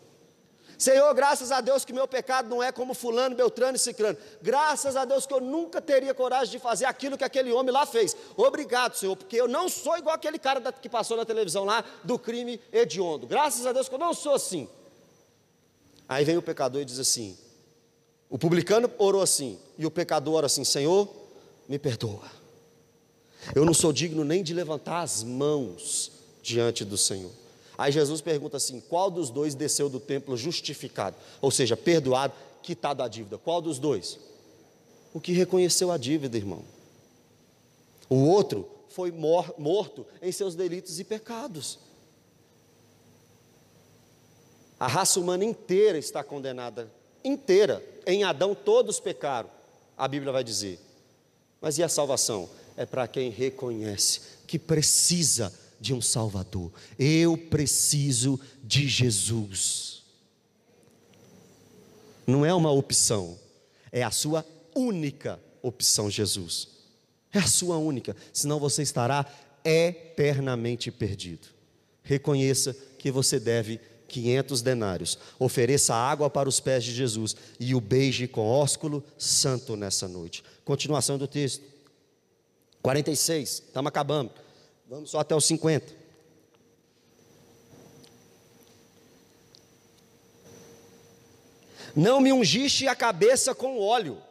Senhor, 0.78 1.13
graças 1.13 1.51
a 1.51 1.59
Deus 1.59 1.84
que 1.84 1.91
meu 1.91 2.07
pecado 2.07 2.49
não 2.49 2.63
é 2.63 2.71
como 2.71 2.93
fulano, 2.93 3.36
beltrano 3.36 3.76
e 3.76 3.80
ciclano. 3.80 4.17
Graças 4.41 4.95
a 4.95 5.03
Deus 5.03 5.26
que 5.26 5.34
eu 5.34 5.41
nunca 5.41 5.82
teria 5.82 6.13
coragem 6.13 6.51
de 6.51 6.57
fazer 6.57 6.86
aquilo 6.86 7.17
que 7.17 7.24
aquele 7.24 7.51
homem 7.51 7.71
lá 7.71 7.86
fez. 7.86 8.15
Obrigado, 8.38 8.95
Senhor, 8.95 9.15
porque 9.17 9.36
eu 9.36 9.47
não 9.47 9.67
sou 9.67 9.97
igual 9.97 10.15
aquele 10.15 10.39
cara 10.39 10.71
que 10.71 10.89
passou 10.89 11.17
na 11.17 11.26
televisão 11.26 11.65
lá 11.65 11.84
do 12.03 12.17
crime 12.17 12.61
hediondo. 12.71 13.28
Graças 13.28 13.65
a 13.65 13.74
Deus 13.74 13.89
que 13.89 13.95
eu 13.95 13.99
não 13.99 14.13
sou 14.13 14.36
assim. 14.36 14.69
Aí 16.07 16.24
vem 16.24 16.38
o 16.38 16.41
pecador 16.41 16.82
e 16.82 16.86
diz 16.86 16.97
assim: 16.97 17.38
o 18.30 18.38
publicano 18.39 18.89
orou 18.97 19.21
assim, 19.21 19.59
e 19.78 19.86
o 19.86 19.91
pecador 19.91 20.36
ora 20.36 20.45
assim: 20.45 20.63
Senhor, 20.63 21.09
me 21.67 21.78
perdoa. 21.78 22.42
Eu 23.55 23.65
não 23.65 23.73
sou 23.73 23.91
digno 23.91 24.23
nem 24.23 24.43
de 24.43 24.53
levantar 24.53 25.01
as 25.01 25.23
mãos 25.23 26.11
diante 26.41 26.85
do 26.85 26.97
Senhor. 26.97 27.31
Aí 27.77 27.91
Jesus 27.91 28.21
pergunta 28.21 28.57
assim: 28.57 28.79
qual 28.79 29.09
dos 29.09 29.29
dois 29.29 29.55
desceu 29.55 29.89
do 29.89 29.99
templo 29.99 30.37
justificado? 30.37 31.15
Ou 31.41 31.51
seja, 31.51 31.75
perdoado, 31.75 32.33
quitado 32.61 33.03
a 33.03 33.07
dívida? 33.07 33.37
Qual 33.37 33.61
dos 33.61 33.79
dois? 33.79 34.19
O 35.13 35.19
que 35.19 35.31
reconheceu 35.31 35.91
a 35.91 35.97
dívida, 35.97 36.37
irmão. 36.37 36.63
O 38.09 38.25
outro 38.25 38.67
foi 38.89 39.11
mor 39.11 39.53
morto 39.57 40.05
em 40.21 40.31
seus 40.31 40.55
delitos 40.55 40.99
e 40.99 41.03
pecados. 41.03 41.79
A 44.79 44.87
raça 44.87 45.19
humana 45.19 45.45
inteira 45.45 45.97
está 45.97 46.23
condenada, 46.23 46.91
inteira. 47.23 47.83
Em 48.05 48.23
Adão 48.23 48.53
todos 48.53 48.99
pecaram, 48.99 49.49
a 49.97 50.07
Bíblia 50.07 50.31
vai 50.31 50.43
dizer. 50.43 50.79
Mas 51.61 51.77
e 51.77 51.83
a 51.83 51.87
salvação? 51.87 52.49
É 52.76 52.86
para 52.86 53.07
quem 53.07 53.30
reconhece 53.30 54.21
que 54.47 54.57
precisa 54.57 55.53
de 55.80 55.93
um 55.93 56.01
Salvador. 56.01 56.71
Eu 56.97 57.38
preciso 57.38 58.39
de 58.63 58.88
Jesus. 58.88 60.03
Não 62.26 62.45
é 62.45 62.53
uma 62.53 62.71
opção, 62.71 63.38
é 63.91 64.01
a 64.01 64.11
sua 64.11 64.45
única 64.74 65.39
opção, 65.61 66.09
Jesus. 66.09 66.69
É 67.34 67.39
a 67.39 67.47
sua 67.47 67.78
única, 67.78 68.15
senão 68.32 68.59
você 68.59 68.82
estará 68.82 69.26
eternamente 69.63 70.91
perdido. 70.91 71.47
Reconheça 72.03 72.76
que 72.97 73.11
você 73.11 73.39
deve 73.39 73.80
500 74.07 74.61
denários. 74.61 75.17
Ofereça 75.39 75.95
água 75.95 76.30
para 76.30 76.47
os 76.47 76.59
pés 76.59 76.84
de 76.84 76.93
Jesus 76.93 77.36
e 77.59 77.74
o 77.74 77.82
beije 77.82 78.28
com 78.28 78.47
ósculo 78.47 79.03
santo 79.17 79.76
nessa 79.76 80.07
noite. 80.07 80.43
Continuação 80.63 81.17
do 81.17 81.28
texto. 81.28 81.72
46, 82.84 83.49
estamos 83.49 83.88
acabando. 83.88 84.29
Vamos 84.88 85.09
só 85.09 85.19
até 85.19 85.34
os 85.34 85.45
50. 85.45 86.03
Não 91.95 92.19
me 92.19 92.34
ungiste 92.34 92.88
a 92.88 92.95
cabeça 92.95 93.55
com 93.55 93.79
óleo. 93.79 94.21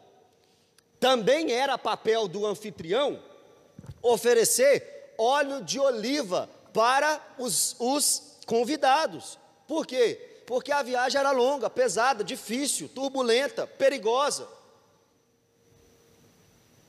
Também 1.01 1.53
era 1.53 1.79
papel 1.79 2.29
do 2.29 2.47
anfitrião 2.47 3.21
oferecer 4.03 5.15
óleo 5.17 5.63
de 5.63 5.81
oliva 5.81 6.49
para 6.75 7.21
os, 7.39 7.75
os 7.79 8.37
convidados. 8.47 9.39
Por 9.67 9.87
quê? 9.87 10.43
Porque 10.47 10.71
a 10.73 10.83
viagem 10.83 11.19
era 11.19 11.31
longa, 11.31 11.71
pesada, 11.71 12.23
difícil, 12.23 12.89
turbulenta, 12.89 13.67
perigosa. 13.67 14.47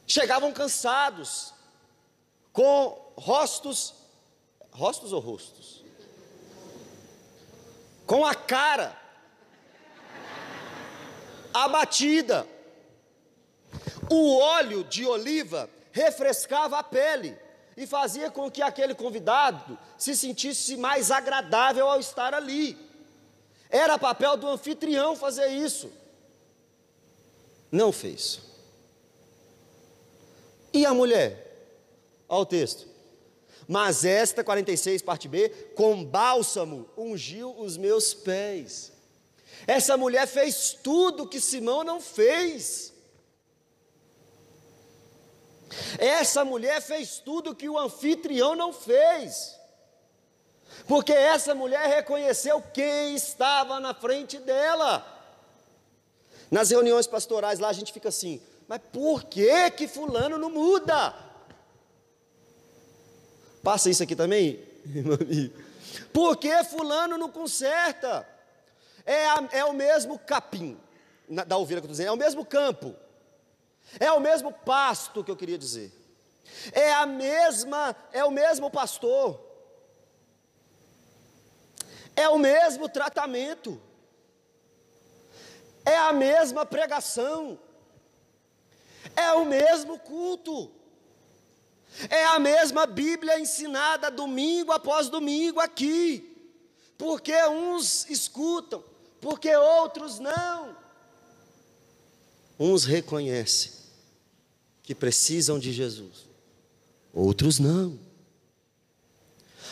Chegavam 0.06 0.52
cansados, 0.52 1.53
com 2.54 3.14
rostos, 3.18 3.96
rostos 4.72 5.12
ou 5.12 5.20
rostos? 5.20 5.84
Com 8.06 8.24
a 8.24 8.36
cara 8.36 8.96
abatida. 11.54 12.48
O 14.10 14.38
óleo 14.38 14.84
de 14.84 15.06
oliva 15.06 15.70
refrescava 15.92 16.78
a 16.78 16.84
pele 16.84 17.38
e 17.76 17.88
fazia 17.88 18.30
com 18.30 18.52
que 18.52 18.62
aquele 18.62 18.94
convidado 18.94 19.78
se 19.98 20.16
sentisse 20.16 20.78
mais 20.78 21.10
agradável 21.10 21.88
ao 21.88 22.00
estar 22.00 22.34
ali. 22.34 22.78
Era 23.70 23.98
papel 23.98 24.38
do 24.38 24.48
anfitrião 24.48 25.16
fazer 25.16 25.48
isso. 25.48 25.92
Não 27.72 27.92
fez. 27.92 28.40
E 30.72 30.86
a 30.86 30.94
mulher? 30.94 31.43
Olha 32.34 32.42
o 32.42 32.46
texto. 32.48 32.88
Mas 33.68 34.04
esta, 34.04 34.44
46, 34.44 35.04
parte 35.04 35.28
B, 35.28 35.50
com 35.76 36.04
bálsamo 36.04 36.90
ungiu 36.98 37.56
os 37.60 37.78
meus 37.78 38.16
pés. 38.16 38.92
Essa 39.68 39.96
mulher 39.96 40.26
fez 40.26 40.74
tudo 40.84 41.28
que 41.28 41.40
Simão 41.40 41.84
não 41.84 42.02
fez. 42.02 42.92
Essa 46.00 46.44
mulher 46.44 46.82
fez 46.82 47.20
tudo 47.20 47.56
que 47.56 47.70
o 47.70 47.78
anfitrião 47.78 48.56
não 48.56 48.74
fez. 48.74 49.56
Porque 50.88 51.14
essa 51.14 51.54
mulher 51.54 51.88
reconheceu 51.88 52.64
quem 52.74 53.14
estava 53.14 53.80
na 53.80 53.94
frente 53.94 54.40
dela. 54.40 55.06
Nas 56.50 56.72
reuniões 56.72 57.06
pastorais 57.06 57.60
lá 57.60 57.70
a 57.70 57.74
gente 57.74 57.94
fica 57.94 58.10
assim: 58.10 58.42
mas 58.68 58.82
por 58.92 59.24
que 59.24 59.70
que 59.70 59.88
fulano 59.88 60.40
não 60.40 60.50
muda? 60.50 61.33
Passa 63.64 63.90
isso 63.90 64.04
aqui 64.04 64.16
também, 64.16 64.60
Por 66.12 66.38
que 66.38 66.64
fulano 66.66 67.18
não 67.18 67.30
conserta? 67.30 68.28
É, 69.06 69.26
a, 69.28 69.50
é 69.52 69.66
o 69.66 69.74
mesmo 69.74 70.20
capim 70.20 70.78
na, 71.28 71.44
da 71.44 71.58
ovelha 71.58 71.82
que 71.82 71.88
eu 71.88 71.92
estou 71.92 72.06
dizendo, 72.06 72.10
é 72.10 72.12
o 72.12 72.18
mesmo 72.18 72.46
campo. 72.46 72.96
É 74.00 74.12
o 74.12 74.20
mesmo 74.20 74.52
pasto 74.52 75.24
que 75.24 75.32
eu 75.32 75.36
queria 75.36 75.58
dizer. 75.58 75.92
É 76.72 76.94
a 76.94 77.06
mesma, 77.06 77.96
é 78.12 78.24
o 78.24 78.32
mesmo 78.32 78.70
pastor. 78.70 79.40
É 82.16 82.28
o 82.30 82.38
mesmo 82.38 82.88
tratamento. 82.88 83.82
É 85.86 85.98
a 85.98 86.14
mesma 86.14 86.66
pregação. 86.66 87.60
É 89.16 89.32
o 89.34 89.46
mesmo 89.46 90.00
culto. 90.00 90.72
É 92.10 92.26
a 92.26 92.40
mesma 92.40 92.86
Bíblia 92.86 93.40
ensinada 93.40 94.10
domingo 94.10 94.72
após 94.72 95.10
domingo 95.10 95.60
aqui. 95.60 96.30
Porque 96.98 97.34
uns 97.48 98.10
escutam, 98.10 98.84
porque 99.20 99.56
outros 99.56 100.20
não. 100.20 100.76
Uns 102.60 102.86
reconhecem 102.86 103.72
que 104.84 104.94
precisam 104.94 105.58
de 105.58 105.72
Jesus, 105.72 106.28
outros 107.14 107.60
não. 107.60 107.98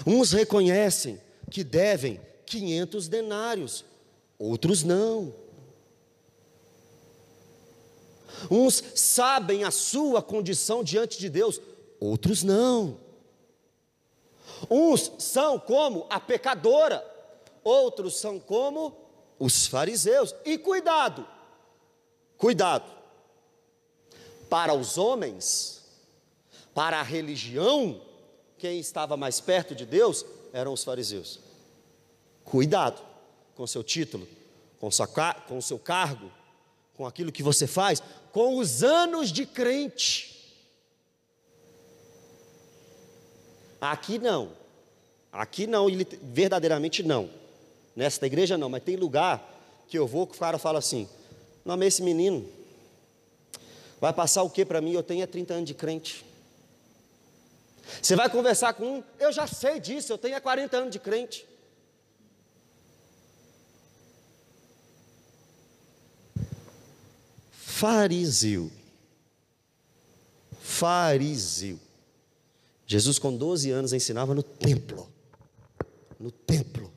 Uns 0.06 0.32
reconhecem 0.32 1.20
que 1.50 1.64
devem 1.64 2.20
500 2.46 3.08
denários, 3.08 3.86
outros 4.40 4.84
não. 4.84 5.34
Uns 8.50 8.84
sabem 8.96 9.64
a 9.64 9.72
sua 9.72 10.22
condição 10.22 10.84
diante 10.84 11.20
de 11.20 11.30
Deus, 11.30 11.62
outros 12.02 12.44
não. 12.44 12.98
Uns 14.70 15.12
são 15.20 15.60
como 15.60 16.08
a 16.10 16.20
pecadora, 16.20 17.06
outros 17.64 18.20
são 18.20 18.40
como 18.40 18.98
os 19.40 19.68
fariseus. 19.68 20.36
E 20.44 20.58
cuidado, 20.58 21.26
cuidado 22.38 22.92
para 24.50 24.74
os 24.74 24.98
homens, 24.98 25.82
para 26.74 27.00
a 27.00 27.04
religião, 27.04 28.02
quem 28.58 28.80
estava 28.80 29.16
mais 29.16 29.40
perto 29.40 29.74
de 29.74 29.86
Deus 29.86 30.26
eram 30.52 30.74
os 30.74 30.84
fariseus. 30.84 31.40
Cuidado 32.44 33.02
com 33.56 33.66
seu 33.66 33.84
título, 33.84 34.28
com, 34.80 34.92
sua, 34.92 35.08
com 35.08 35.62
seu 35.62 35.80
cargo, 35.80 36.32
com 36.96 37.06
aquilo 37.08 37.32
que 37.32 37.42
você 37.42 37.66
faz, 37.66 38.02
com 38.32 38.58
os 38.58 38.84
anos 38.84 39.32
de 39.32 39.46
crente. 39.46 40.31
Aqui 43.82 44.20
não, 44.20 44.52
aqui 45.34 45.68
não, 45.68 45.88
verdadeiramente 46.22 47.04
não. 47.04 47.30
Nesta 47.96 48.28
igreja 48.28 48.58
não, 48.58 48.70
mas 48.70 48.84
tem 48.84 48.96
lugar 48.96 49.44
que 49.90 49.98
eu 49.98 50.08
vou 50.08 50.26
que 50.28 50.36
o 50.36 50.40
cara 50.40 50.58
fala 50.58 50.80
assim: 50.80 51.10
não 51.66 51.74
amei 51.74 51.90
esse 51.90 52.02
menino, 52.02 52.48
Vai 54.02 54.12
passar 54.12 54.42
o 54.42 54.50
que 54.50 54.66
para 54.66 54.82
mim? 54.82 54.94
Eu 54.94 55.04
tenho 55.04 55.28
30 55.28 55.54
anos 55.54 55.68
de 55.68 55.76
crente. 55.76 56.26
Você 58.02 58.16
vai 58.16 58.28
conversar 58.32 58.74
com 58.74 58.98
um, 58.98 59.04
eu 59.20 59.32
já 59.32 59.46
sei 59.46 59.80
disso, 59.80 60.12
eu 60.12 60.18
tenho 60.18 60.42
40 60.42 60.76
anos 60.76 60.92
de 60.92 60.98
crente. 60.98 61.46
Fariseu. 67.52 68.72
Fariseu. 70.60 71.80
Jesus, 72.92 73.18
com 73.18 73.34
12 73.34 73.72
anos, 73.72 73.94
ensinava 73.94 74.36
no 74.36 74.44
templo. 74.44 75.10
No 76.20 76.30
templo. 76.30 76.92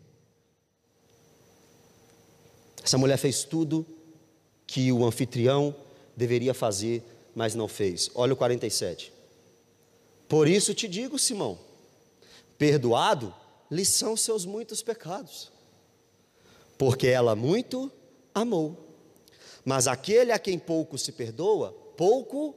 Essa 2.83 2.99
mulher 2.99 3.17
fez 3.17 3.45
tudo 3.45 3.87
que 4.67 4.91
o 4.91 5.05
anfitrião 5.05 5.73
deveria 6.17 6.53
fazer, 6.53 7.01
mas 7.33 7.55
não 7.55 7.69
fez. 7.69 8.11
Olha 8.13 8.33
o 8.33 8.37
47. 8.37 9.13
Por 10.29 10.49
isso 10.49 10.75
te 10.75 10.89
digo, 10.89 11.17
Simão, 11.17 11.57
perdoado 12.59 13.33
lhe 13.71 13.85
são 13.85 14.17
seus 14.17 14.45
muitos 14.45 14.83
pecados, 14.83 15.53
porque 16.77 17.07
ela 17.07 17.37
muito 17.37 17.89
amou. 18.35 18.97
Mas 19.65 19.87
aquele 19.87 20.33
a 20.33 20.41
quem 20.41 20.59
pouco 20.59 20.99
se 20.99 21.13
perdoa, 21.13 21.71
pouco 21.97 22.53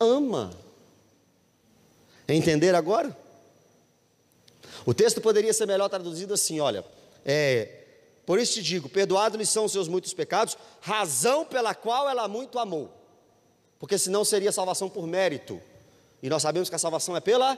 ama. 0.00 0.66
Entender 2.28 2.74
agora? 2.74 3.16
O 4.84 4.92
texto 4.92 5.20
poderia 5.20 5.52
ser 5.52 5.66
melhor 5.66 5.88
traduzido 5.88 6.34
assim: 6.34 6.60
olha, 6.60 6.84
é, 7.24 7.84
por 8.26 8.38
isso 8.38 8.54
te 8.54 8.62
digo: 8.62 8.88
perdoados 8.88 9.38
lhe 9.38 9.46
são 9.46 9.64
os 9.64 9.72
seus 9.72 9.88
muitos 9.88 10.12
pecados, 10.12 10.56
razão 10.80 11.44
pela 11.44 11.74
qual 11.74 12.08
ela 12.08 12.28
muito 12.28 12.58
amou. 12.58 12.92
Porque 13.78 13.96
senão 13.96 14.24
seria 14.24 14.52
salvação 14.52 14.88
por 14.88 15.06
mérito. 15.06 15.60
E 16.22 16.28
nós 16.28 16.42
sabemos 16.42 16.68
que 16.68 16.74
a 16.74 16.78
salvação 16.78 17.16
é 17.16 17.20
pela 17.20 17.56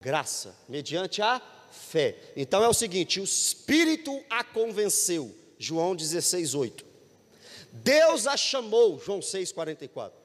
graça, 0.00 0.54
mediante 0.68 1.22
a 1.22 1.40
fé. 1.70 2.16
Então 2.36 2.64
é 2.64 2.68
o 2.68 2.74
seguinte: 2.74 3.20
o 3.20 3.24
Espírito 3.24 4.20
a 4.28 4.42
convenceu. 4.42 5.32
João 5.58 5.94
16, 5.94 6.54
8. 6.54 6.84
Deus 7.72 8.26
a 8.26 8.36
chamou, 8.36 8.98
João 8.98 9.22
6, 9.22 9.52
44. 9.52 10.23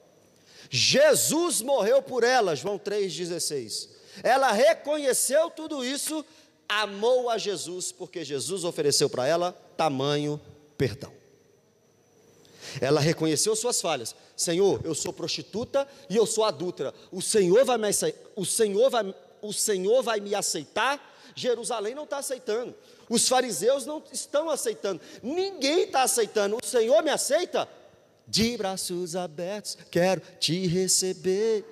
Jesus 0.70 1.60
morreu 1.60 2.00
por 2.00 2.24
ela, 2.24 2.54
João 2.54 2.78
3,16. 2.78 3.88
Ela 4.22 4.52
reconheceu 4.52 5.50
tudo 5.50 5.84
isso 5.84 6.24
amou 6.70 7.28
a 7.28 7.36
Jesus 7.36 7.90
porque 7.90 8.24
Jesus 8.24 8.62
ofereceu 8.62 9.10
para 9.10 9.26
ela 9.26 9.52
tamanho 9.76 10.40
perdão. 10.78 11.12
Ela 12.80 13.00
reconheceu 13.00 13.56
suas 13.56 13.80
falhas. 13.80 14.14
Senhor, 14.36 14.80
eu 14.84 14.94
sou 14.94 15.12
prostituta 15.12 15.88
e 16.08 16.16
eu 16.16 16.24
sou 16.24 16.44
adúltera. 16.44 16.94
O 17.10 17.20
Senhor 17.20 17.64
vai 17.64 17.76
me 17.76 17.88
aceitar, 17.88 18.20
o 18.36 18.46
Senhor 18.46 18.88
vai, 18.88 19.14
o 19.42 19.52
Senhor 19.52 20.02
vai 20.02 20.20
me 20.20 20.34
aceitar? 20.34 21.08
Jerusalém 21.34 21.94
não 21.94 22.04
está 22.04 22.18
aceitando. 22.18 22.74
Os 23.08 23.28
fariseus 23.28 23.84
não 23.84 24.02
estão 24.12 24.48
aceitando. 24.48 25.00
Ninguém 25.20 25.84
está 25.84 26.02
aceitando. 26.02 26.58
O 26.62 26.64
Senhor 26.66 27.02
me 27.02 27.10
aceita? 27.10 27.68
De 28.30 28.56
braços 28.56 29.16
abertos, 29.16 29.76
quero 29.90 30.22
te 30.38 30.64
receber. 30.68 31.64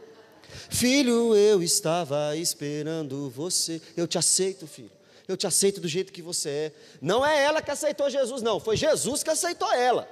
Filho, 0.69 1.37
eu 1.37 1.63
estava 1.63 2.35
esperando 2.37 3.31
você. 3.31 3.81
Eu 3.97 4.09
te 4.09 4.19
aceito, 4.19 4.67
filho. 4.67 4.91
Eu 5.29 5.37
te 5.37 5.47
aceito 5.47 5.81
do 5.81 5.87
jeito 5.87 6.13
que 6.13 6.21
você 6.21 6.49
é. 6.49 6.73
Não 7.01 7.25
é 7.25 7.45
ela 7.45 7.63
que 7.63 7.71
aceitou 7.71 8.11
Jesus, 8.11 8.43
não. 8.43 8.59
Foi 8.59 8.77
Jesus 8.77 9.23
que 9.23 9.31
aceitou 9.31 9.73
ela. 9.73 10.09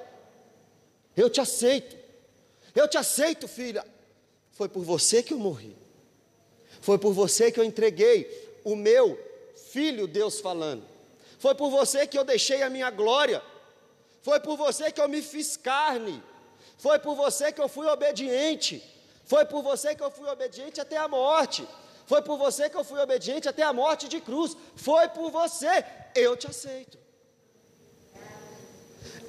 Eu 1.16 1.28
te 1.28 1.40
aceito. 1.40 1.96
Eu 2.76 2.86
te 2.86 2.96
aceito, 2.96 3.48
filha. 3.48 3.84
Foi 4.52 4.68
por 4.68 4.84
você 4.84 5.24
que 5.24 5.34
eu 5.34 5.38
morri. 5.38 5.76
Foi 6.80 6.96
por 6.96 7.12
você 7.12 7.50
que 7.50 7.58
eu 7.58 7.64
entreguei 7.64 8.60
o 8.62 8.76
meu 8.76 9.18
filho, 9.72 10.06
Deus 10.06 10.38
falando. 10.38 10.84
Foi 11.40 11.56
por 11.56 11.70
você 11.70 12.06
que 12.06 12.16
eu 12.16 12.24
deixei 12.24 12.62
a 12.62 12.70
minha 12.70 12.88
glória. 12.88 13.42
Foi 14.22 14.38
por 14.38 14.56
você 14.56 14.92
que 14.92 15.00
eu 15.00 15.08
me 15.08 15.22
fiz 15.22 15.56
carne. 15.56 16.22
Foi 16.78 16.98
por 16.98 17.14
você 17.14 17.52
que 17.52 17.60
eu 17.60 17.68
fui 17.68 17.86
obediente. 17.86 18.82
Foi 19.24 19.44
por 19.44 19.62
você 19.62 19.94
que 19.94 20.02
eu 20.02 20.10
fui 20.10 20.28
obediente 20.28 20.80
até 20.80 20.96
a 20.96 21.08
morte. 21.08 21.66
Foi 22.06 22.22
por 22.22 22.38
você 22.38 22.70
que 22.70 22.76
eu 22.76 22.84
fui 22.84 23.00
obediente 23.00 23.48
até 23.48 23.62
a 23.62 23.72
morte 23.72 24.08
de 24.08 24.20
cruz. 24.20 24.56
Foi 24.76 25.08
por 25.08 25.30
você. 25.30 25.84
Eu 26.14 26.36
te 26.36 26.46
aceito. 26.46 26.98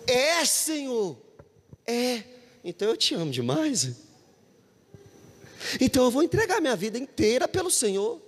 É, 0.06 0.46
Senhor. 0.46 1.18
É. 1.86 2.24
Então 2.64 2.90
eu 2.90 2.98
te 2.98 3.16
amo 3.16 3.32
demais. 3.32 3.96
Então 5.82 6.06
eu 6.06 6.12
vou 6.12 6.22
entregar 6.22 6.62
minha 6.62 6.76
vida 6.76 6.98
inteira 6.98 7.48
pelo 7.48 7.72
Senhor. 7.72 8.22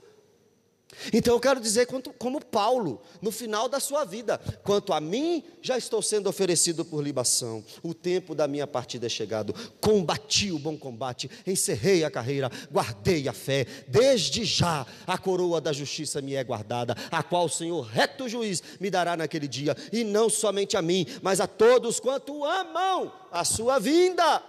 Então 1.14 1.34
eu 1.34 1.40
quero 1.40 1.60
dizer, 1.60 1.88
como 2.18 2.44
Paulo, 2.44 3.02
no 3.22 3.32
final 3.32 3.70
da 3.70 3.80
sua 3.80 4.04
vida, 4.04 4.38
quanto 4.64 4.94
a 4.94 5.00
mim, 5.00 5.44
já 5.62 5.78
estou 5.78 6.02
sendo 6.02 6.28
oferecido 6.28 6.84
por 6.84 7.04
libação, 7.04 7.64
o 7.84 7.94
tempo 7.94 8.36
da 8.36 8.48
minha 8.48 8.68
partida 8.68 9.06
é 9.06 9.10
chegado, 9.10 9.54
combati 9.82 10.52
o 10.52 10.60
bom 10.60 10.78
combate, 10.78 11.30
encerrei 11.46 12.04
a 12.04 12.12
carreira, 12.12 12.52
guardei 12.72 13.28
a 13.28 13.34
fé, 13.34 13.66
desde 13.88 14.44
já 14.44 14.86
a 15.08 15.18
coroa 15.18 15.62
da 15.62 15.72
justiça 15.72 16.22
me 16.22 16.36
é 16.36 16.44
guardada, 16.44 16.96
a 17.12 17.24
qual 17.24 17.46
o 17.46 17.50
Senhor, 17.50 17.82
reto 17.82 18.28
juiz, 18.28 18.62
me 18.80 18.90
dará 18.90 19.16
naquele 19.16 19.48
dia, 19.48 19.76
e 19.92 20.04
não 20.04 20.30
somente 20.30 20.76
a 20.76 20.82
mim, 20.82 21.06
mas 21.22 21.40
a 21.40 21.48
todos 21.48 22.00
quanto 22.00 22.44
amam 22.44 23.12
a 23.32 23.44
sua 23.46 23.80
vinda. 23.80 24.44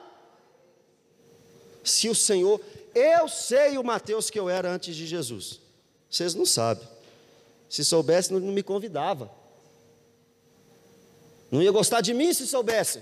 Se 1.83 2.09
o 2.09 2.15
Senhor, 2.15 2.61
eu 2.95 3.29
sei 3.29 3.79
o 3.79 3.85
Mateus 3.85 4.31
que 4.31 4.39
eu 4.39 4.49
era 4.49 4.71
antes 4.71 4.95
de 4.95 5.07
Jesus. 5.07 5.61
Vocês 6.11 6.35
não 6.35 6.45
sabem. 6.45 6.87
Se 7.69 7.85
soubesse, 7.85 8.33
não, 8.33 8.41
me 8.41 8.65
convidava. 8.65 9.31
Não 11.51 11.63
ia 11.63 11.71
gostar 11.71 12.01
de 12.01 12.13
mim 12.13 12.35
se 12.35 12.47
soubesse. 12.49 13.01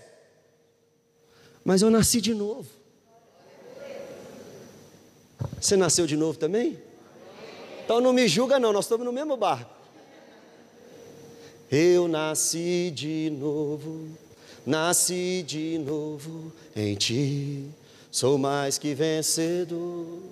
Mas 1.64 1.80
eu 1.80 1.90
nasci 1.90 2.20
de 2.20 2.34
novo. 2.34 2.68
Você 5.58 5.76
nasceu 5.76 6.06
de 6.06 6.16
novo 6.16 6.38
também? 6.38 6.78
Então 7.84 8.00
não 8.00 8.12
me 8.12 8.28
julga 8.28 8.58
não, 8.58 8.72
nós 8.72 8.84
estamos 8.84 9.06
no 9.06 9.12
mesmo 9.12 9.36
barco. 9.36 9.70
Eu 11.70 12.08
nasci 12.08 12.90
de 12.94 13.30
novo, 13.30 14.08
nasci 14.64 15.42
de 15.46 15.78
novo 15.78 16.52
em 16.74 16.94
ti, 16.94 17.68
sou 18.10 18.38
mais 18.38 18.78
que 18.78 18.94
vencedor. 18.94 20.22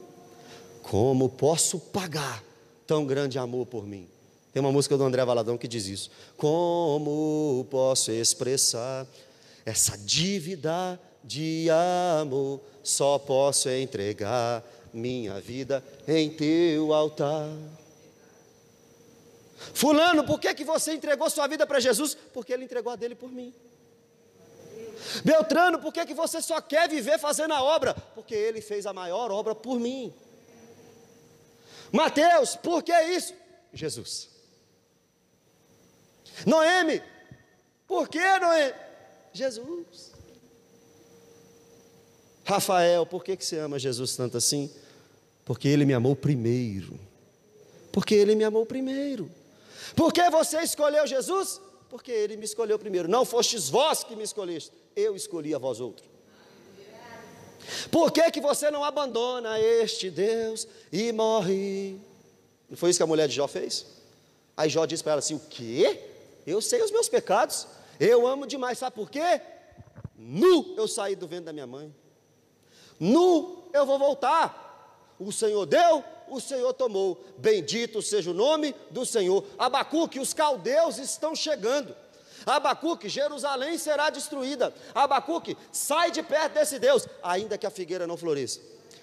Como 0.83 1.29
posso 1.29 1.79
pagar 1.79 2.46
tão 2.87 3.05
grande 3.05 3.39
amor 3.39 3.67
por 3.67 3.87
mim. 3.87 4.09
Tem 4.53 4.61
uma 4.61 4.73
música 4.73 4.97
do 4.97 5.05
André 5.05 5.25
Valadão 5.25 5.59
que 5.59 5.69
diz 5.69 5.87
isso. 5.87 6.11
Como 6.37 7.67
posso 7.71 8.11
expressar 8.11 9.07
essa 9.65 9.99
dívida 9.99 10.99
de 11.23 11.69
amor? 12.21 12.61
Só 12.83 13.19
posso 13.19 13.69
entregar 13.69 14.65
minha 14.93 15.41
vida 15.41 15.85
em 16.09 16.31
teu 16.31 16.95
altar. 16.95 17.51
Fulano, 19.75 20.25
por 20.25 20.41
que, 20.41 20.55
que 20.55 20.65
você 20.65 20.95
entregou 20.95 21.29
sua 21.29 21.47
vida 21.47 21.67
para 21.67 21.81
Jesus? 21.81 22.17
Porque 22.33 22.53
ele 22.53 22.65
entregou 22.65 22.93
a 22.93 22.97
dele 22.97 23.15
por 23.15 23.31
mim. 23.31 23.53
Beltrano, 25.25 25.79
por 25.79 25.93
que, 25.93 26.05
que 26.07 26.15
você 26.15 26.41
só 26.41 26.61
quer 26.61 26.89
viver 26.89 27.19
fazendo 27.19 27.53
a 27.53 27.63
obra? 27.63 27.95
Porque 28.15 28.35
ele 28.35 28.61
fez 28.61 28.87
a 28.87 28.93
maior 28.93 29.31
obra 29.31 29.55
por 29.55 29.79
mim. 29.79 30.13
Mateus, 31.93 32.57
por 32.57 32.83
que 32.83 32.93
isso? 33.03 33.35
Jesus. 33.73 34.29
Noemi, 36.45 37.03
por 37.87 38.09
que 38.09 38.39
Noemi? 38.39 38.75
Jesus. 39.33 40.13
Rafael, 42.45 43.05
por 43.05 43.25
que, 43.25 43.37
que 43.37 43.45
você 43.45 43.59
ama 43.59 43.79
Jesus 43.79 44.17
tanto 44.17 44.37
assim? 44.37 44.71
Porque 45.45 45.69
ele 45.69 45.85
me 45.85 45.95
amou 45.95 46.15
primeiro. 46.15 46.99
Porque 47.93 48.15
ele 48.15 48.35
me 48.35 48.45
amou 48.45 48.65
primeiro. 48.65 49.31
Por 49.95 50.13
que 50.13 50.29
você 50.31 50.61
escolheu 50.61 51.07
Jesus? 51.07 51.61
Porque 51.89 52.11
ele 52.11 52.37
me 52.37 52.45
escolheu 52.45 52.79
primeiro. 52.79 53.09
Não 53.09 53.25
fostes 53.25 53.69
vós 53.69 54.05
que 54.05 54.15
me 54.15 54.23
escolheste, 54.23 54.73
eu 54.95 55.17
escolhi 55.17 55.55
a 55.55 55.59
vós 55.59 55.81
outro. 55.81 56.16
Por 57.91 58.13
que, 58.13 58.31
que 58.31 58.41
você 58.41 58.71
não 58.71 58.85
abandona 58.85 59.59
este 59.61 60.11
Deus 60.11 60.67
e 60.93 61.13
morre? 61.13 61.99
Não 62.69 62.77
foi 62.77 62.91
isso 62.91 62.99
que 62.99 63.03
a 63.03 63.07
mulher 63.07 63.29
de 63.29 63.35
Jó 63.35 63.47
fez? 63.47 63.87
Aí 64.57 64.69
Jó 64.69 64.85
disse 64.87 65.03
para 65.03 65.13
ela 65.13 65.19
assim: 65.19 65.35
O 65.35 65.41
quê? 65.41 66.01
Eu 66.47 66.61
sei 66.61 66.83
os 66.83 66.91
meus 66.91 67.09
pecados, 67.09 67.67
eu 67.99 68.27
amo 68.27 68.47
demais, 68.47 68.79
sabe 68.79 68.95
por 68.95 69.11
quê? 69.11 69.41
Nu 70.17 70.75
eu 70.77 70.87
saí 70.87 71.17
do 71.17 71.27
ventre 71.27 71.47
da 71.47 71.53
minha 71.53 71.67
mãe, 71.67 71.95
nu 72.99 73.69
eu 73.73 73.85
vou 73.85 73.99
voltar. 73.99 74.65
O 75.19 75.33
Senhor 75.33 75.65
deu, 75.65 76.05
o 76.29 76.41
Senhor 76.41 76.73
tomou. 76.75 77.25
Bendito 77.39 78.03
seja 78.03 78.31
o 78.31 78.35
nome 78.35 78.75
do 78.91 79.07
Senhor. 79.07 79.45
Abacuque, 79.59 80.21
os 80.21 80.35
caldeus 80.35 80.99
estão 80.99 81.35
chegando. 81.35 81.97
Abacuque, 82.47 83.09
Jerusalém 83.09 83.77
será 83.77 84.09
destruída. 84.09 84.73
Abacuque, 84.95 85.57
sai 85.73 86.13
de 86.13 86.23
perto 86.23 86.55
desse 86.55 86.79
Deus, 86.79 87.09
ainda 87.21 87.59
que 87.59 87.67
a 87.67 87.71
figueira 87.71 88.07
não 88.07 88.17
floresça. 88.17 88.61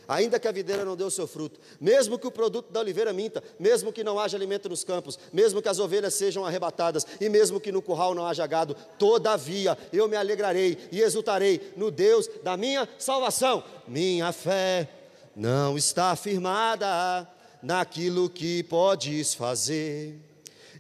Ainda 0.08 0.40
que 0.40 0.48
a 0.48 0.52
videira 0.52 0.84
não 0.84 0.98
dê 0.98 1.04
o 1.04 1.12
seu 1.12 1.26
fruto, 1.26 1.60
mesmo 1.80 2.20
que 2.20 2.28
o 2.28 2.32
produto 2.32 2.72
da 2.72 2.82
oliveira 2.82 3.14
minta, 3.14 3.42
mesmo 3.58 3.92
que 3.92 4.04
não 4.04 4.20
haja 4.20 4.36
alimento 4.36 4.68
nos 4.68 4.84
campos, 4.84 5.18
mesmo 5.32 5.62
que 5.62 5.70
as 5.70 5.80
ovelhas 5.80 6.14
sejam 6.14 6.46
arrebatadas, 6.46 7.06
e 7.22 7.30
mesmo 7.30 7.60
que 7.60 7.72
no 7.72 7.82
curral 7.82 8.14
não 8.14 8.26
haja 8.26 8.46
gado, 8.46 8.76
todavia 9.00 9.78
eu 9.94 10.08
me 10.10 10.18
alegrarei 10.18 10.78
e 10.92 11.00
exultarei 11.00 11.74
no 11.78 11.90
Deus 11.90 12.30
da 12.44 12.58
minha 12.58 12.88
salvação. 12.98 13.64
Minha 13.88 14.34
fé 14.34 14.90
não 15.36 15.78
está 15.78 16.16
firmada 16.18 17.28
naquilo 17.62 18.30
que 18.30 18.64
podes 18.64 19.34
fazer. 19.34 20.20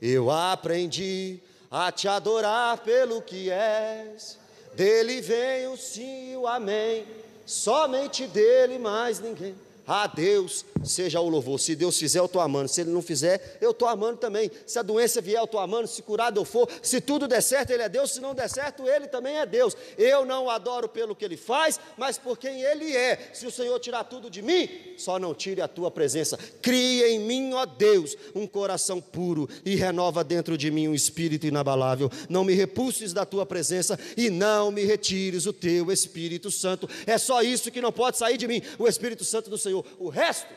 Eu 0.02 0.30
aprendi 0.30 1.40
a 1.75 1.91
te 1.91 2.07
adorar 2.07 2.77
pelo 2.77 3.19
que 3.19 3.49
és. 3.49 4.37
Dele 4.75 5.19
vem 5.21 5.67
o 5.69 5.75
sim 5.75 6.33
e 6.33 6.37
o 6.37 6.45
amém, 6.45 7.03
somente 7.47 8.27
dele 8.27 8.77
mais 8.77 9.19
ninguém. 9.19 9.55
A 9.85 10.07
Deus 10.07 10.65
seja 10.84 11.19
o 11.19 11.27
louvor. 11.27 11.60
Se 11.60 11.76
Deus 11.76 11.97
fizer, 11.97 12.19
eu 12.19 12.26
estou 12.26 12.41
amando. 12.41 12.69
Se 12.69 12.81
Ele 12.81 12.91
não 12.91 13.01
fizer, 13.01 13.57
eu 13.60 13.72
estou 13.72 13.88
amando 13.88 14.18
também. 14.18 14.49
Se 14.65 14.80
a 14.80 14.81
doença 14.81 15.22
vier, 15.22 15.39
eu 15.39 15.45
estou 15.45 15.60
amando. 15.60 15.88
Se 15.88 16.01
curado 16.01 16.39
eu 16.39 16.45
for, 16.45 16.69
se 16.81 17.01
tudo 17.01 17.27
der 17.27 17.41
certo, 17.41 17.72
Ele 17.72 17.84
é 17.84 17.89
Deus. 17.89 18.11
Se 18.11 18.19
não 18.19 18.34
der 18.34 18.49
certo, 18.49 18.88
Ele 18.88 19.07
também 19.07 19.38
é 19.38 19.45
Deus. 19.45 19.76
Eu 19.97 20.26
não 20.26 20.49
adoro 20.49 20.88
pelo 20.88 21.15
que 21.15 21.26
Ele 21.26 21.38
faz, 21.38 21.80
mas 21.97 22.18
por 22.18 22.38
quem 22.38 22.61
Ele 22.61 22.95
é. 22.95 23.31
Se 23.34 23.45
o 23.45 23.51
Senhor 23.51 23.77
tirar 23.80 24.05
tudo 24.05 24.30
de 24.30 24.41
mim, 24.41 24.69
só 24.97 25.19
não 25.19 25.34
tire 25.34 25.61
a 25.61 25.68
tua 25.68 25.91
presença. 25.91 26.38
Cria 26.61 27.10
em 27.10 27.19
mim, 27.19 27.53
ó 27.53 27.65
Deus, 27.65 28.15
um 28.34 28.47
coração 28.47 29.01
puro 29.01 29.49
e 29.65 29.76
renova 29.76 30.23
dentro 30.23 30.57
de 30.57 30.72
mim 30.72 30.88
um 30.88 30.95
espírito 30.95 31.45
inabalável. 31.45 32.10
Não 32.30 32.43
me 32.43 32.53
repulses 32.53 33.11
da 33.11 33.26
tua 33.26 33.45
presença 33.45 33.99
e 34.15 34.30
não 34.30 34.72
me 34.72 34.84
retires 34.85 35.45
o 35.45 35.53
teu 35.53 35.91
Espírito 35.91 36.49
Santo. 36.51 36.89
É 37.05 37.18
só 37.18 37.41
isso 37.41 37.72
que 37.72 37.81
não 37.81 37.91
pode 37.91 38.18
sair 38.18 38.38
de 38.38 38.47
mim, 38.47 38.61
o 38.80 38.88
Espírito 38.88 39.26
Santo 39.26 39.49
do 39.49 39.57
Senhor. 39.57 39.72
O 39.99 40.09
resto 40.09 40.53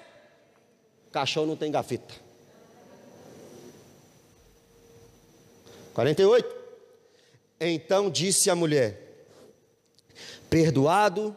Caixão 1.13 1.47
não 1.47 1.57
tem 1.57 1.71
gaveta. 1.71 2.15
48. 5.95 6.55
Então 7.61 8.11
disse 8.11 8.51
a 8.51 8.55
mulher: 8.55 9.01
Perdoado, 10.51 11.35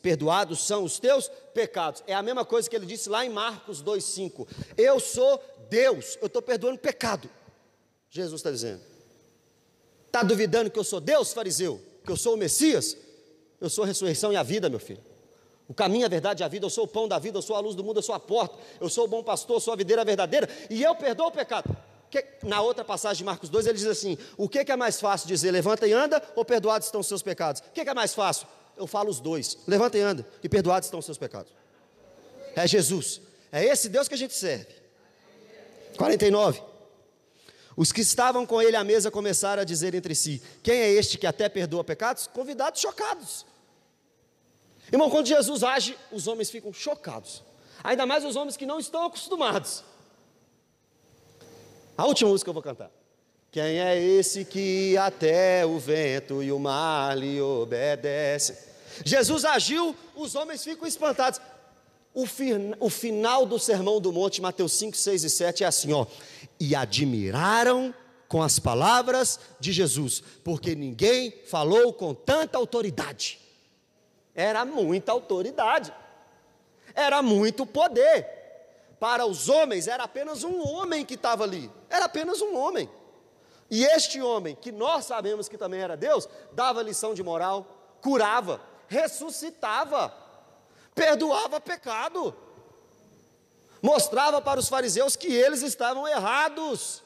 perdoados 0.00 0.64
são 0.64 0.84
os 0.84 0.98
teus 0.98 1.28
pecados. 1.52 2.04
É 2.06 2.14
a 2.14 2.22
mesma 2.22 2.44
coisa 2.44 2.70
que 2.70 2.76
ele 2.76 2.86
disse 2.86 3.08
lá 3.08 3.24
em 3.24 3.30
Marcos 3.30 3.82
2,5. 3.82 4.46
Eu 4.76 5.00
sou 5.00 5.42
Deus, 5.68 6.16
eu 6.20 6.26
estou 6.28 6.40
perdoando 6.40 6.78
pecado. 6.78 7.28
Jesus 8.08 8.40
está 8.40 8.50
dizendo. 8.50 8.82
Está 10.06 10.22
duvidando 10.22 10.70
que 10.70 10.78
eu 10.78 10.84
sou 10.84 11.00
Deus, 11.00 11.32
fariseu? 11.32 11.80
que 12.04 12.12
eu 12.12 12.16
sou 12.16 12.34
o 12.34 12.36
Messias, 12.36 12.96
eu 13.60 13.70
sou 13.70 13.84
a 13.84 13.86
ressurreição 13.86 14.32
e 14.32 14.36
a 14.36 14.42
vida, 14.42 14.68
meu 14.68 14.78
filho. 14.78 15.02
O 15.68 15.72
caminho, 15.72 16.04
a 16.04 16.08
verdade 16.08 16.42
e 16.42 16.44
a 16.44 16.48
vida, 16.48 16.66
eu 16.66 16.70
sou 16.70 16.84
o 16.84 16.88
pão 16.88 17.08
da 17.08 17.18
vida, 17.18 17.38
eu 17.38 17.42
sou 17.42 17.56
a 17.56 17.60
luz 17.60 17.74
do 17.74 17.82
mundo, 17.82 17.98
eu 17.98 18.02
sou 18.02 18.14
a 18.14 18.20
porta, 18.20 18.58
eu 18.80 18.88
sou 18.88 19.04
o 19.04 19.08
bom 19.08 19.22
pastor, 19.22 19.56
eu 19.56 19.60
sou 19.60 19.72
a 19.72 19.76
videira 19.76 20.04
verdadeira, 20.04 20.48
e 20.68 20.82
eu 20.82 20.94
perdoo 20.94 21.28
o 21.28 21.32
pecado. 21.32 21.74
Que, 22.10 22.24
na 22.42 22.60
outra 22.60 22.84
passagem 22.84 23.18
de 23.18 23.24
Marcos 23.24 23.48
2, 23.48 23.66
ele 23.66 23.78
diz 23.78 23.86
assim: 23.86 24.18
o 24.36 24.48
que, 24.48 24.64
que, 24.64 24.70
é 24.70 24.76
mais 24.76 25.00
fácil 25.00 25.26
dizer, 25.26 25.50
levanta 25.50 25.86
e 25.86 25.92
anda, 25.92 26.22
ou 26.36 26.44
perdoados 26.44 26.86
estão 26.86 27.00
os 27.00 27.06
seus 27.06 27.22
pecados? 27.22 27.60
O 27.60 27.72
que, 27.72 27.82
que 27.82 27.90
é 27.90 27.94
mais 27.94 28.14
fácil? 28.14 28.46
Eu 28.76 28.86
falo 28.86 29.08
os 29.08 29.20
dois: 29.20 29.58
levanta 29.66 29.96
e 29.96 30.02
anda, 30.02 30.26
e 30.42 30.48
perdoados 30.48 30.86
estão 30.86 31.00
os 31.00 31.06
seus 31.06 31.18
pecados. 31.18 31.50
É 32.54 32.68
Jesus, 32.68 33.20
é 33.50 33.64
esse 33.64 33.88
Deus 33.88 34.06
que 34.06 34.14
a 34.14 34.18
gente 34.18 34.34
serve. 34.34 34.72
49. 35.96 36.62
Os 37.76 37.90
que 37.90 38.02
estavam 38.02 38.46
com 38.46 38.62
ele 38.62 38.76
à 38.76 38.84
mesa 38.84 39.10
começaram 39.10 39.62
a 39.62 39.64
dizer 39.64 39.94
entre 39.94 40.14
si: 40.14 40.42
Quem 40.62 40.78
é 40.78 40.90
este 40.92 41.16
que 41.18 41.26
até 41.26 41.48
perdoa 41.48 41.82
pecados? 41.82 42.26
Convidados 42.26 42.80
chocados. 42.80 43.46
Irmão, 44.92 45.10
quando 45.10 45.26
Jesus 45.26 45.62
age, 45.62 45.96
os 46.12 46.26
homens 46.26 46.50
ficam 46.50 46.72
chocados. 46.72 47.42
Ainda 47.82 48.06
mais 48.06 48.24
os 48.24 48.36
homens 48.36 48.56
que 48.56 48.66
não 48.66 48.78
estão 48.78 49.04
acostumados. 49.04 49.84
A 51.96 52.06
última 52.06 52.30
música 52.30 52.46
que 52.46 52.50
eu 52.50 52.54
vou 52.54 52.62
cantar. 52.62 52.90
Quem 53.50 53.78
é 53.78 53.96
esse 53.96 54.44
que 54.44 54.96
até 54.96 55.64
o 55.64 55.78
vento 55.78 56.42
e 56.42 56.50
o 56.50 56.58
mar 56.58 57.16
lhe 57.16 57.40
obedecem? 57.40 58.56
Jesus 59.04 59.44
agiu, 59.44 59.94
os 60.16 60.34
homens 60.34 60.64
ficam 60.64 60.88
espantados. 60.88 61.40
O, 62.12 62.24
o, 62.80 62.90
final 62.90 63.44
do 63.44 63.58
sermão 63.58 64.00
do 64.00 64.12
monte, 64.12 64.40
Mateus 64.40 64.72
5, 64.72 64.96
6 64.96 65.24
e 65.24 65.30
7, 65.30 65.64
é 65.64 65.66
assim: 65.66 65.92
ó. 65.92 66.06
E 66.58 66.74
admiraram 66.74 67.94
com 68.26 68.42
as 68.42 68.58
palavras 68.58 69.38
de 69.60 69.72
Jesus, 69.72 70.22
porque 70.42 70.74
ninguém 70.74 71.32
falou 71.46 71.92
com 71.92 72.14
tanta 72.14 72.58
autoridade. 72.58 73.38
Era 74.34 74.64
muita 74.64 75.12
autoridade, 75.12 75.92
era 76.94 77.22
muito 77.22 77.64
poder. 77.64 78.26
Para 78.98 79.26
os 79.26 79.48
homens, 79.48 79.86
era 79.86 80.04
apenas 80.04 80.44
um 80.44 80.66
homem 80.66 81.04
que 81.04 81.14
estava 81.14 81.44
ali, 81.44 81.70
era 81.90 82.06
apenas 82.06 82.40
um 82.40 82.56
homem. 82.56 82.88
E 83.70 83.84
este 83.84 84.20
homem, 84.20 84.54
que 84.54 84.70
nós 84.70 85.04
sabemos 85.04 85.48
que 85.48 85.58
também 85.58 85.80
era 85.80 85.96
Deus, 85.96 86.28
dava 86.52 86.82
lição 86.82 87.14
de 87.14 87.22
moral, 87.22 87.66
curava, 88.00 88.60
ressuscitava, 88.88 90.14
perdoava 90.94 91.60
pecado, 91.60 92.34
mostrava 93.82 94.40
para 94.40 94.60
os 94.60 94.68
fariseus 94.68 95.16
que 95.16 95.26
eles 95.26 95.62
estavam 95.62 96.06
errados. 96.06 97.02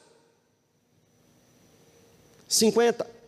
50. 2.47 3.18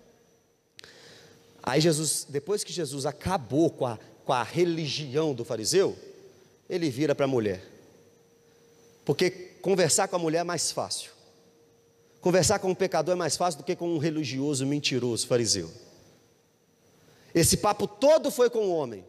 Aí 1.64 1.80
Jesus, 1.80 2.26
depois 2.28 2.64
que 2.64 2.74
Jesus 2.74 3.06
acabou 3.06 3.70
com 3.70 3.86
a, 3.86 4.00
com 4.26 4.34
a 4.34 4.44
religião 4.44 5.34
do 5.34 5.46
fariseu, 5.46 5.96
ele 6.70 6.90
vira 6.90 7.14
para 7.14 7.26
a 7.26 7.28
mulher. 7.28 7.64
Porque 9.06 9.30
conversar 9.62 10.08
com 10.08 10.16
a 10.16 10.20
mulher 10.20 10.40
é 10.40 10.44
mais 10.44 10.72
fácil. 10.72 11.12
Conversar 12.20 12.60
com 12.60 12.70
um 12.70 12.76
pecador 12.76 13.14
é 13.14 13.18
mais 13.18 13.36
fácil 13.36 13.60
do 13.60 13.64
que 13.64 13.76
com 13.76 13.90
um 13.90 13.98
religioso 13.98 14.66
mentiroso 14.66 15.28
fariseu. 15.28 15.70
Esse 17.34 17.58
papo 17.58 17.88
todo 17.88 18.30
foi 18.30 18.50
com 18.50 18.60
o 18.60 18.76
homem. 18.76 19.06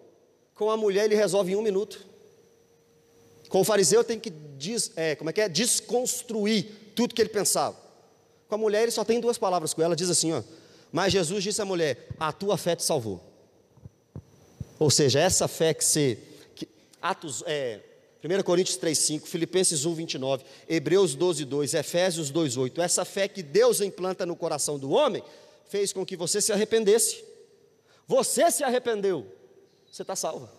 Com 0.55 0.71
a 0.71 0.77
mulher 0.77 1.05
ele 1.05 1.15
resolve 1.15 1.53
em 1.53 1.57
um 1.57 1.63
minuto. 1.63 2.07
Com 3.49 3.61
o 3.61 3.65
fariseu 3.65 4.03
tem 4.03 4.19
que 4.19 4.31
des, 4.31 4.93
é, 4.97 5.15
como 5.15 5.29
é 5.29 5.33
que 5.33 5.41
é? 5.41 5.49
desconstruir 5.49 6.67
tudo 6.95 7.15
que 7.15 7.21
ele 7.21 7.29
pensava. 7.29 7.77
Com 8.49 8.55
a 8.55 8.59
mulher 8.59 8.83
ele 8.83 8.91
só 8.91 9.05
tem 9.05 9.21
duas 9.21 9.37
palavras 9.37 9.75
com 9.75 9.83
ela, 9.83 9.97
diz 9.97 10.09
assim, 10.09 10.33
ó, 10.33 10.43
mas 10.93 11.13
Jesus 11.13 11.43
disse 11.43 11.63
à 11.63 11.65
mulher: 11.65 12.09
A 12.21 12.33
tua 12.33 12.59
fé 12.59 12.77
te 12.77 12.85
salvou. 12.85 13.21
Ou 14.79 14.91
seja, 14.91 15.19
essa 15.19 15.49
fé 15.49 15.73
que 15.73 15.85
você. 15.85 16.19
Que, 16.55 16.69
Atos, 17.01 17.43
é, 17.47 17.81
1 18.23 18.43
Coríntios 18.43 18.79
3,5, 18.79 19.27
Filipenses 19.27 19.85
1, 19.85 19.95
29, 19.95 20.45
Hebreus 20.69 21.15
12, 21.15 21.45
2, 21.45 21.75
Efésios 21.75 22.31
2, 22.31 22.57
8. 22.57 22.81
Essa 22.81 23.05
fé 23.05 23.27
que 23.27 23.43
Deus 23.43 23.81
implanta 23.81 24.27
no 24.27 24.37
coração 24.37 24.79
do 24.79 24.91
homem 24.91 25.23
fez 25.69 25.93
com 25.93 26.05
que 26.05 26.17
você 26.17 26.41
se 26.41 26.53
arrependesse. 26.53 27.25
Você 28.07 28.51
se 28.51 28.63
arrependeu, 28.63 29.27
você 29.91 30.03
está 30.03 30.15
salva. 30.15 30.51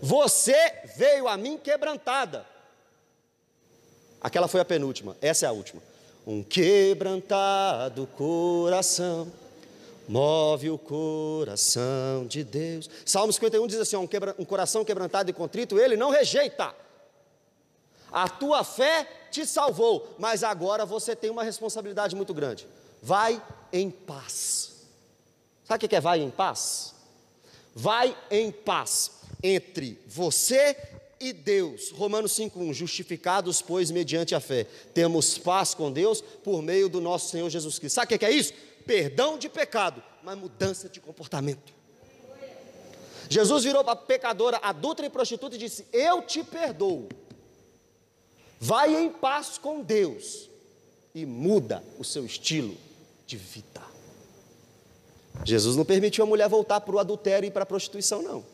Você 0.00 0.56
veio 0.96 1.28
a 1.28 1.36
mim 1.36 1.58
quebrantada. 1.58 2.46
Aquela 4.20 4.48
foi 4.48 4.60
a 4.60 4.64
penúltima, 4.64 5.16
essa 5.20 5.46
é 5.46 5.48
a 5.48 5.52
última. 5.52 5.82
Um 6.30 6.44
quebrantado 6.44 8.06
coração 8.06 9.32
move 10.06 10.70
o 10.70 10.78
coração 10.78 12.24
de 12.24 12.44
Deus. 12.44 12.88
Salmo 13.04 13.32
51 13.32 13.66
diz 13.66 13.80
assim: 13.80 13.96
um, 13.96 14.06
quebra, 14.06 14.36
um 14.38 14.44
coração 14.44 14.84
quebrantado 14.84 15.28
e 15.28 15.32
contrito, 15.32 15.76
ele 15.76 15.96
não 15.96 16.08
rejeita. 16.08 16.72
A 18.12 18.28
tua 18.28 18.62
fé 18.62 19.08
te 19.32 19.44
salvou, 19.44 20.14
mas 20.20 20.44
agora 20.44 20.86
você 20.86 21.16
tem 21.16 21.30
uma 21.30 21.42
responsabilidade 21.42 22.14
muito 22.14 22.32
grande. 22.32 22.64
Vai 23.02 23.42
em 23.72 23.90
paz. 23.90 24.86
Sabe 25.64 25.84
o 25.84 25.88
que 25.88 25.96
é 25.96 26.00
vai 26.00 26.20
em 26.20 26.30
paz? 26.30 26.94
Vai 27.74 28.16
em 28.30 28.52
paz 28.52 29.10
entre 29.42 30.00
você 30.06 30.76
e 31.20 31.32
Deus. 31.32 31.90
Romanos 31.90 32.32
5:1, 32.32 32.72
justificados, 32.72 33.60
pois, 33.60 33.90
mediante 33.90 34.34
a 34.34 34.40
fé, 34.40 34.64
temos 34.94 35.36
paz 35.36 35.74
com 35.74 35.92
Deus 35.92 36.20
por 36.20 36.62
meio 36.62 36.88
do 36.88 37.00
nosso 37.00 37.30
Senhor 37.30 37.50
Jesus 37.50 37.78
Cristo. 37.78 37.96
Sabe 37.96 38.14
o 38.14 38.18
que 38.18 38.24
é 38.24 38.30
isso? 38.30 38.54
Perdão 38.86 39.38
de 39.38 39.48
pecado, 39.48 40.02
mas 40.22 40.38
mudança 40.38 40.88
de 40.88 41.00
comportamento. 41.00 41.74
Jesus 43.28 43.62
virou 43.62 43.84
para 43.84 43.92
a 43.92 43.96
pecadora, 43.96 44.58
adulta 44.62 45.04
e 45.04 45.10
prostituta 45.10 45.54
e 45.54 45.58
disse: 45.58 45.86
Eu 45.92 46.22
te 46.22 46.42
perdoo. 46.42 47.08
Vai 48.58 48.96
em 48.96 49.10
paz 49.10 49.56
com 49.58 49.82
Deus 49.82 50.48
e 51.14 51.24
muda 51.24 51.84
o 51.98 52.04
seu 52.04 52.24
estilo 52.24 52.76
de 53.26 53.36
vida. 53.36 53.80
Jesus 55.44 55.76
não 55.76 55.84
permitiu 55.84 56.24
a 56.24 56.26
mulher 56.26 56.48
voltar 56.48 56.80
para 56.80 56.94
o 56.94 56.98
adultério 56.98 57.46
e 57.46 57.50
para 57.50 57.62
a 57.62 57.66
prostituição, 57.66 58.22
não. 58.22 58.44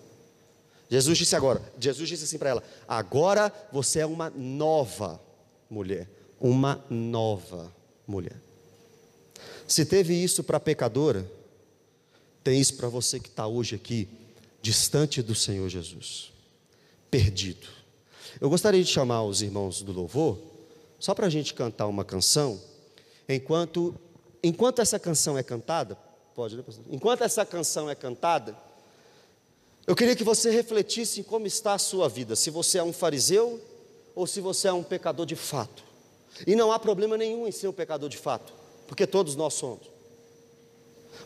Jesus 0.89 1.19
disse 1.19 1.35
agora, 1.35 1.61
Jesus 1.79 2.09
disse 2.09 2.25
assim 2.25 2.39
para 2.39 2.51
ela: 2.51 2.63
agora 2.87 3.53
você 3.73 4.01
é 4.01 4.07
uma 4.07 4.31
nova 4.31 5.21
mulher, 5.69 6.09
uma 6.41 6.85
nova 6.89 7.73
mulher. 8.07 8.37
Se 9.67 9.85
teve 9.85 10.15
isso 10.15 10.45
para 10.45 10.59
a 10.59 10.61
pecadora, 10.61 11.29
tem 12.45 12.61
isso 12.61 12.77
para 12.77 12.89
você 12.89 13.19
que 13.19 13.29
está 13.29 13.47
hoje 13.47 13.75
aqui, 13.75 14.09
distante 14.63 15.21
do 15.23 15.35
Senhor 15.35 15.69
Jesus, 15.69 16.33
perdido. 17.11 17.67
Eu 18.41 18.49
gostaria 18.49 18.83
de 18.83 18.91
chamar 18.91 19.25
os 19.25 19.43
irmãos 19.43 19.83
do 19.83 19.93
louvor, 19.93 20.39
só 21.01 21.15
para 21.15 21.27
a 21.27 21.31
gente 21.31 21.55
cantar 21.55 21.87
uma 21.89 22.05
canção, 22.05 22.61
enquanto, 23.29 23.95
enquanto 24.43 24.81
essa 24.81 24.99
canção 24.99 25.37
é 25.37 25.43
cantada, 25.43 25.99
pode, 26.35 26.57
né, 26.57 26.63
enquanto 26.89 27.23
essa 27.23 27.45
canção 27.45 27.91
é 27.91 27.95
cantada, 27.95 28.57
eu 29.87 29.95
queria 29.95 30.17
que 30.17 30.25
você 30.25 30.51
refletisse 30.51 31.21
em 31.21 31.23
como 31.23 31.47
está 31.47 31.75
a 31.75 31.79
sua 31.79 32.09
vida, 32.09 32.35
se 32.35 32.51
você 32.51 32.79
é 32.79 32.83
um 32.83 32.93
fariseu 32.93 33.61
ou 34.15 34.27
se 34.27 34.41
você 34.41 34.69
é 34.69 34.73
um 34.73 34.83
pecador 34.83 35.25
de 35.25 35.37
fato. 35.37 35.85
E 36.47 36.57
não 36.57 36.73
há 36.73 36.79
problema 36.79 37.17
nenhum 37.17 37.47
em 37.47 37.53
ser 37.53 37.69
um 37.69 37.73
pecador 37.73 38.09
de 38.09 38.17
fato, 38.17 38.53
porque 38.89 39.07
todos 39.07 39.37
nós 39.37 39.55
somos. 39.55 39.89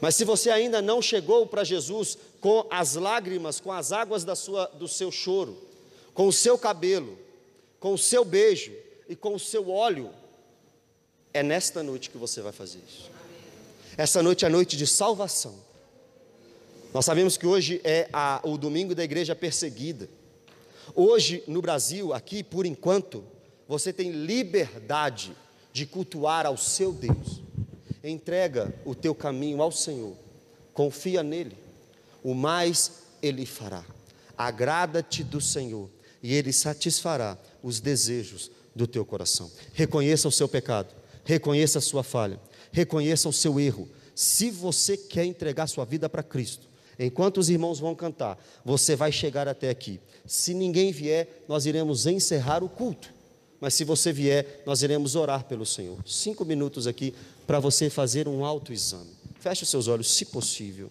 Mas 0.01 0.15
se 0.15 0.25
você 0.25 0.51
ainda 0.51 0.83
não 0.83 1.01
chegou 1.01 1.47
para 1.47 1.65
Jesus 1.65 2.19
com 2.41 2.67
as 2.71 2.95
lágrimas, 2.95 3.61
com 3.61 3.73
as 3.73 3.93
águas 3.93 4.25
da 4.25 4.37
sua, 4.37 4.67
do 4.67 4.87
seu 4.87 5.11
choro, 5.11 5.57
com 6.15 6.29
o 6.29 6.33
seu 6.33 6.59
cabelo, 6.59 7.19
com 7.79 7.95
o 7.95 7.99
seu 7.99 8.25
beijo 8.25 8.73
e 9.09 9.17
com 9.17 9.35
o 9.35 9.41
seu 9.41 9.71
óleo, 9.71 10.11
é 11.33 11.43
nesta 11.43 11.83
noite 11.83 12.11
que 12.11 12.19
você 12.19 12.41
vai 12.41 12.53
fazer 12.53 12.81
isso. 12.87 13.11
Essa 13.97 14.23
noite 14.23 14.45
é 14.45 14.49
a 14.49 14.51
noite 14.51 14.77
de 14.77 14.87
salvação. 14.87 15.70
Nós 16.93 17.05
sabemos 17.05 17.37
que 17.37 17.47
hoje 17.47 17.81
é 17.85 18.09
a, 18.13 18.41
o 18.43 18.59
domingo 18.59 18.95
da 18.95 19.05
igreja 19.05 19.35
perseguida. 19.37 20.09
Hoje, 20.95 21.43
no 21.47 21.63
Brasil, 21.63 22.13
aqui, 22.13 22.43
por 22.43 22.67
enquanto, 22.67 23.23
você 23.69 23.93
tem 23.93 24.11
liberdade 24.11 25.33
de 25.73 25.87
cultuar 25.87 26.47
ao 26.47 26.57
seu 26.57 26.93
Deus. 26.93 27.43
Entrega 28.03 28.75
o 28.85 28.95
teu 28.95 29.15
caminho 29.15 29.63
ao 29.63 29.71
Senhor, 29.71 30.17
confia 30.73 31.23
nele, 31.23 31.57
o 32.25 32.35
mais 32.35 33.03
ele 33.23 33.47
fará. 33.47 33.85
Agrada-te 34.37 35.23
do 35.23 35.41
Senhor 35.41 35.89
e 36.23 36.35
ele 36.35 36.53
satisfará 36.53 37.39
os 37.63 37.79
desejos 37.79 38.51
do 38.75 38.87
teu 38.87 39.05
coração. 39.05 39.51
Reconheça 39.75 40.27
o 40.27 40.33
seu 40.33 40.49
pecado, 40.49 40.93
reconheça 41.25 41.79
a 41.79 41.83
sua 41.83 42.03
falha, 42.03 42.41
reconheça 42.73 43.29
o 43.29 43.33
seu 43.33 43.61
erro. 43.61 43.89
Se 44.15 44.51
você 44.51 44.97
quer 44.97 45.25
entregar 45.25 45.67
sua 45.67 45.85
vida 45.85 46.09
para 46.09 46.23
Cristo, 46.23 46.70
Enquanto 47.03 47.39
os 47.39 47.49
irmãos 47.49 47.81
vão 47.81 47.95
cantar, 47.95 48.39
você 48.63 48.95
vai 48.95 49.11
chegar 49.11 49.49
até 49.49 49.71
aqui. 49.71 49.99
Se 50.27 50.53
ninguém 50.53 50.93
vier, 50.93 51.45
nós 51.49 51.65
iremos 51.65 52.05
encerrar 52.05 52.63
o 52.63 52.69
culto. 52.69 53.11
Mas 53.59 53.73
se 53.73 53.85
você 53.85 54.13
vier, 54.13 54.63
nós 54.67 54.83
iremos 54.83 55.15
orar 55.15 55.45
pelo 55.45 55.65
Senhor. 55.65 55.99
Cinco 56.07 56.45
minutos 56.45 56.87
aqui 56.87 57.15
para 57.47 57.59
você 57.59 57.89
fazer 57.89 58.29
um 58.29 58.45
autoexame. 58.45 59.11
Feche 59.39 59.63
os 59.63 59.71
seus 59.71 59.89
olhos, 59.89 60.11
se 60.11 60.27
possível. 60.27 60.91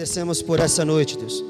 Agradecemos 0.00 0.40
por 0.40 0.58
essa 0.58 0.82
noite, 0.82 1.18
Deus. 1.18 1.44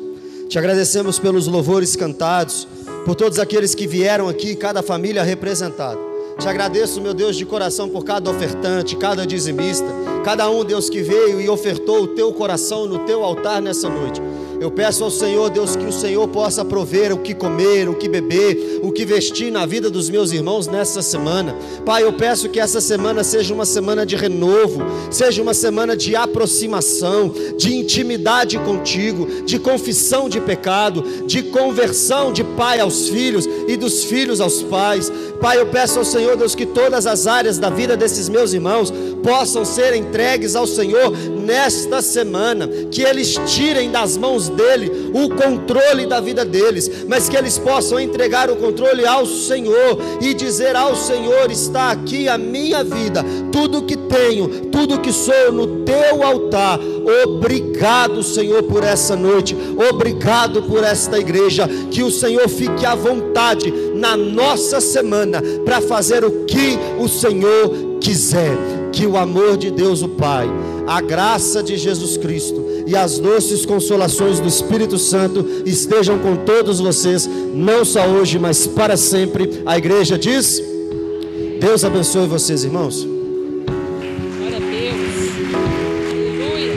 Te 0.48 0.58
agradecemos 0.58 1.20
pelos 1.20 1.46
louvores 1.46 1.94
cantados, 1.94 2.66
por 3.04 3.14
todos 3.14 3.38
aqueles 3.38 3.76
que 3.76 3.86
vieram 3.86 4.28
aqui, 4.28 4.56
cada 4.56 4.82
família 4.82 5.22
representada. 5.22 6.00
Te 6.36 6.48
agradeço, 6.48 7.00
meu 7.00 7.14
Deus, 7.14 7.36
de 7.36 7.46
coração 7.46 7.88
por 7.88 8.04
cada 8.04 8.28
ofertante, 8.28 8.96
cada 8.96 9.24
dizimista, 9.24 9.86
cada 10.24 10.50
um, 10.50 10.64
Deus, 10.64 10.90
que 10.90 11.00
veio 11.00 11.40
e 11.40 11.48
ofertou 11.48 12.02
o 12.02 12.08
teu 12.08 12.32
coração 12.32 12.86
no 12.86 12.98
teu 13.06 13.22
altar 13.22 13.62
nessa 13.62 13.88
noite. 13.88 14.20
Eu 14.60 14.70
peço 14.70 15.02
ao 15.02 15.10
Senhor, 15.10 15.48
Deus, 15.48 15.74
que 15.74 15.86
o 15.86 15.92
Senhor 15.92 16.28
possa 16.28 16.62
prover 16.62 17.14
o 17.14 17.18
que 17.18 17.32
comer, 17.32 17.88
o 17.88 17.94
que 17.94 18.06
beber, 18.06 18.80
o 18.82 18.92
que 18.92 19.06
vestir 19.06 19.50
na 19.50 19.64
vida 19.64 19.88
dos 19.88 20.10
meus 20.10 20.32
irmãos 20.32 20.66
nessa 20.66 21.00
semana. 21.00 21.56
Pai, 21.86 22.02
eu 22.02 22.12
peço 22.12 22.46
que 22.50 22.60
essa 22.60 22.78
semana 22.78 23.24
seja 23.24 23.54
uma 23.54 23.64
semana 23.64 24.04
de 24.04 24.16
renovo, 24.16 24.82
seja 25.10 25.40
uma 25.40 25.54
semana 25.54 25.96
de 25.96 26.14
aproximação, 26.14 27.32
de 27.56 27.74
intimidade 27.74 28.58
contigo, 28.58 29.44
de 29.46 29.58
confissão 29.58 30.28
de 30.28 30.38
pecado, 30.42 31.02
de 31.26 31.42
conversão 31.44 32.30
de 32.30 32.44
pai 32.44 32.80
aos 32.80 33.08
filhos 33.08 33.48
e 33.66 33.78
dos 33.78 34.04
filhos 34.04 34.42
aos 34.42 34.62
pais. 34.62 35.10
Pai, 35.40 35.58
eu 35.58 35.68
peço 35.68 35.98
ao 35.98 36.04
Senhor, 36.04 36.36
Deus, 36.36 36.54
que 36.54 36.66
todas 36.66 37.06
as 37.06 37.26
áreas 37.26 37.56
da 37.56 37.70
vida 37.70 37.96
desses 37.96 38.28
meus 38.28 38.52
irmãos 38.52 38.92
possam 39.22 39.64
ser 39.64 39.94
entregues 39.94 40.54
ao 40.54 40.66
Senhor 40.66 41.12
nesta 41.50 42.00
semana, 42.00 42.68
que 42.92 43.02
eles 43.02 43.36
tirem 43.44 43.90
das 43.90 44.16
mãos 44.16 44.48
dele 44.48 45.10
o 45.12 45.28
controle 45.34 46.06
da 46.06 46.20
vida 46.20 46.44
deles, 46.44 47.04
mas 47.08 47.28
que 47.28 47.36
eles 47.36 47.58
possam 47.58 47.98
entregar 47.98 48.48
o 48.48 48.54
controle 48.54 49.04
ao 49.04 49.26
Senhor 49.26 49.98
e 50.20 50.32
dizer 50.32 50.76
ao 50.76 50.94
Senhor: 50.94 51.50
está 51.50 51.90
aqui 51.90 52.28
a 52.28 52.38
minha 52.38 52.84
vida, 52.84 53.24
tudo 53.50 53.82
que 53.82 53.96
tenho, 53.96 54.66
tudo 54.66 55.00
que 55.00 55.12
sou 55.12 55.50
no 55.52 55.84
teu 55.84 56.22
altar. 56.22 56.78
Obrigado, 57.24 58.22
Senhor, 58.22 58.62
por 58.62 58.84
essa 58.84 59.16
noite, 59.16 59.56
obrigado 59.90 60.62
por 60.62 60.84
esta 60.84 61.18
igreja, 61.18 61.68
que 61.90 62.04
o 62.04 62.12
Senhor 62.12 62.48
fique 62.48 62.86
à 62.86 62.94
vontade 62.94 63.72
na 63.96 64.16
nossa 64.16 64.80
semana 64.80 65.42
para 65.64 65.80
fazer 65.80 66.24
o 66.24 66.44
que 66.44 66.78
o 66.96 67.08
Senhor 67.08 67.98
quiser. 68.00 68.79
Que 68.92 69.06
o 69.06 69.16
amor 69.16 69.56
de 69.56 69.70
Deus, 69.70 70.02
o 70.02 70.08
Pai, 70.08 70.48
a 70.86 71.00
graça 71.00 71.62
de 71.62 71.76
Jesus 71.76 72.16
Cristo 72.16 72.70
e 72.86 72.96
as 72.96 73.18
doces 73.18 73.64
consolações 73.64 74.40
do 74.40 74.48
Espírito 74.48 74.98
Santo 74.98 75.46
estejam 75.64 76.18
com 76.18 76.36
todos 76.36 76.80
vocês, 76.80 77.28
não 77.54 77.84
só 77.84 78.06
hoje, 78.06 78.38
mas 78.38 78.66
para 78.66 78.96
sempre. 78.96 79.62
A 79.64 79.78
igreja 79.78 80.18
diz: 80.18 80.60
Deus 81.60 81.84
abençoe 81.84 82.26
vocês, 82.26 82.64
irmãos. 82.64 83.06
Glória 84.38 84.56
a 84.56 84.60
Deus. 84.60 85.10
Aleluia. 86.10 86.74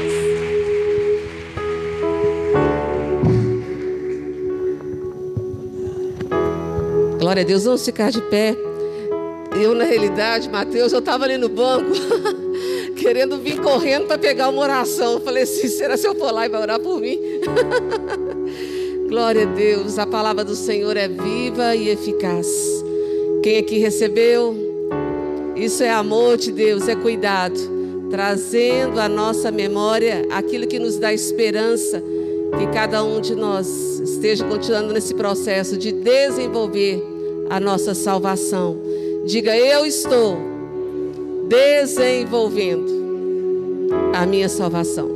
Glória 7.17 7.41
a 7.41 7.45
Deus. 7.45 7.63
Vamos 7.63 7.85
ficar 7.85 8.11
de 8.11 8.21
pé. 8.21 8.72
Eu, 9.55 9.75
na 9.75 9.83
realidade, 9.83 10.49
Mateus, 10.49 10.91
eu 10.91 10.99
estava 10.99 11.25
ali 11.25 11.37
no 11.37 11.47
banco, 11.47 11.91
querendo 12.97 13.37
vir 13.37 13.61
correndo 13.61 14.07
para 14.07 14.17
pegar 14.17 14.49
uma 14.49 14.61
oração. 14.61 15.13
Eu 15.13 15.21
falei 15.21 15.43
assim: 15.43 15.67
será 15.67 15.95
se 15.95 16.07
eu 16.07 16.15
for 16.15 16.31
lá 16.31 16.45
e 16.45 16.49
vai 16.49 16.61
orar 16.61 16.79
por 16.79 16.99
mim? 16.99 17.19
Glória 19.07 19.43
a 19.43 19.45
Deus. 19.45 19.99
A 19.99 20.07
palavra 20.07 20.43
do 20.43 20.55
Senhor 20.55 20.97
é 20.97 21.07
viva 21.07 21.75
e 21.75 21.89
eficaz. 21.89 22.47
Quem 23.43 23.57
aqui 23.57 23.77
recebeu? 23.77 24.55
Isso 25.55 25.83
é 25.83 25.91
amor 25.91 26.37
de 26.37 26.51
Deus, 26.51 26.87
é 26.87 26.95
cuidado, 26.95 27.59
trazendo 28.09 28.99
à 28.99 29.07
nossa 29.07 29.51
memória 29.51 30.25
aquilo 30.31 30.65
que 30.65 30.79
nos 30.79 30.97
dá 30.97 31.13
esperança, 31.13 32.01
que 32.57 32.67
cada 32.73 33.03
um 33.03 33.21
de 33.21 33.35
nós 33.35 33.99
esteja 33.99 34.43
continuando 34.45 34.93
nesse 34.93 35.13
processo 35.13 35.77
de 35.77 35.91
desenvolver 35.91 37.03
a 37.49 37.59
nossa 37.59 37.93
salvação. 37.93 38.79
Diga, 39.25 39.55
eu 39.55 39.85
estou 39.85 40.37
desenvolvendo 41.47 42.91
a 44.13 44.25
minha 44.25 44.49
salvação. 44.49 45.09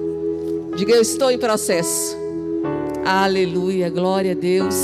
Diga, 0.78 0.94
eu 0.94 1.02
estou 1.02 1.30
em 1.30 1.38
processo. 1.38 2.16
Aleluia, 3.04 3.90
glória 3.90 4.32
a 4.32 4.34
Deus. 4.36 4.76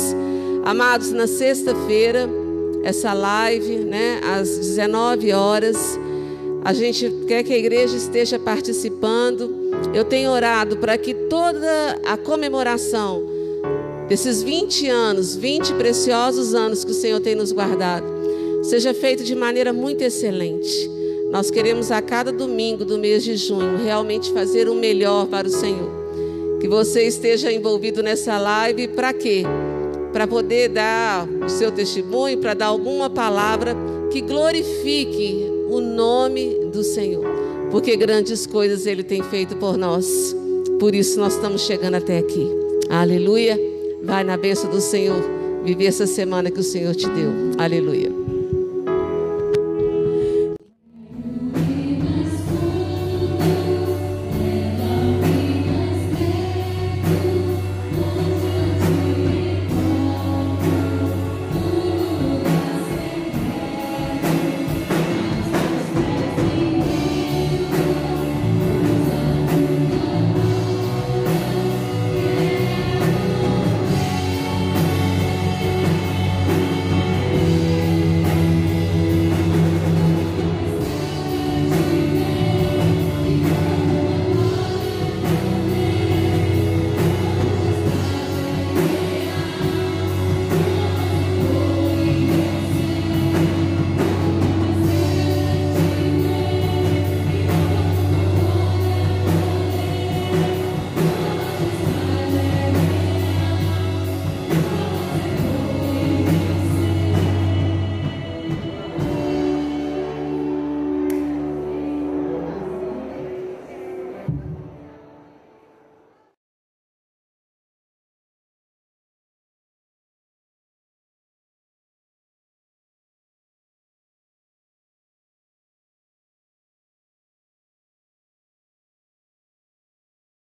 Amados, 0.66 1.12
na 1.12 1.26
sexta-feira, 1.26 2.30
essa 2.84 3.14
live, 3.14 3.78
né, 3.78 4.20
às 4.26 4.58
19 4.58 5.32
horas. 5.32 5.98
A 6.66 6.74
gente 6.74 7.10
quer 7.26 7.44
que 7.44 7.54
a 7.54 7.58
igreja 7.58 7.95
esteja 7.95 8.38
participando. 8.38 9.72
Eu 9.94 10.04
tenho 10.04 10.32
orado 10.32 10.76
para 10.78 10.98
que 10.98 11.14
toda 11.14 11.98
a 12.06 12.18
comemoração 12.18 13.24
desses 14.10 14.44
20 14.44 14.90
anos, 14.90 15.34
20 15.34 15.76
preciosos 15.76 16.54
anos 16.54 16.84
que 16.84 16.91
o 16.91 16.94
Senhor 16.94 17.22
tem 17.22 17.36
nos 17.36 17.54
guardado, 17.54 18.23
seja 18.64 18.94
feita 18.94 19.23
de 19.23 19.35
maneira 19.35 19.72
muito 19.72 20.02
excelente. 20.02 20.90
Nós 21.30 21.52
queremos 21.52 21.91
a 21.91 22.02
cada 22.02 22.31
domingo 22.31 22.84
do 22.84 22.98
mês 22.98 23.23
de 23.23 23.35
junho 23.35 23.84
realmente 23.84 24.31
fazer 24.31 24.68
o 24.68 24.76
melhor 24.76 25.27
para 25.27 25.48
o 25.48 25.52
Senhor. 25.52 25.91
Que 26.60 26.68
você 26.68 27.03
esteja 27.03 27.52
envolvido 27.52 28.02
nessa 28.02 28.38
live 28.40 28.88
para 28.88 29.14
quê? 29.14 29.44
para 30.14 30.27
poder 30.27 30.69
dar 30.69 31.27
o 31.27 31.49
seu 31.49 31.72
testemunho, 31.72 32.38
para 32.38 32.53
dar 32.53 32.68
alguma 32.68 33.10
palavra 33.10 33.76
que 34.11 34.22
glorifique 34.22 35.44
o 35.69 35.81
nome 35.81 36.69
do 36.72 36.84
Senhor, 36.84 37.26
porque 37.72 37.98
grandes 37.98 38.45
coisas 38.45 38.85
Ele 38.85 39.03
tem 39.03 39.23
feito 39.23 39.57
por 39.57 39.76
nós. 39.76 40.35
Por 40.80 40.94
isso 40.94 41.19
nós 41.19 41.34
estamos 41.34 41.64
chegando 41.64 41.95
até 41.95 42.19
aqui. 42.19 42.48
Aleluia. 42.90 43.60
Vai 44.03 44.23
na 44.23 44.38
bênção 44.38 44.69
do 44.69 44.80
Senhor 44.80 45.19
viver 45.64 45.85
essa 45.85 46.06
semana 46.06 46.52
que 46.52 46.60
o 46.60 46.64
Senhor 46.64 46.94
te 46.94 47.07
deu. 47.10 47.31
Aleluia. 47.57 48.32